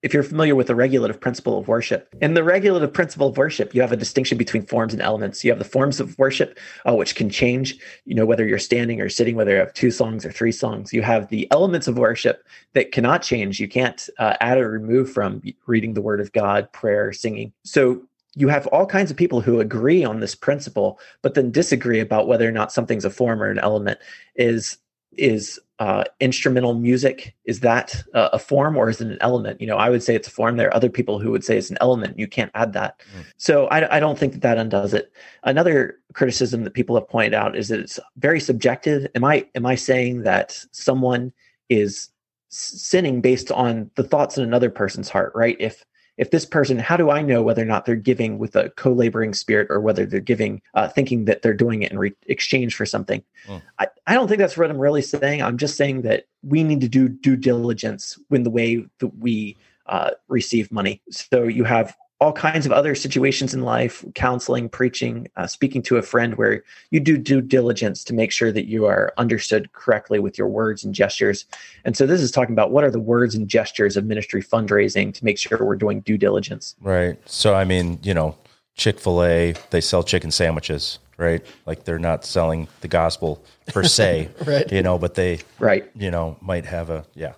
if 0.06 0.14
you're 0.14 0.22
familiar 0.22 0.54
with 0.54 0.68
the 0.68 0.76
regulative 0.76 1.20
principle 1.20 1.58
of 1.58 1.68
worship, 1.68 2.16
in 2.22 2.36
the 2.36 2.44
regulative 2.44 2.94
principle 2.94 3.30
of 3.30 3.38
worship, 3.38 3.74
you 3.74 3.82
have 3.82 3.92
a 3.92 3.98
distinction 3.98 4.38
between 4.38 4.64
forms 4.64 4.94
and 4.94 5.02
elements. 5.02 5.44
You 5.44 5.50
have 5.50 5.58
the 5.58 5.66
forms 5.66 6.00
of 6.00 6.16
worship, 6.20 6.60
uh, 6.88 6.94
which 6.94 7.16
can 7.16 7.28
change, 7.28 7.80
you 8.06 8.14
know, 8.14 8.24
whether 8.24 8.46
you're 8.46 8.60
standing 8.60 9.02
or 9.02 9.10
sitting, 9.10 9.36
whether 9.36 9.50
you 9.50 9.58
have 9.58 9.74
two 9.74 9.90
songs 9.90 10.24
or 10.24 10.32
three 10.32 10.52
songs. 10.52 10.94
You 10.94 11.02
have 11.02 11.30
the 11.30 11.48
elements 11.50 11.88
of 11.88 11.98
worship 11.98 12.46
that 12.74 12.92
cannot 12.92 13.24
change. 13.24 13.60
You 13.60 13.68
can't 13.68 14.08
uh, 14.20 14.36
add 14.42 14.60
or 14.60 14.70
remove 14.70 15.12
from 15.12 15.42
reading 15.66 15.96
the 15.96 16.04
word 16.04 16.22
of 16.22 16.32
God, 16.34 16.72
prayer, 16.72 17.12
singing. 17.12 17.52
So 17.64 18.04
you 18.36 18.48
have 18.48 18.68
all 18.68 18.86
kinds 18.86 19.10
of 19.10 19.18
people 19.18 19.42
who 19.42 19.60
agree 19.60 20.04
on 20.04 20.20
this 20.20 20.36
principle, 20.36 21.00
but 21.24 21.34
then 21.34 21.50
disagree 21.50 22.00
about 22.00 22.28
whether 22.28 22.48
or 22.48 22.52
not 22.52 22.72
something's 22.72 23.06
a 23.06 23.10
form 23.10 23.42
or 23.42 23.50
an 23.50 23.58
element. 23.58 23.98
Is 24.36 24.78
is 25.18 25.60
uh, 25.80 26.06
instrumental 26.22 26.74
music 26.74 27.36
is 27.44 27.60
that 27.60 28.02
uh, 28.14 28.30
a 28.32 28.40
form 28.40 28.78
or 28.78 28.90
is 28.90 29.02
it 29.02 29.08
an 29.08 29.18
element? 29.20 29.60
You 29.60 29.68
know, 29.68 29.78
I 29.78 29.90
would 29.90 30.02
say 30.02 30.16
it's 30.16 30.28
a 30.28 30.32
form. 30.32 30.56
There 30.56 30.70
are 30.70 30.76
other 30.76 30.90
people 30.90 31.20
who 31.20 31.32
would 31.32 31.44
say 31.44 31.58
it's 31.58 31.70
an 31.70 31.78
element. 31.82 32.18
You 32.18 32.28
can't 32.28 32.52
add 32.56 32.72
that. 32.74 33.02
So 33.38 33.68
I, 33.68 33.98
I 33.98 34.00
don't 34.00 34.18
think 34.18 34.34
that 34.34 34.42
that 34.42 34.58
undoes 34.58 34.94
it. 34.94 35.12
Another 35.44 35.98
criticism 36.14 36.64
that 36.64 36.74
people 36.74 36.96
have 36.96 37.10
pointed 37.10 37.34
out 37.34 37.58
is 37.58 37.68
that 37.68 37.82
it's 37.82 38.00
very 38.18 38.40
subjective. 38.40 39.08
Am 39.16 39.26
I 39.26 39.48
am 39.56 39.66
I 39.66 39.76
saying 39.76 40.24
that 40.24 40.58
someone 40.72 41.34
is 41.70 42.10
sinning 42.48 43.20
based 43.20 43.52
on 43.52 43.92
the 43.96 44.04
thoughts 44.04 44.38
in 44.38 44.46
another 44.46 44.70
person's 44.70 45.10
heart? 45.10 45.34
Right? 45.36 45.58
If 45.60 45.86
if 46.18 46.32
this 46.32 46.46
person 46.46 46.80
how 46.80 46.98
do 46.98 47.10
i 47.10 47.22
know 47.22 47.42
whether 47.42 47.62
or 47.62 47.66
not 47.66 47.86
they're 47.86 47.96
giving 47.96 48.38
with 48.38 48.56
a 48.56 48.70
co-laboring 48.72 49.34
spirit 49.34 49.68
or 49.70 49.80
whether 49.80 50.06
they're 50.06 50.20
giving 50.20 50.62
uh, 50.74 50.88
thinking 50.88 51.26
that 51.26 51.42
they're 51.42 51.54
doing 51.54 51.84
it 51.84 51.92
in 51.92 52.00
re- 52.00 52.16
exchange 52.28 52.76
for 52.76 52.86
something? 52.86 53.24
Mm. 53.48 53.62
I, 53.80 53.88
I 54.08 54.14
don't 54.14 54.28
think 54.28 54.40
that's 54.40 54.58
what 54.58 54.70
i'm 54.70 54.78
really 54.78 55.02
saying. 55.02 55.42
I'm 55.42 55.58
just 55.58 55.78
saying 55.78 56.04
that 56.04 56.26
we 56.44 56.64
need 56.64 56.82
to 56.82 56.90
do 56.90 57.10
due 57.10 57.36
diligence 57.36 58.18
when 58.30 58.44
the 58.44 58.50
way 58.50 58.86
that 59.00 59.18
we 59.18 59.58
uh, 59.88 60.12
receive 60.28 60.72
money. 60.72 61.02
So 61.12 61.44
you 61.44 61.64
have 61.64 61.96
all 62.20 62.32
kinds 62.32 62.66
of 62.66 62.72
other 62.72 62.96
situations 62.96 63.54
in 63.54 63.62
life 63.62 64.06
counseling 64.16 64.70
preaching 64.70 65.28
uh, 65.36 65.46
speaking 65.48 65.82
to 65.82 65.98
a 65.98 66.02
friend 66.02 66.36
where 66.36 66.64
you 66.92 67.00
do 67.00 67.18
due 67.18 67.42
diligence 67.42 68.04
to 68.04 68.14
make 68.14 68.32
sure 68.32 68.52
that 68.52 68.66
you 68.68 68.86
are 68.86 69.14
understood 69.18 69.72
correctly 69.74 70.20
with 70.20 70.38
your 70.38 70.48
words 70.48 70.84
and 70.84 70.96
gestures 70.96 71.46
and 71.84 71.98
so 71.98 72.06
this 72.06 72.22
is 72.22 72.32
talking 72.32 72.54
about 72.54 72.72
what 72.72 72.84
are 72.84 72.92
the 72.92 73.00
words 73.00 73.36
and 73.36 73.48
gestures 73.48 73.98
of 73.98 74.06
ministry 74.06 74.42
fundraising 74.42 75.14
to 75.14 75.26
make 75.26 75.38
sure 75.38 75.58
we're 75.60 75.76
doing 75.76 76.00
due 76.02 76.18
diligence 76.18 76.76
Right. 76.82 77.18
So, 77.26 77.56
I 77.56 77.66
mean, 77.66 78.00
you 78.04 78.14
know, 78.14 78.38
Chick 78.76 79.00
fil 79.00 79.24
A, 79.24 79.54
they 79.70 79.82
sell 79.82 80.04
chicken 80.04 80.32
sandwiches, 80.32 81.00
right? 81.18 81.46
Like 81.66 81.86
they're 81.86 82.00
not 82.00 82.26
selling 82.26 82.68
the 82.82 82.88
gospel 82.88 83.44
per 83.68 83.84
se, 83.98 84.30
Right. 84.46 84.72
You 84.72 84.84
know, 84.84 84.98
but 84.98 85.16
they, 85.16 85.40
right 85.60 85.90
you 85.96 86.12
know, 86.12 86.38
might 86.42 86.66
have 86.66 86.90
a, 86.90 87.06
yeah, 87.14 87.34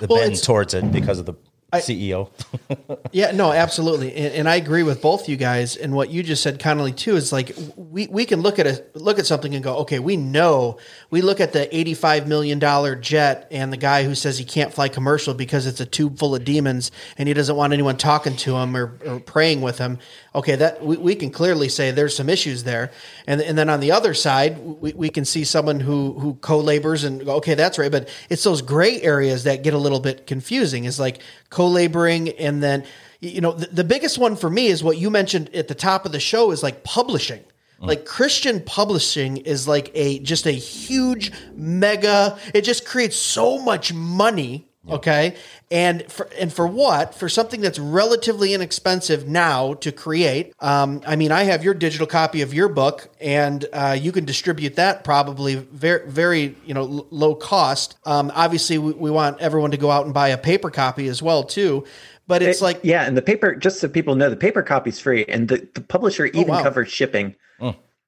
the 0.00 0.06
Well, 0.06 0.20
bend 0.20 0.42
towards 0.42 0.74
it 0.74 0.90
because 0.90 1.18
of 1.18 1.26
the 1.26 1.34
E 1.74 1.78
CEO. 1.78 2.30
Yeah, 3.12 3.32
no, 3.32 3.50
absolutely, 3.52 4.14
and, 4.14 4.34
and 4.34 4.48
I 4.48 4.54
agree 4.54 4.84
with 4.84 5.02
both 5.02 5.28
you 5.28 5.36
guys. 5.36 5.76
And 5.76 5.94
what 5.94 6.10
you 6.10 6.22
just 6.22 6.44
said, 6.44 6.60
Conley, 6.60 6.92
too, 6.92 7.16
is 7.16 7.32
like 7.32 7.56
we, 7.76 8.06
we 8.06 8.24
can 8.24 8.40
look 8.40 8.60
at 8.60 8.68
a 8.68 8.84
look 8.94 9.18
at 9.18 9.26
something 9.26 9.52
and 9.52 9.64
go, 9.64 9.78
okay, 9.78 9.98
we 9.98 10.16
know. 10.16 10.78
We 11.10 11.20
look 11.20 11.40
at 11.40 11.52
the 11.52 11.74
eighty 11.76 11.94
five 11.94 12.28
million 12.28 12.60
dollar 12.60 12.94
jet 12.94 13.48
and 13.50 13.72
the 13.72 13.76
guy 13.76 14.04
who 14.04 14.14
says 14.14 14.38
he 14.38 14.44
can't 14.44 14.72
fly 14.72 14.88
commercial 14.88 15.34
because 15.34 15.66
it's 15.66 15.80
a 15.80 15.86
tube 15.86 16.18
full 16.18 16.36
of 16.36 16.44
demons 16.44 16.92
and 17.18 17.26
he 17.26 17.34
doesn't 17.34 17.56
want 17.56 17.72
anyone 17.72 17.96
talking 17.96 18.36
to 18.36 18.56
him 18.56 18.76
or, 18.76 18.96
or 19.04 19.18
praying 19.18 19.60
with 19.60 19.78
him. 19.78 19.98
Okay, 20.34 20.54
that 20.54 20.84
we, 20.84 20.96
we 20.96 21.14
can 21.16 21.30
clearly 21.30 21.68
say 21.68 21.90
there's 21.90 22.14
some 22.14 22.28
issues 22.28 22.62
there. 22.62 22.92
And 23.26 23.40
and 23.40 23.58
then 23.58 23.68
on 23.68 23.80
the 23.80 23.90
other 23.90 24.14
side, 24.14 24.58
we, 24.58 24.92
we 24.92 25.08
can 25.10 25.24
see 25.24 25.42
someone 25.42 25.80
who 25.80 26.12
who 26.12 26.34
co 26.34 26.60
labors 26.60 27.02
and 27.02 27.24
go, 27.24 27.36
okay, 27.36 27.54
that's 27.54 27.78
right. 27.78 27.90
But 27.90 28.08
it's 28.28 28.44
those 28.44 28.62
gray 28.62 29.02
areas 29.02 29.44
that 29.44 29.64
get 29.64 29.74
a 29.74 29.78
little 29.78 30.00
bit 30.00 30.28
confusing. 30.28 30.84
Is 30.84 31.00
like 31.00 31.20
co 31.50 31.68
laboring 31.68 32.30
and 32.30 32.62
then 32.62 32.84
you 33.20 33.40
know 33.40 33.52
the, 33.52 33.66
the 33.66 33.84
biggest 33.84 34.18
one 34.18 34.36
for 34.36 34.48
me 34.48 34.68
is 34.68 34.82
what 34.82 34.96
you 34.96 35.10
mentioned 35.10 35.54
at 35.54 35.68
the 35.68 35.74
top 35.74 36.06
of 36.06 36.12
the 36.12 36.20
show 36.20 36.50
is 36.52 36.62
like 36.62 36.84
publishing. 36.84 37.44
Mm. 37.80 37.88
Like 37.88 38.04
christian 38.06 38.60
publishing 38.60 39.38
is 39.38 39.68
like 39.68 39.90
a 39.94 40.20
just 40.20 40.46
a 40.46 40.52
huge 40.52 41.32
mega 41.54 42.38
it 42.54 42.62
just 42.62 42.86
creates 42.86 43.16
so 43.16 43.58
much 43.58 43.92
money 43.92 44.69
Okay, 44.88 45.36
and 45.70 46.10
for 46.10 46.26
and 46.38 46.50
for 46.50 46.66
what? 46.66 47.14
For 47.14 47.28
something 47.28 47.60
that's 47.60 47.78
relatively 47.78 48.54
inexpensive 48.54 49.28
now 49.28 49.74
to 49.74 49.92
create. 49.92 50.54
Um, 50.58 51.02
I 51.06 51.16
mean, 51.16 51.32
I 51.32 51.42
have 51.42 51.62
your 51.62 51.74
digital 51.74 52.06
copy 52.06 52.40
of 52.40 52.54
your 52.54 52.68
book, 52.70 53.08
and 53.20 53.64
uh, 53.74 53.94
you 54.00 54.10
can 54.10 54.24
distribute 54.24 54.76
that 54.76 55.04
probably 55.04 55.56
very 55.56 56.08
very 56.10 56.56
you 56.64 56.72
know 56.72 56.80
l- 56.82 57.06
low 57.10 57.34
cost. 57.34 57.98
Um, 58.06 58.32
obviously, 58.34 58.78
we, 58.78 58.92
we 58.92 59.10
want 59.10 59.38
everyone 59.40 59.70
to 59.72 59.76
go 59.76 59.90
out 59.90 60.06
and 60.06 60.14
buy 60.14 60.28
a 60.28 60.38
paper 60.38 60.70
copy 60.70 61.08
as 61.08 61.22
well 61.22 61.42
too. 61.44 61.84
But 62.26 62.42
it's 62.42 62.60
It- 62.60 62.64
like 62.64 62.80
yeah, 62.82 63.04
and 63.04 63.14
the 63.14 63.22
paper, 63.22 63.54
just 63.54 63.80
so 63.80 63.88
people 63.88 64.14
know, 64.16 64.30
the 64.30 64.36
paper 64.36 64.62
copy's 64.62 64.98
free, 64.98 65.26
and 65.26 65.46
the, 65.48 65.68
the 65.74 65.82
publisher 65.82 66.24
even 66.24 66.44
Oh, 66.44 66.54
wow. 66.54 66.62
covers 66.62 66.90
shipping. 66.90 67.34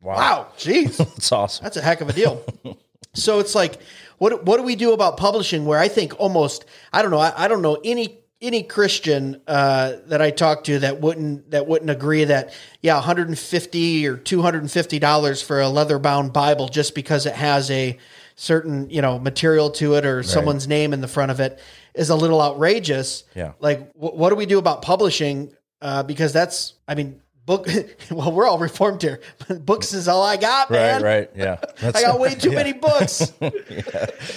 wow, 0.00 0.48
jeez. 0.56 0.96
that's 0.96 1.32
awesome. 1.32 1.64
That's 1.64 1.76
a 1.76 1.82
heck 1.82 2.00
of 2.00 2.08
a 2.08 2.12
deal. 2.14 2.42
so 3.14 3.40
it's 3.40 3.54
like, 3.54 3.78
what 4.22 4.44
what 4.44 4.58
do 4.58 4.62
we 4.62 4.76
do 4.76 4.92
about 4.92 5.16
publishing? 5.16 5.64
Where 5.64 5.80
I 5.80 5.88
think 5.88 6.20
almost, 6.20 6.64
I 6.92 7.02
don't 7.02 7.10
know, 7.10 7.18
I, 7.18 7.32
I 7.36 7.48
don't 7.48 7.60
know 7.60 7.78
any 7.82 8.20
any 8.40 8.62
Christian 8.62 9.40
uh, 9.48 9.94
that 10.06 10.22
I 10.22 10.30
talk 10.30 10.62
to 10.64 10.78
that 10.78 11.00
wouldn't 11.00 11.50
that 11.50 11.66
wouldn't 11.66 11.90
agree 11.90 12.22
that 12.22 12.54
yeah, 12.82 12.94
150 12.94 14.06
or 14.06 14.16
250 14.16 14.98
dollars 15.00 15.42
for 15.42 15.60
a 15.60 15.68
leather 15.68 15.98
bound 15.98 16.32
Bible 16.32 16.68
just 16.68 16.94
because 16.94 17.26
it 17.26 17.34
has 17.34 17.68
a 17.72 17.98
certain 18.36 18.88
you 18.90 19.02
know 19.02 19.18
material 19.18 19.70
to 19.72 19.94
it 19.94 20.06
or 20.06 20.22
someone's 20.22 20.68
name 20.68 20.92
in 20.92 21.00
the 21.00 21.08
front 21.08 21.32
of 21.32 21.40
it 21.40 21.58
is 21.92 22.08
a 22.08 22.14
little 22.14 22.40
outrageous. 22.40 23.24
Yeah. 23.34 23.54
Like, 23.58 23.92
wh- 23.94 24.14
what 24.14 24.30
do 24.30 24.36
we 24.36 24.46
do 24.46 24.58
about 24.60 24.82
publishing? 24.82 25.52
Uh, 25.80 26.04
because 26.04 26.32
that's, 26.32 26.74
I 26.86 26.94
mean. 26.94 27.21
Book. 27.46 27.68
Well, 28.10 28.30
we're 28.30 28.46
all 28.46 28.58
reformed 28.58 29.00
here. 29.00 29.20
Books 29.48 29.94
is 29.94 30.06
all 30.06 30.22
I 30.22 30.36
got, 30.36 30.70
man. 30.70 31.02
right. 31.02 31.30
right 31.30 31.30
Yeah. 31.34 31.56
That's, 31.80 31.96
I 32.02 32.02
got 32.02 32.20
way 32.20 32.34
too 32.34 32.50
many 32.52 32.72
books. 32.72 33.32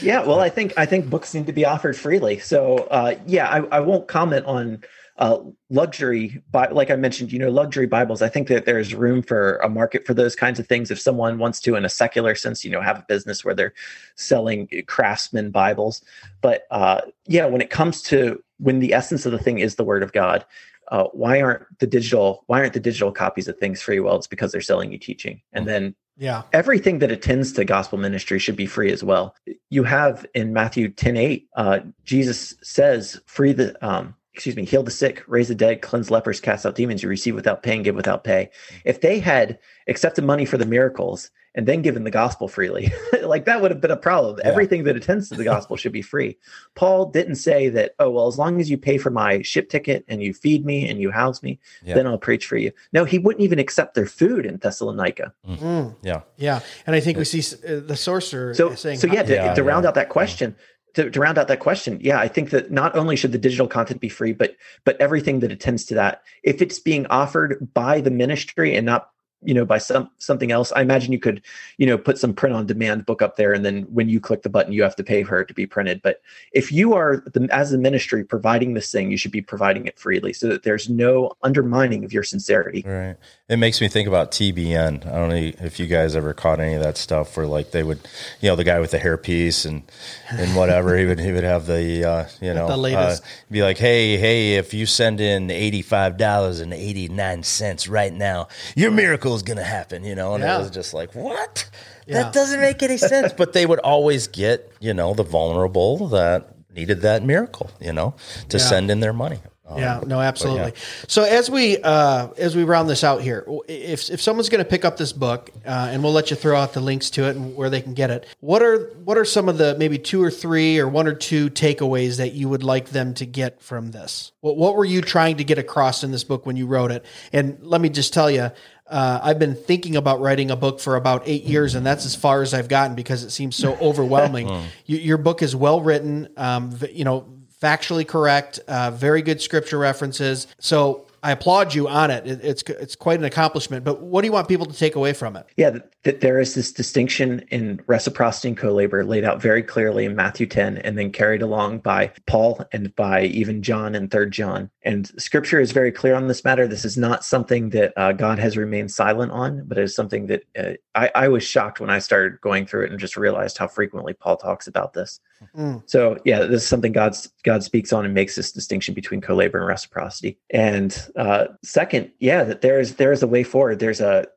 Yeah, 0.01 0.23
well, 0.23 0.39
I 0.39 0.49
think 0.49 0.73
I 0.77 0.85
think 0.85 1.09
books 1.09 1.33
need 1.33 1.45
to 1.47 1.53
be 1.53 1.65
offered 1.65 1.97
freely. 1.97 2.39
So, 2.39 2.77
uh, 2.89 3.15
yeah, 3.27 3.49
I, 3.49 3.77
I 3.77 3.79
won't 3.81 4.07
comment 4.07 4.45
on 4.45 4.81
uh, 5.17 5.39
luxury, 5.69 6.41
Bi- 6.51 6.69
like 6.69 6.91
I 6.91 6.95
mentioned, 6.95 7.31
you 7.31 7.39
know, 7.39 7.49
luxury 7.49 7.85
Bibles. 7.85 8.21
I 8.21 8.27
think 8.27 8.47
that 8.49 8.65
there's 8.65 8.93
room 8.93 9.21
for 9.21 9.57
a 9.57 9.69
market 9.69 10.05
for 10.05 10.13
those 10.13 10.35
kinds 10.35 10.59
of 10.59 10.67
things. 10.67 10.91
If 10.91 10.99
someone 10.99 11.37
wants 11.37 11.61
to, 11.61 11.75
in 11.75 11.85
a 11.85 11.89
secular 11.89 12.35
sense, 12.35 12.65
you 12.65 12.71
know, 12.71 12.81
have 12.81 12.99
a 12.99 13.05
business 13.07 13.45
where 13.45 13.55
they're 13.55 13.73
selling 14.15 14.67
craftsman 14.87 15.51
Bibles. 15.51 16.03
But 16.41 16.67
uh, 16.69 17.01
yeah, 17.27 17.45
when 17.45 17.61
it 17.61 17.69
comes 17.69 18.01
to 18.03 18.41
when 18.57 18.79
the 18.79 18.93
essence 18.93 19.25
of 19.25 19.31
the 19.31 19.39
thing 19.39 19.59
is 19.59 19.75
the 19.75 19.83
Word 19.83 20.03
of 20.03 20.11
God, 20.11 20.45
uh, 20.89 21.05
why 21.13 21.41
aren't 21.41 21.63
the 21.79 21.87
digital 21.87 22.43
why 22.47 22.59
aren't 22.59 22.73
the 22.73 22.79
digital 22.79 23.11
copies 23.11 23.47
of 23.47 23.57
things 23.57 23.81
free? 23.81 23.99
Well, 23.99 24.15
it's 24.15 24.27
because 24.27 24.51
they're 24.51 24.61
selling 24.61 24.91
you 24.91 24.97
teaching, 24.97 25.41
and 25.53 25.67
then 25.67 25.95
Yeah. 26.17 26.43
everything 26.53 26.99
that 26.99 27.11
attends 27.11 27.51
to 27.53 27.65
gospel 27.65 27.97
ministry 27.97 28.39
should 28.39 28.55
be 28.55 28.65
free 28.65 28.91
as 28.91 29.03
well. 29.03 29.35
You 29.69 29.83
have 29.83 30.25
in 30.33 30.53
Matthew 30.53 30.89
10 30.89 31.17
8, 31.17 31.47
uh, 31.55 31.79
Jesus 32.05 32.55
says, 32.63 33.19
free 33.25 33.51
the, 33.51 33.75
um, 33.85 34.15
excuse 34.33 34.55
me, 34.55 34.63
heal 34.65 34.83
the 34.83 34.91
sick, 34.91 35.23
raise 35.27 35.47
the 35.49 35.55
dead, 35.55 35.81
cleanse 35.81 36.09
lepers, 36.11 36.39
cast 36.39 36.65
out 36.65 36.75
demons. 36.75 37.03
You 37.03 37.09
receive 37.09 37.35
without 37.35 37.63
paying, 37.63 37.83
give 37.83 37.95
without 37.95 38.23
pay. 38.23 38.49
If 38.85 39.01
they 39.01 39.19
had 39.19 39.59
accepted 39.87 40.23
money 40.23 40.45
for 40.45 40.57
the 40.57 40.65
miracles 40.65 41.31
and 41.55 41.67
then 41.67 41.81
given 41.81 42.03
the 42.03 42.11
gospel 42.11 42.47
freely, 42.47 42.93
like 43.23 43.45
that 43.45 43.61
would 43.61 43.71
have 43.71 43.81
been 43.81 43.91
a 43.91 43.97
problem. 43.97 44.37
Yeah. 44.37 44.49
Everything 44.49 44.83
that 44.83 44.95
attends 44.95 45.29
to 45.29 45.35
the 45.35 45.43
gospel 45.43 45.77
should 45.77 45.93
be 45.93 46.01
free. 46.01 46.37
Paul 46.75 47.07
didn't 47.07 47.35
say 47.35 47.69
that, 47.69 47.95
oh, 47.97 48.11
well, 48.11 48.27
as 48.27 48.37
long 48.37 48.59
as 48.59 48.69
you 48.69 48.77
pay 48.77 48.97
for 48.97 49.09
my 49.09 49.41
ship 49.41 49.69
ticket 49.69 50.05
and 50.07 50.21
you 50.21 50.33
feed 50.33 50.65
me 50.65 50.87
and 50.87 50.99
you 50.99 51.11
house 51.11 51.41
me, 51.41 51.59
Yeah. 51.83 51.95
then 51.95 52.07
I'll 52.07 52.17
preach 52.17 52.45
for 52.45 52.57
you. 52.57 52.71
No, 52.93 53.05
he 53.05 53.17
wouldn't 53.17 53.43
even 53.43 53.57
accept 53.57 53.95
their 53.95 54.05
food 54.05 54.45
in 54.45 54.57
Thessalonica. 54.57 55.33
Mm, 55.47 55.95
yeah. 56.03 56.21
yeah. 56.37 56.59
And 56.85 56.95
I 56.95 56.99
think 56.99 57.17
we 57.17 57.25
see 57.25 57.39
uh, 57.67 57.79
the 57.79 57.95
sorcerer 57.95 58.53
so 58.53 58.75
saying, 58.75 58.99
so 58.99 59.07
yeah 59.07 59.23
to, 59.23 59.33
Yeah, 59.33 59.53
to 59.53 59.63
round 59.63 59.85
out 59.85 59.95
that 59.95 60.09
question 60.09 60.55
to, 60.95 61.09
to 61.09 61.19
round 61.19 61.37
out 61.37 61.47
that 61.47 61.59
question 61.59 61.99
yeah 62.01 62.19
i 62.19 62.27
think 62.27 62.49
that 62.49 62.71
not 62.71 62.95
only 62.95 63.15
should 63.15 63.31
the 63.31 63.37
digital 63.37 63.67
content 63.67 63.99
be 63.99 64.09
free 64.09 64.33
but 64.33 64.55
but 64.85 64.99
everything 64.99 65.41
that 65.41 65.51
attends 65.51 65.85
to 65.85 65.93
that 65.93 66.21
if 66.43 66.61
it's 66.61 66.79
being 66.79 67.05
offered 67.07 67.67
by 67.73 68.01
the 68.01 68.11
ministry 68.11 68.75
and 68.75 68.85
not 68.85 69.09
you 69.45 69.53
know 69.53 69.65
by 69.65 69.77
some 69.77 70.09
something 70.17 70.51
else 70.51 70.71
i 70.75 70.81
imagine 70.81 71.11
you 71.11 71.19
could 71.19 71.41
you 71.77 71.85
know 71.85 71.97
put 71.97 72.17
some 72.17 72.33
print 72.33 72.55
on 72.55 72.65
demand 72.65 73.05
book 73.05 73.21
up 73.21 73.35
there 73.35 73.53
and 73.53 73.63
then 73.65 73.83
when 73.83 74.09
you 74.09 74.19
click 74.19 74.41
the 74.41 74.49
button 74.49 74.73
you 74.73 74.81
have 74.83 74.95
to 74.95 75.03
pay 75.03 75.23
for 75.23 75.39
it 75.39 75.47
to 75.47 75.53
be 75.53 75.65
printed 75.65 76.01
but 76.01 76.21
if 76.51 76.71
you 76.71 76.93
are 76.93 77.23
the, 77.33 77.47
as 77.51 77.71
the 77.71 77.77
ministry 77.77 78.23
providing 78.23 78.73
this 78.73 78.91
thing 78.91 79.11
you 79.11 79.17
should 79.17 79.31
be 79.31 79.41
providing 79.41 79.85
it 79.85 79.97
freely 79.99 80.33
so 80.33 80.47
that 80.47 80.63
there's 80.63 80.89
no 80.89 81.31
undermining 81.43 82.03
of 82.03 82.11
your 82.11 82.23
sincerity 82.23 82.83
Right. 82.85 83.15
It 83.47 83.57
makes 83.57 83.79
me 83.79 83.87
think 83.87 84.07
about 84.07 84.31
TBN. 84.31 85.05
I 85.05 85.11
don't 85.11 85.29
know 85.29 85.35
if 85.35 85.79
you 85.79 85.85
guys 85.85 86.15
ever 86.15 86.33
caught 86.33 86.59
any 86.59 86.73
of 86.73 86.81
that 86.81 86.97
stuff 86.97 87.37
where 87.37 87.45
like 87.45 87.69
they 87.71 87.83
would, 87.83 87.99
you 88.41 88.49
know, 88.49 88.55
the 88.55 88.63
guy 88.63 88.79
with 88.79 88.89
the 88.89 88.97
hairpiece 88.97 89.67
and 89.67 89.83
and 90.31 90.55
whatever 90.55 90.97
he 90.97 91.05
would 91.05 91.19
he 91.19 91.31
would 91.31 91.43
have 91.43 91.67
the 91.67 92.03
uh, 92.03 92.25
you 92.41 92.55
know 92.55 92.67
The 92.67 92.77
latest. 92.77 93.21
uh, 93.21 93.25
be 93.51 93.61
like, 93.61 93.77
hey 93.77 94.17
hey, 94.17 94.55
if 94.55 94.73
you 94.73 94.87
send 94.87 95.21
in 95.21 95.51
eighty 95.51 95.83
five 95.83 96.17
dollars 96.17 96.59
and 96.59 96.73
eighty 96.73 97.07
nine 97.07 97.43
cents 97.43 97.87
right 97.87 98.11
now, 98.11 98.47
your 98.75 98.89
miracle 98.89 99.34
is 99.35 99.43
gonna 99.43 99.63
happen. 99.63 100.03
You 100.03 100.15
know, 100.15 100.33
and 100.35 100.43
Yeah. 100.43 100.55
it 100.55 100.59
was 100.59 100.71
just 100.71 100.93
like 100.93 101.13
what. 101.13 101.69
Yeah. 102.07 102.23
That 102.23 102.33
doesn't 102.33 102.61
make 102.61 102.81
any 102.83 102.97
sense. 102.97 103.33
But 103.33 103.53
they 103.53 103.65
would 103.65 103.79
always 103.79 104.27
get, 104.27 104.71
you 104.79 104.93
know, 104.93 105.13
the 105.13 105.23
vulnerable 105.23 106.07
that 106.09 106.49
needed 106.73 107.01
that 107.01 107.23
miracle, 107.23 107.71
you 107.79 107.93
know, 107.93 108.13
to 108.49 108.57
Yeah. 108.57 108.63
send 108.63 108.91
in 108.91 108.99
their 108.99 109.13
money. 109.13 109.39
Um, 109.67 109.79
Yeah, 109.79 110.01
no, 110.05 110.21
absolutely. 110.21 110.73
So 111.07 111.23
as 111.23 111.49
we 111.49 111.77
uh, 111.81 112.27
as 112.37 112.55
we 112.55 112.63
round 112.63 112.87
this 112.87 113.03
out 113.03 113.23
here, 113.23 113.43
if 113.67 114.11
if 114.11 114.21
someone's 114.21 114.47
going 114.49 114.63
to 114.63 114.69
pick 114.69 114.85
up 114.85 114.95
this 114.97 115.11
book, 115.11 115.49
uh, 115.65 115.87
and 115.89 116.03
we'll 116.03 116.11
let 116.13 116.29
you 116.29 116.35
throw 116.35 116.55
out 116.55 116.73
the 116.73 116.81
links 116.81 117.09
to 117.11 117.23
it 117.27 117.35
and 117.35 117.55
where 117.55 117.71
they 117.71 117.81
can 117.81 117.95
get 117.95 118.11
it. 118.11 118.27
What 118.41 118.61
are 118.61 118.91
what 119.03 119.17
are 119.17 119.25
some 119.25 119.49
of 119.49 119.57
the 119.57 119.75
maybe 119.79 119.97
two 119.97 120.21
or 120.21 120.29
three 120.29 120.77
or 120.77 120.87
one 120.87 121.07
or 121.07 121.15
two 121.15 121.49
takeaways 121.49 122.17
that 122.17 122.33
you 122.33 122.47
would 122.47 122.61
like 122.63 122.89
them 122.89 123.15
to 123.15 123.25
get 123.25 123.59
from 123.59 123.89
this? 123.89 124.33
What 124.41 124.55
what 124.55 124.75
were 124.75 124.85
you 124.85 125.01
trying 125.01 125.37
to 125.37 125.43
get 125.43 125.57
across 125.57 126.03
in 126.03 126.11
this 126.11 126.23
book 126.23 126.45
when 126.45 126.57
you 126.57 126.67
wrote 126.67 126.91
it? 126.91 127.03
And 127.33 127.57
let 127.61 127.81
me 127.81 127.89
just 127.89 128.13
tell 128.13 128.29
you. 128.29 128.51
Uh, 128.87 129.19
I've 129.23 129.39
been 129.39 129.55
thinking 129.55 129.95
about 129.95 130.19
writing 130.21 130.51
a 130.51 130.55
book 130.55 130.79
for 130.79 130.95
about 130.95 131.23
eight 131.25 131.43
years, 131.43 131.73
and 131.75 131.85
that's 131.85 132.05
as 132.05 132.15
far 132.15 132.41
as 132.41 132.53
I've 132.53 132.67
gotten 132.67 132.95
because 132.95 133.23
it 133.23 133.31
seems 133.31 133.55
so 133.55 133.75
overwhelming. 133.77 134.47
Y- 134.47 134.63
your 134.87 135.17
book 135.17 135.41
is 135.41 135.55
well 135.55 135.81
written, 135.81 136.27
um, 136.37 136.71
v- 136.71 136.91
you 136.91 137.03
know, 137.03 137.25
factually 137.61 138.07
correct, 138.07 138.59
uh, 138.67 138.91
very 138.91 139.21
good 139.23 139.41
scripture 139.41 139.79
references. 139.79 140.45
So 140.59 141.07
I 141.23 141.31
applaud 141.31 141.73
you 141.73 141.87
on 141.87 142.11
it. 142.11 142.27
it. 142.27 142.39
It's 142.43 142.61
it's 142.63 142.95
quite 142.95 143.17
an 143.17 143.25
accomplishment. 143.25 143.83
But 143.83 144.01
what 144.01 144.21
do 144.21 144.27
you 144.27 144.31
want 144.31 144.47
people 144.47 144.67
to 144.67 144.77
take 144.77 144.95
away 144.95 145.13
from 145.13 145.35
it? 145.35 145.47
Yeah, 145.57 145.77
that, 146.05 146.21
there 146.21 146.39
is 146.39 146.55
this 146.55 146.71
distinction 146.71 147.45
in 147.51 147.81
reciprocity 147.87 148.47
and 148.47 148.57
co-labor 148.57 149.03
laid 149.03 149.25
out 149.25 149.41
very 149.41 149.61
clearly 149.61 150.05
in 150.05 150.15
Matthew 150.15 150.47
10 150.47 150.77
and 150.77 150.97
then 150.97 151.11
carried 151.11 151.41
along 151.41 151.79
by 151.79 152.11
Paul 152.25 152.65
and 152.71 152.95
by 152.95 153.23
even 153.23 153.61
John 153.61 153.93
and 153.93 154.09
3rd 154.09 154.29
John. 154.29 154.69
And 154.83 155.07
scripture 155.19 155.59
is 155.59 155.71
very 155.71 155.91
clear 155.91 156.15
on 156.15 156.27
this 156.27 156.43
matter. 156.43 156.67
This 156.67 156.85
is 156.85 156.97
not 156.97 157.25
something 157.25 157.69
that 157.71 157.93
uh, 157.97 158.13
God 158.13 158.39
has 158.39 158.55
remained 158.55 158.91
silent 158.91 159.31
on, 159.31 159.63
but 159.67 159.77
it 159.77 159.83
is 159.83 159.95
something 159.95 160.27
that 160.27 160.43
uh, 160.57 160.73
I, 160.95 161.11
I 161.15 161.27
was 161.27 161.43
shocked 161.43 161.79
when 161.79 161.89
I 161.89 161.99
started 161.99 162.39
going 162.41 162.65
through 162.65 162.85
it 162.85 162.91
and 162.91 162.99
just 162.99 163.17
realized 163.17 163.57
how 163.57 163.67
frequently 163.67 164.13
Paul 164.13 164.37
talks 164.37 164.67
about 164.67 164.93
this. 164.93 165.19
Mm. 165.55 165.83
So 165.85 166.17
yeah, 166.23 166.39
this 166.45 166.63
is 166.63 166.67
something 166.67 166.91
God's 166.91 167.31
God 167.43 167.63
speaks 167.63 167.91
on 167.91 168.05
and 168.05 168.13
makes 168.13 168.35
this 168.35 168.51
distinction 168.51 168.93
between 168.93 169.21
co-labor 169.21 169.57
and 169.57 169.67
reciprocity. 169.67 170.37
And 170.49 170.97
uh, 171.15 171.47
second, 171.63 172.11
yeah, 172.19 172.43
that 172.43 172.61
there 172.61 172.79
is 172.79 172.95
there 172.95 173.11
is 173.11 173.21
a 173.21 173.27
way 173.27 173.43
forward. 173.43 173.79
There's 173.79 174.01
a 174.01 174.27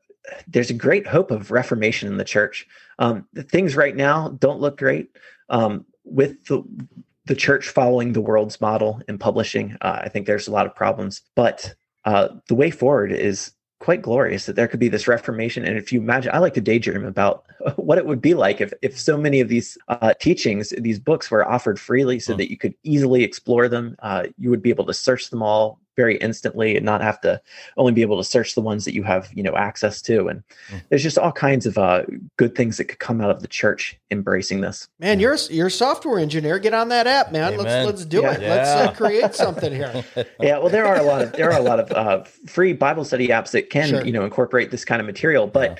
there's 0.47 0.69
a 0.69 0.73
great 0.75 1.07
hope 1.07 1.31
of 1.31 1.51
reformation 1.51 2.07
in 2.07 2.17
the 2.17 2.23
church. 2.23 2.67
Um, 2.99 3.27
the 3.33 3.43
things 3.43 3.75
right 3.75 3.95
now 3.95 4.29
don't 4.39 4.59
look 4.59 4.77
great 4.77 5.09
um, 5.49 5.85
with 6.03 6.43
the 6.45 6.63
the 7.25 7.35
church 7.35 7.69
following 7.69 8.13
the 8.13 8.21
world's 8.21 8.59
model 8.59 9.01
in 9.07 9.19
publishing. 9.19 9.77
Uh, 9.81 9.99
I 10.03 10.09
think 10.09 10.25
there's 10.25 10.47
a 10.47 10.51
lot 10.51 10.65
of 10.65 10.75
problems, 10.75 11.21
but 11.35 11.75
uh, 12.05 12.29
the 12.47 12.55
way 12.55 12.71
forward 12.71 13.11
is 13.11 13.51
quite 13.79 14.01
glorious 14.01 14.45
that 14.45 14.55
there 14.55 14.67
could 14.67 14.79
be 14.79 14.89
this 14.89 15.07
reformation. 15.07 15.63
And 15.63 15.77
if 15.77 15.93
you 15.93 15.99
imagine, 15.99 16.31
I 16.33 16.39
like 16.39 16.53
to 16.55 16.61
daydream 16.61 17.05
about 17.05 17.45
what 17.75 17.97
it 17.97 18.05
would 18.05 18.21
be 18.21 18.33
like 18.33 18.61
if, 18.61 18.73
if 18.81 18.99
so 18.99 19.17
many 19.17 19.39
of 19.39 19.47
these 19.47 19.77
uh, 19.87 20.13
teachings, 20.19 20.73
these 20.77 20.99
books 20.99 21.31
were 21.31 21.47
offered 21.47 21.79
freely 21.79 22.19
so 22.19 22.33
Hmm. 22.33 22.37
that 22.39 22.49
you 22.49 22.57
could 22.57 22.73
easily 22.83 23.23
explore 23.23 23.69
them. 23.69 23.95
Uh, 23.99 24.23
you 24.37 24.49
would 24.49 24.61
be 24.61 24.69
able 24.69 24.85
to 24.85 24.93
search 24.93 25.29
them 25.29 25.41
all 25.41 25.79
very 25.99 26.15
instantly 26.19 26.77
and 26.77 26.85
not 26.85 27.01
have 27.01 27.19
to 27.19 27.41
only 27.75 27.91
be 27.91 28.01
able 28.01 28.15
to 28.17 28.23
search 28.23 28.55
the 28.55 28.61
ones 28.61 28.85
that 28.85 28.93
you 28.93 29.03
have, 29.03 29.29
you 29.33 29.43
know, 29.43 29.53
access 29.57 30.01
to. 30.01 30.29
And 30.29 30.41
Hmm. 30.69 30.77
there's 30.87 31.03
just 31.03 31.17
all 31.17 31.33
kinds 31.33 31.65
of 31.65 31.77
uh, 31.77 32.03
good 32.37 32.55
things 32.55 32.77
that 32.77 32.85
could 32.85 32.99
come 32.99 33.19
out 33.19 33.29
of 33.31 33.41
the 33.41 33.49
church 33.49 33.99
embracing 34.11 34.61
this. 34.61 34.87
Man, 34.99 35.19
you're 35.19 35.33
a- 35.33 35.51
you're 35.53 35.67
a 35.67 35.71
software 35.71 36.17
engineer. 36.19 36.57
Get 36.57 36.73
on 36.73 36.87
that 36.89 37.05
app, 37.05 37.33
man. 37.33 37.53
Amen. 37.53 37.65
Let's 37.65 37.85
let's 37.85 38.05
do 38.05 38.21
Yeah. 38.21 38.31
it. 38.35 38.41
Let's 38.41 38.69
uh, 38.69 38.93
create 38.93 39.33
something 39.35 39.73
here. 39.73 40.05
yeah 40.39 40.57
well 40.59 40.69
there 40.69 40.85
are 40.85 40.95
a 40.97 41.03
lot 41.03 41.21
of 41.21 41.33
there 41.33 41.51
are 41.51 41.59
a 41.59 41.63
lot 41.63 41.79
of 41.81 41.91
uh, 41.91 42.23
free 42.47 42.71
bible 42.71 43.03
study 43.03 43.27
apps 43.27 43.51
that 43.51 43.69
can 43.69 43.89
Sure. 43.89 44.05
you 44.05 44.13
know 44.13 44.23
incorporate 44.23 44.71
this 44.71 44.85
kind 44.85 45.01
of 45.01 45.05
material 45.05 45.47
but 45.47 45.79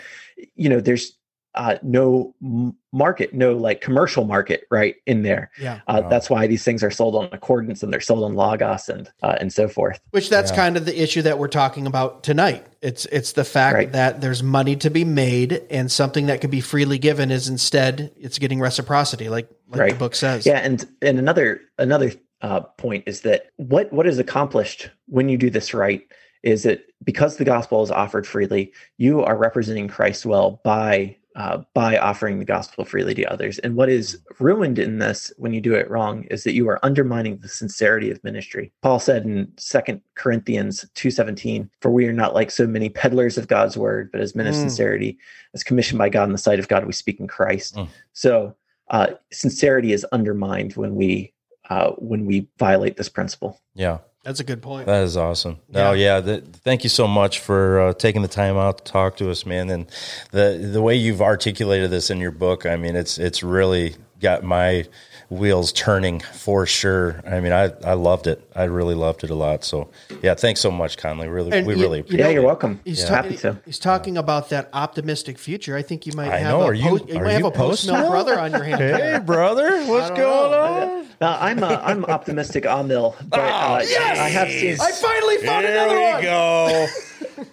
you 0.55 0.67
know 0.70 0.82
there's 0.82 1.15
uh, 1.56 1.78
no 1.82 2.34
m- 2.43 2.76
market, 2.91 3.34
no 3.34 3.54
like 3.54 3.82
commercial 3.82 4.24
market, 4.24 4.66
right 4.70 4.95
in 5.06 5.24
there. 5.24 5.50
Yeah. 5.60 5.82
Uh, 5.88 6.02
Wow. 6.04 6.10
That's 6.10 6.30
why 6.30 6.47
these 6.47 6.64
things 6.64 6.84
are 6.84 6.91
sold 6.91 7.16
on 7.16 7.28
accordance 7.32 7.82
and 7.84 7.91
they're 7.91 8.00
sold 8.02 8.24
on 8.24 8.36
logos 8.36 8.88
and 8.89 9.10
uh, 9.24 9.36
and 9.39 9.52
so 9.52 9.68
forth. 9.68 10.00
Which 10.12 10.30
that's 10.30 10.52
Yeah. 10.52 10.58
kind 10.58 10.78
of 10.78 10.86
the 10.86 11.02
issue 11.02 11.22
that 11.24 11.39
we're 11.39 11.47
talking 11.47 11.88
about 11.88 12.24
tonight. 12.24 12.66
It's 12.82 13.06
it's 13.08 13.34
the 13.34 13.43
fact 13.43 13.74
Right. 13.76 13.91
that 13.91 14.22
there's 14.22 14.43
money 14.43 14.76
to 14.78 14.89
be 14.89 15.04
made 15.04 15.62
and 15.70 15.91
something 15.91 16.28
that 16.28 16.39
could 16.41 16.52
be 16.52 16.62
freely 16.62 17.00
given 17.00 17.32
is 17.32 17.47
instead 17.50 18.12
it's 18.20 18.38
getting 18.39 18.60
reciprocity, 18.60 19.28
like 19.30 19.50
like 19.70 19.93
the 19.93 20.00
book 20.00 20.16
says. 20.16 20.45
Yeah, 20.45 20.60
and 20.60 20.86
and 21.02 21.18
another 21.20 21.62
another 21.78 22.12
uh, 22.41 22.62
point 22.62 23.04
is 23.08 23.22
that 23.22 23.47
what 23.58 23.91
what 23.91 24.08
is 24.08 24.20
accomplished 24.20 24.89
when 25.08 25.28
you 25.30 25.38
do 25.38 25.50
this 25.50 25.74
right 25.74 26.02
is 26.41 26.64
that 26.64 26.82
because 27.04 27.36
the 27.36 27.43
gospel 27.43 27.84
is 27.84 27.91
offered 27.91 28.26
freely, 28.26 28.72
you 28.97 29.22
are 29.22 29.36
representing 29.36 29.89
Christ 29.89 30.26
well 30.26 30.62
by 30.64 31.18
uh, 31.40 31.64
by 31.74 31.98
offering 31.98 32.38
the 32.38 32.46
gospel 32.46 32.84
freely 32.84 33.14
to 33.16 33.24
others. 33.24 33.60
And 33.60 33.76
what 33.76 33.88
is 33.88 34.20
ruined 34.40 34.78
in 34.78 35.00
this 35.00 35.32
when 35.38 35.54
you 35.54 35.62
do 35.62 35.74
it 35.74 35.90
wrong 35.90 36.26
is 36.26 36.44
that 36.44 36.54
you 36.54 36.68
are 36.68 36.84
undermining 36.84 37.38
the 37.38 37.48
sincerity 37.48 38.12
of 38.12 38.22
ministry. 38.26 38.74
Paul 38.82 39.00
said 39.00 39.24
in 39.24 39.50
Second 39.58 40.02
Corinthians 40.16 40.86
two 40.96 41.10
seventeen, 41.10 41.70
"For 41.82 41.92
we 41.92 42.06
are 42.08 42.14
not 42.14 42.34
like 42.34 42.52
so 42.52 42.68
many 42.68 42.90
peddlers 42.90 43.38
of 43.38 43.48
God's 43.48 43.78
word, 43.78 44.12
but 44.12 44.20
as 44.20 44.36
men 44.36 44.48
of 44.48 44.54
Mm. 44.54 44.62
sincerity, 44.62 45.18
as 45.54 45.64
commissioned 45.64 45.98
by 45.98 46.10
God 46.10 46.26
in 46.26 46.34
the 46.34 46.38
sight 46.38 46.60
of 46.60 46.68
God, 46.68 46.86
we 46.86 46.92
speak 46.92 47.22
in 47.22 47.28
Christ." 47.28 47.76
Mm. 47.78 47.88
So 48.12 48.56
uh, 48.90 49.12
sincerity 49.32 49.94
is 49.94 50.06
undermined 50.12 50.74
when 50.76 50.96
we 50.96 51.34
uh, 51.70 51.92
when 51.92 52.26
we 52.26 52.50
violate 52.58 52.98
this 52.98 53.10
principle. 53.10 53.62
Yeah. 53.76 54.00
That's 54.24 54.39
a 54.41 54.43
good 54.43 54.61
point. 54.61 54.86
That 54.88 55.03
is 55.03 55.15
awesome. 55.15 55.59
No, 55.70 55.93
yeah. 55.93 56.20
th- 56.20 56.43
thank 56.63 56.84
you 56.84 56.89
so 56.89 57.07
much 57.07 57.39
for 57.39 57.80
uh, 57.80 57.93
taking 57.93 58.22
the 58.22 58.28
time 58.28 58.57
out 58.57 58.80
to 58.80 58.91
talk 58.91 59.15
to 59.17 59.32
us, 59.32 59.45
man. 59.45 59.70
And 59.70 59.88
the 60.32 60.70
the 60.72 60.82
way 60.82 60.95
you've 60.95 61.22
articulated 61.22 61.89
this 61.89 62.09
in 62.09 62.20
your 62.20 62.32
book, 62.32 62.65
I 62.65 62.76
mean, 62.76 62.95
it's 62.95 63.17
it's 63.17 63.43
really 63.43 63.95
got 64.20 64.43
my 64.43 64.86
wheels 65.30 65.71
turning 65.71 66.19
for 66.19 66.65
sure. 66.65 67.21
I 67.25 67.39
mean, 67.39 67.51
I 67.53 67.71
I 67.84 67.93
loved 67.93 68.27
it. 68.27 68.41
I 68.55 68.63
really 68.63 68.95
loved 68.95 69.23
it 69.23 69.30
a 69.30 69.36
lot. 69.36 69.63
So 69.63 69.89
yeah, 70.21 70.34
thanks 70.34 70.59
so 70.59 70.71
much, 70.71 70.97
Conley. 70.97 71.27
Really, 71.27 71.51
And 71.57 71.67
we 71.67 71.75
you- 71.75 71.82
really 71.82 71.97
you 71.99 72.03
appreciate 72.03 72.19
yeah, 72.19 72.25
know, 72.25 72.32
you're 72.34 72.43
welcome. 72.45 72.80
He's, 72.84 73.01
Yeah. 73.03 73.07
ta- 73.09 73.15
Happy 73.15 73.38
to. 73.38 73.57
he's 73.65 73.80
talking 73.80 74.17
about 74.17 74.49
that 74.49 74.69
optimistic 74.73 75.38
future. 75.38 75.75
I 75.75 75.82
think 75.84 76.05
you 76.07 76.13
might 76.13 76.32
I 76.32 76.38
have 76.39 76.51
know. 76.51 76.61
a 76.61 76.65
Are 76.65 76.73
you- 76.73 76.89
post, 76.89 77.07
you 77.09 77.19
are 77.19 77.23
might 77.23 77.32
have 77.34 77.41
you 77.41 77.47
a 77.47 77.51
post 77.51 77.86
mill 77.88 78.09
brother 78.09 78.39
on 78.39 78.51
your 78.51 78.63
hand. 78.63 78.80
Hey, 78.82 79.19
brother, 79.23 79.84
what's 79.86 80.09
going 80.09 80.19
know. 80.51 80.99
on? 80.99 81.05
Uh, 81.21 81.38
I'm 81.41 81.63
uh, 81.63 81.80
I'm 81.84 82.05
optimistic 82.05 82.65
on 82.65 82.88
mill, 82.88 83.15
but 83.27 83.39
uh, 83.41 83.43
I 83.43 83.84
have 84.30 84.47
seen. 84.49 84.77
I 84.80 84.91
finally 84.93 85.38
found 85.38 85.65
another 85.65 85.99
one. 85.99 86.21
There 86.23 86.84
one. 86.84 86.88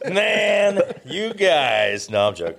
we 0.04 0.08
go, 0.08 0.14
man. 0.14 0.80
You 1.04 1.34
guys. 1.34 2.08
No, 2.08 2.28
I'm 2.28 2.34
joking. 2.34 2.58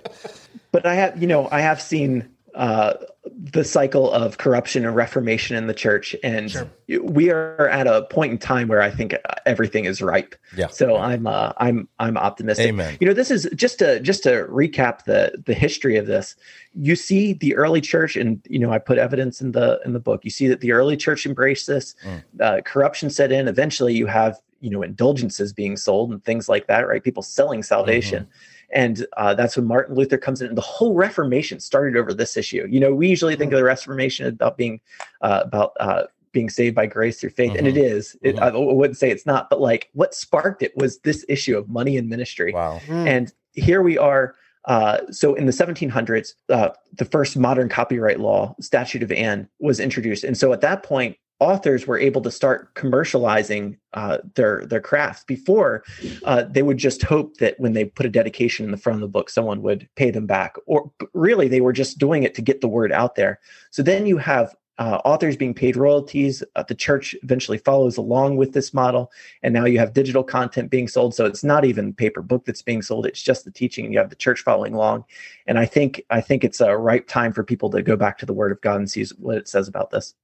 but 0.70 0.84
I 0.86 0.94
have, 0.94 1.20
you 1.20 1.26
know, 1.26 1.48
I 1.50 1.60
have 1.60 1.80
seen 1.80 2.28
uh, 2.58 2.94
the 3.24 3.62
cycle 3.62 4.10
of 4.10 4.38
corruption 4.38 4.84
and 4.84 4.96
reformation 4.96 5.54
in 5.54 5.68
the 5.68 5.74
church, 5.74 6.16
and 6.24 6.68
we 7.02 7.30
are 7.30 7.68
at 7.68 7.86
a 7.86 8.02
point 8.10 8.32
in 8.32 8.38
time 8.38 8.66
where 8.66 8.82
I 8.82 8.90
think 8.90 9.14
everything 9.46 9.84
is 9.84 10.02
ripe. 10.02 10.34
Yeah. 10.56 10.66
So 10.66 10.96
I'm, 10.96 11.28
uh, 11.28 11.52
I'm, 11.58 11.88
I'm 12.00 12.16
optimistic. 12.16 12.66
Amen. 12.66 12.96
You 12.98 13.06
know, 13.06 13.14
this 13.14 13.30
is 13.30 13.48
just 13.54 13.78
to 13.78 14.00
just 14.00 14.24
to 14.24 14.44
recap 14.50 15.04
the 15.04 15.40
the 15.46 15.54
history 15.54 15.96
of 15.96 16.08
this. 16.08 16.34
You 16.74 16.96
see 16.96 17.32
the 17.32 17.54
early 17.54 17.80
church, 17.80 18.16
and 18.16 18.44
you 18.50 18.58
know, 18.58 18.72
I 18.72 18.78
put 18.78 18.98
evidence 18.98 19.40
in 19.40 19.52
the 19.52 19.80
in 19.84 19.92
the 19.92 20.00
book. 20.00 20.24
You 20.24 20.30
see 20.32 20.48
that 20.48 20.60
the 20.60 20.72
early 20.72 20.96
church 20.96 21.26
embraced 21.26 21.68
this. 21.68 21.94
Mm. 22.04 22.22
Uh, 22.40 22.60
corruption 22.62 23.08
set 23.08 23.30
in. 23.30 23.46
Eventually, 23.46 23.94
you 23.94 24.06
have 24.06 24.36
you 24.60 24.70
know 24.70 24.82
indulgences 24.82 25.52
being 25.52 25.76
sold 25.76 26.10
and 26.10 26.24
things 26.24 26.48
like 26.48 26.66
that. 26.66 26.88
Right? 26.88 27.04
People 27.04 27.22
selling 27.22 27.62
salvation. 27.62 28.26
And 28.70 29.06
uh, 29.16 29.34
that's 29.34 29.56
when 29.56 29.66
Martin 29.66 29.94
Luther 29.94 30.18
comes 30.18 30.40
in. 30.40 30.48
And 30.48 30.56
the 30.56 30.62
whole 30.62 30.94
Reformation 30.94 31.60
started 31.60 31.96
over 31.96 32.12
this 32.12 32.36
issue. 32.36 32.66
You 32.70 32.80
know, 32.80 32.94
we 32.94 33.08
usually 33.08 33.36
think 33.36 33.52
of 33.52 33.58
the 33.58 33.64
Reformation 33.64 34.26
about 34.26 34.56
being 34.56 34.80
uh, 35.22 35.40
about 35.44 35.72
uh, 35.80 36.04
being 36.32 36.50
saved 36.50 36.74
by 36.76 36.86
grace 36.86 37.20
through 37.20 37.30
faith, 37.30 37.54
and 37.56 37.66
it 37.66 37.76
is. 37.76 38.16
It, 38.22 38.36
Mhm. 38.36 38.42
I 38.42 38.56
wouldn't 38.56 38.98
say 38.98 39.10
it's 39.10 39.24
not, 39.26 39.48
but 39.48 39.60
like 39.60 39.88
what 39.94 40.14
sparked 40.14 40.62
it 40.62 40.76
was 40.76 40.98
this 40.98 41.24
issue 41.28 41.56
of 41.56 41.68
money 41.68 41.96
and 41.96 42.08
ministry. 42.08 42.52
Wow. 42.52 42.80
Mm. 42.86 43.08
And 43.08 43.32
here 43.54 43.82
we 43.82 43.96
are. 43.96 44.34
Uh, 44.66 44.98
so 45.10 45.34
in 45.34 45.46
the 45.46 45.52
1700s, 45.52 46.34
uh, 46.50 46.68
the 46.92 47.06
first 47.06 47.36
modern 47.38 47.70
copyright 47.70 48.20
law, 48.20 48.54
Statute 48.60 49.02
of 49.02 49.10
Anne, 49.10 49.48
was 49.60 49.80
introduced, 49.80 50.24
and 50.24 50.36
so 50.36 50.52
at 50.52 50.60
that 50.60 50.82
point, 50.82 51.16
authors 51.40 51.86
were 51.86 51.98
able 51.98 52.20
to 52.22 52.30
start 52.30 52.74
commercializing 52.74 53.76
uh, 53.94 54.18
their 54.34 54.66
their 54.66 54.80
crafts. 54.80 55.24
Before, 55.24 55.84
uh, 56.24 56.44
they 56.44 56.62
would 56.62 56.78
just 56.78 57.02
hope 57.02 57.36
that 57.38 57.58
when 57.58 57.72
they 57.72 57.84
put 57.84 58.06
a 58.06 58.10
dedication 58.10 58.64
in 58.64 58.70
the 58.70 58.76
front 58.76 58.96
of 58.96 59.00
the 59.00 59.08
book, 59.08 59.30
someone 59.30 59.62
would 59.62 59.88
pay 59.96 60.10
them 60.10 60.26
back, 60.26 60.56
or 60.66 60.90
really 61.14 61.48
they 61.48 61.60
were 61.60 61.72
just 61.72 61.98
doing 61.98 62.22
it 62.22 62.34
to 62.34 62.42
get 62.42 62.60
the 62.60 62.68
word 62.68 62.92
out 62.92 63.14
there. 63.14 63.38
So 63.70 63.82
then 63.82 64.06
you 64.06 64.18
have 64.18 64.54
uh, 64.78 65.00
authors 65.04 65.36
being 65.36 65.54
paid 65.54 65.76
royalties. 65.76 66.42
Uh, 66.54 66.62
the 66.62 66.74
church 66.74 67.14
eventually 67.22 67.58
follows 67.58 67.96
along 67.96 68.36
with 68.36 68.52
this 68.52 68.72
model, 68.72 69.10
and 69.42 69.52
now 69.52 69.64
you 69.64 69.78
have 69.78 69.92
digital 69.92 70.22
content 70.22 70.70
being 70.70 70.86
sold. 70.86 71.14
So 71.14 71.24
it's 71.24 71.42
not 71.42 71.64
even 71.64 71.92
paper 71.92 72.22
book 72.22 72.44
that's 72.44 72.62
being 72.62 72.82
sold; 72.82 73.06
it's 73.06 73.22
just 73.22 73.44
the 73.44 73.50
teaching. 73.50 73.84
And 73.84 73.92
you 73.92 73.98
have 73.98 74.10
the 74.10 74.16
church 74.16 74.42
following 74.42 74.74
along, 74.74 75.04
and 75.46 75.58
I 75.58 75.66
think 75.66 76.02
I 76.10 76.20
think 76.20 76.44
it's 76.44 76.60
a 76.60 76.76
ripe 76.76 77.08
time 77.08 77.32
for 77.32 77.42
people 77.42 77.70
to 77.70 77.82
go 77.82 77.96
back 77.96 78.18
to 78.18 78.26
the 78.26 78.32
Word 78.32 78.52
of 78.52 78.60
God 78.60 78.76
and 78.76 78.90
see 78.90 79.04
what 79.18 79.36
it 79.36 79.48
says 79.48 79.68
about 79.68 79.90
this. 79.90 80.14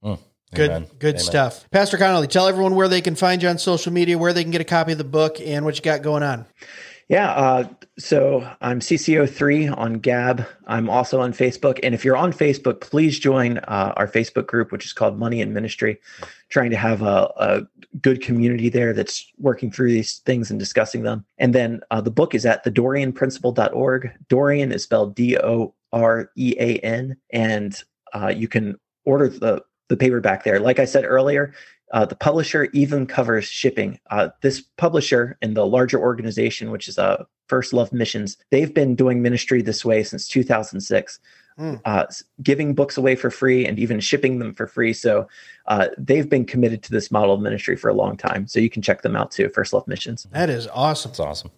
Good, 0.52 0.70
Amen. 0.70 0.86
good 0.98 1.14
Amen. 1.16 1.24
stuff. 1.24 1.68
Pastor 1.70 1.96
Conley, 1.96 2.28
tell 2.28 2.46
everyone 2.46 2.74
where 2.74 2.88
they 2.88 3.00
can 3.00 3.14
find 3.14 3.42
you 3.42 3.48
on 3.48 3.58
social 3.58 3.92
media, 3.92 4.18
where 4.18 4.32
they 4.32 4.42
can 4.42 4.52
get 4.52 4.60
a 4.60 4.64
copy 4.64 4.92
of 4.92 4.98
the 4.98 5.04
book, 5.04 5.40
and 5.40 5.64
what 5.64 5.76
you 5.76 5.82
got 5.82 6.02
going 6.02 6.22
on. 6.22 6.46
Yeah, 7.08 7.30
uh, 7.32 7.68
so 7.98 8.48
I'm 8.62 8.80
CCO3 8.80 9.76
on 9.76 9.94
Gab. 9.94 10.46
I'm 10.66 10.88
also 10.88 11.20
on 11.20 11.32
Facebook. 11.32 11.78
And 11.82 11.94
if 11.94 12.04
you're 12.04 12.16
on 12.16 12.32
Facebook, 12.32 12.80
please 12.80 13.18
join 13.18 13.58
uh, 13.58 13.92
our 13.96 14.08
Facebook 14.08 14.46
group, 14.46 14.72
which 14.72 14.86
is 14.86 14.94
called 14.94 15.18
Money 15.18 15.42
and 15.42 15.52
Ministry, 15.52 16.00
trying 16.48 16.70
to 16.70 16.76
have 16.76 17.02
a, 17.02 17.30
a 17.36 17.62
good 18.00 18.22
community 18.22 18.70
there 18.70 18.94
that's 18.94 19.30
working 19.38 19.70
through 19.70 19.92
these 19.92 20.18
things 20.20 20.50
and 20.50 20.58
discussing 20.58 21.02
them. 21.02 21.26
And 21.36 21.54
then 21.54 21.82
uh, 21.90 22.00
the 22.00 22.10
book 22.10 22.34
is 22.34 22.46
at 22.46 22.64
thedoreanprinciple.org. 22.64 24.12
Dorean 24.28 24.72
is 24.72 24.84
spelled 24.84 25.14
D 25.14 25.36
O 25.36 25.74
R 25.92 26.30
E 26.36 26.54
A 26.58 26.78
N. 26.78 27.16
And 27.30 27.82
uh, 28.14 28.32
you 28.34 28.48
can 28.48 28.78
order 29.04 29.28
the, 29.28 29.62
the 29.88 29.96
paperback 29.96 30.44
there. 30.44 30.60
Like 30.60 30.78
I 30.78 30.84
said 30.84 31.04
earlier, 31.04 31.52
uh, 31.92 32.04
the 32.04 32.16
publisher 32.16 32.64
even 32.72 33.06
covers 33.06 33.44
shipping. 33.44 34.00
Uh, 34.10 34.28
this 34.40 34.60
publisher 34.60 35.38
and 35.42 35.56
the 35.56 35.66
larger 35.66 35.98
organization, 35.98 36.70
which 36.70 36.88
is 36.88 36.98
uh, 36.98 37.24
First 37.48 37.72
Love 37.72 37.92
Missions, 37.92 38.36
they've 38.50 38.72
been 38.72 38.94
doing 38.94 39.22
ministry 39.22 39.62
this 39.62 39.84
way 39.84 40.02
since 40.02 40.26
2006, 40.28 41.20
Hmm. 41.56 41.74
uh, 41.84 42.06
giving 42.42 42.74
books 42.74 42.96
away 42.96 43.14
for 43.14 43.30
free 43.30 43.64
and 43.64 43.78
even 43.78 44.00
shipping 44.00 44.40
them 44.40 44.52
for 44.52 44.66
free. 44.66 44.92
So 44.92 45.28
uh, 45.66 45.86
they've 45.96 46.28
been 46.28 46.44
committed 46.44 46.82
to 46.82 46.90
this 46.90 47.12
model 47.12 47.32
of 47.32 47.40
ministry 47.40 47.76
for 47.76 47.88
a 47.88 47.94
long 47.94 48.16
time. 48.16 48.48
So 48.48 48.58
you 48.58 48.68
can 48.68 48.82
check 48.82 49.02
them 49.02 49.14
out 49.14 49.30
too, 49.30 49.48
First 49.50 49.72
Love 49.72 49.86
Missions. 49.86 50.26
That 50.32 50.50
is 50.50 50.66
awesome. 50.66 51.12
That's 51.12 51.20
awesome. 51.20 51.52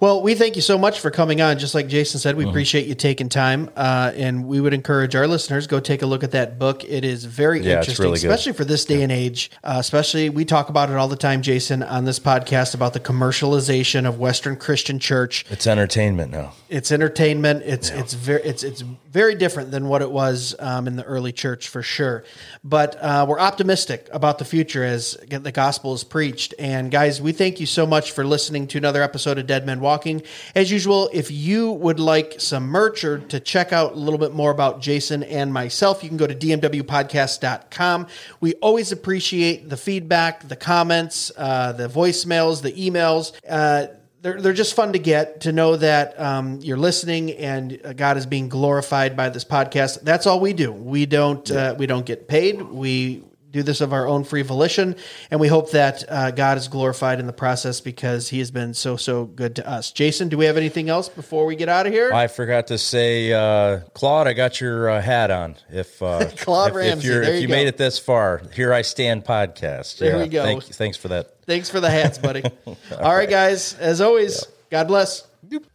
Well, 0.00 0.22
we 0.22 0.34
thank 0.34 0.56
you 0.56 0.62
so 0.62 0.78
much 0.78 1.00
for 1.00 1.10
coming 1.10 1.42
on. 1.42 1.58
Just 1.58 1.74
like 1.74 1.86
Jason 1.86 2.18
said, 2.18 2.34
Mm-hmm. 2.34 2.44
we 2.46 2.50
appreciate 2.50 2.86
you 2.86 2.94
taking 2.94 3.28
time, 3.28 3.68
uh, 3.76 4.10
and 4.16 4.46
we 4.46 4.58
would 4.60 4.72
encourage 4.72 5.14
our 5.14 5.26
listeners 5.28 5.66
go 5.66 5.80
take 5.80 6.00
a 6.00 6.06
look 6.06 6.24
at 6.24 6.30
that 6.30 6.58
book. 6.58 6.82
It 6.84 7.04
is 7.04 7.26
very 7.26 7.60
Yeah, 7.60 7.80
interesting, 7.80 8.04
really 8.04 8.16
especially 8.16 8.54
for 8.54 8.64
this 8.64 8.86
day 8.86 9.02
and 9.02 9.12
age. 9.12 9.50
Uh, 9.62 9.76
especially, 9.78 10.30
we 10.30 10.46
talk 10.46 10.70
about 10.70 10.88
it 10.88 10.96
all 10.96 11.08
the 11.08 11.14
time, 11.16 11.42
Jason, 11.42 11.82
on 11.82 12.06
this 12.06 12.18
podcast 12.18 12.74
about 12.74 12.94
the 12.94 13.00
commercialization 13.00 14.08
of 14.08 14.18
Western 14.18 14.56
Christian 14.56 14.98
church. 14.98 15.44
It's 15.50 15.66
entertainment 15.66 16.32
now. 16.32 16.54
It's 16.70 16.90
entertainment. 16.90 17.62
It's 17.66 17.90
it's 17.90 18.14
very 18.14 18.42
it's 18.44 18.62
it's 18.62 18.82
very 19.12 19.34
different 19.34 19.70
than 19.70 19.88
what 19.88 20.00
it 20.00 20.10
was 20.10 20.56
um, 20.58 20.88
in 20.88 20.96
the 20.96 21.04
early 21.04 21.32
church 21.32 21.68
for 21.68 21.82
sure. 21.82 22.24
But 22.64 22.96
uh, 22.96 23.26
we're 23.28 23.38
optimistic 23.38 24.08
about 24.10 24.38
the 24.38 24.46
future 24.46 24.82
as 24.82 25.18
the 25.28 25.52
gospel 25.52 25.92
is 25.92 26.02
preached. 26.02 26.54
And 26.58 26.90
guys, 26.90 27.20
we 27.20 27.32
thank 27.32 27.60
you 27.60 27.66
so 27.66 27.86
much 27.86 28.12
for 28.12 28.24
listening 28.24 28.66
to 28.68 28.78
another 28.78 29.02
episode 29.02 29.36
of 29.36 29.46
Dead 29.46 29.66
Men 29.66 29.80
Walking. 29.80 30.22
As 30.54 30.72
usual, 30.72 31.10
if 31.12 31.30
you 31.30 31.72
would 31.72 32.00
like 32.00 32.40
some 32.40 32.64
merch 32.64 33.04
or 33.04 33.18
to 33.18 33.38
check 33.38 33.72
out 33.72 33.92
a 33.92 33.96
little 33.96 34.18
bit 34.18 34.32
more 34.32 34.50
about 34.50 34.80
Jason 34.80 35.22
and 35.22 35.52
myself, 35.52 36.02
you 36.02 36.08
can 36.08 36.16
go 36.16 36.26
to 36.26 36.34
dmwpodcast.com. 36.34 38.06
We 38.40 38.54
always 38.54 38.92
appreciate 38.92 39.68
the 39.68 39.76
feedback, 39.76 40.48
the 40.48 40.56
comments, 40.56 41.30
uh, 41.36 41.72
the 41.72 41.88
voicemails, 41.88 42.62
the 42.62 42.72
emails. 42.72 43.32
Uh, 43.46 43.88
they're, 44.22 44.40
they're 44.40 44.52
just 44.52 44.74
fun 44.74 44.92
to 44.92 44.98
get 45.00 45.40
to 45.42 45.52
know 45.52 45.76
that 45.76 46.18
um, 46.18 46.60
you're 46.62 46.76
listening 46.76 47.32
and 47.32 47.80
uh, 47.84 47.92
God 47.92 48.16
is 48.16 48.24
being 48.24 48.48
glorified 48.48 49.16
by 49.16 49.28
this 49.28 49.44
podcast. 49.44 50.02
That's 50.02 50.26
all 50.26 50.38
we 50.38 50.52
do. 50.52 50.72
We 50.72 51.06
don't 51.06 51.50
uh, 51.50 51.74
we 51.76 51.86
don't 51.86 52.06
get 52.06 52.28
paid. 52.28 52.62
We 52.62 53.24
do 53.52 53.62
this 53.62 53.80
of 53.80 53.92
our 53.92 54.08
own 54.08 54.24
free 54.24 54.42
volition, 54.42 54.96
and 55.30 55.38
we 55.38 55.48
hope 55.48 55.70
that 55.72 56.04
uh, 56.08 56.30
God 56.30 56.58
is 56.58 56.68
glorified 56.68 57.20
in 57.20 57.26
the 57.26 57.32
process 57.32 57.80
because 57.80 58.28
He 58.30 58.38
has 58.38 58.50
been 58.50 58.74
so 58.74 58.96
so 58.96 59.26
good 59.26 59.56
to 59.56 59.68
us. 59.68 59.92
Jason, 59.92 60.28
do 60.28 60.36
we 60.36 60.46
have 60.46 60.56
anything 60.56 60.88
else 60.88 61.08
before 61.08 61.46
we 61.46 61.54
get 61.54 61.68
out 61.68 61.86
of 61.86 61.92
here? 61.92 62.12
I 62.12 62.26
forgot 62.26 62.68
to 62.68 62.78
say, 62.78 63.32
uh, 63.32 63.80
Claude, 63.94 64.26
I 64.26 64.32
got 64.32 64.60
your 64.60 64.90
uh, 64.90 65.00
hat 65.00 65.30
on. 65.30 65.56
If 65.70 66.02
uh, 66.02 66.28
Claude 66.38 66.70
if, 66.70 66.76
Ramsey, 66.76 67.08
if, 67.08 67.42
you 67.42 67.48
go. 67.48 67.52
made 67.54 67.68
it 67.68 67.76
this 67.76 67.98
far, 67.98 68.42
here 68.54 68.72
I 68.72 68.82
stand 68.82 69.24
podcast. 69.24 69.98
There 69.98 70.18
we 70.18 70.28
go. 70.28 70.42
Thank, 70.42 70.64
thanks 70.64 70.96
for 70.96 71.08
that. 71.08 71.36
Thanks 71.46 71.68
for 71.68 71.80
the 71.80 71.90
hats, 71.90 72.18
buddy. 72.18 72.42
all 72.66 73.14
right, 73.14 73.28
guys. 73.28 73.74
As 73.74 74.00
always, 74.00 74.46
God 74.70 74.88
bless. 74.88 75.26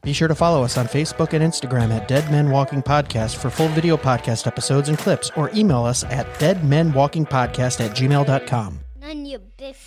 Be 0.04 0.14
sure 0.14 0.28
to 0.28 0.36
follow 0.36 0.64
us 0.64 0.78
on 0.78 0.88
Facebook 0.88 1.34
and 1.34 1.44
Instagram 1.44 1.92
at 1.96 2.08
Dead 2.08 2.30
Men 2.32 2.50
Walking 2.50 2.82
Podcast 2.82 3.36
for 3.36 3.50
full 3.50 3.68
video 3.70 3.98
podcast 3.98 4.48
episodes 4.48 4.90
and 4.90 4.98
clips, 4.98 5.32
or 5.36 5.50
email 5.56 5.84
us 5.84 6.04
at 6.06 6.26
deadmenwalkingpodcast 6.36 7.86
at 7.86 7.96
gmail.com. 7.96 8.80
None 9.00 9.26
your 9.26 9.40
biscuit. 9.58 9.87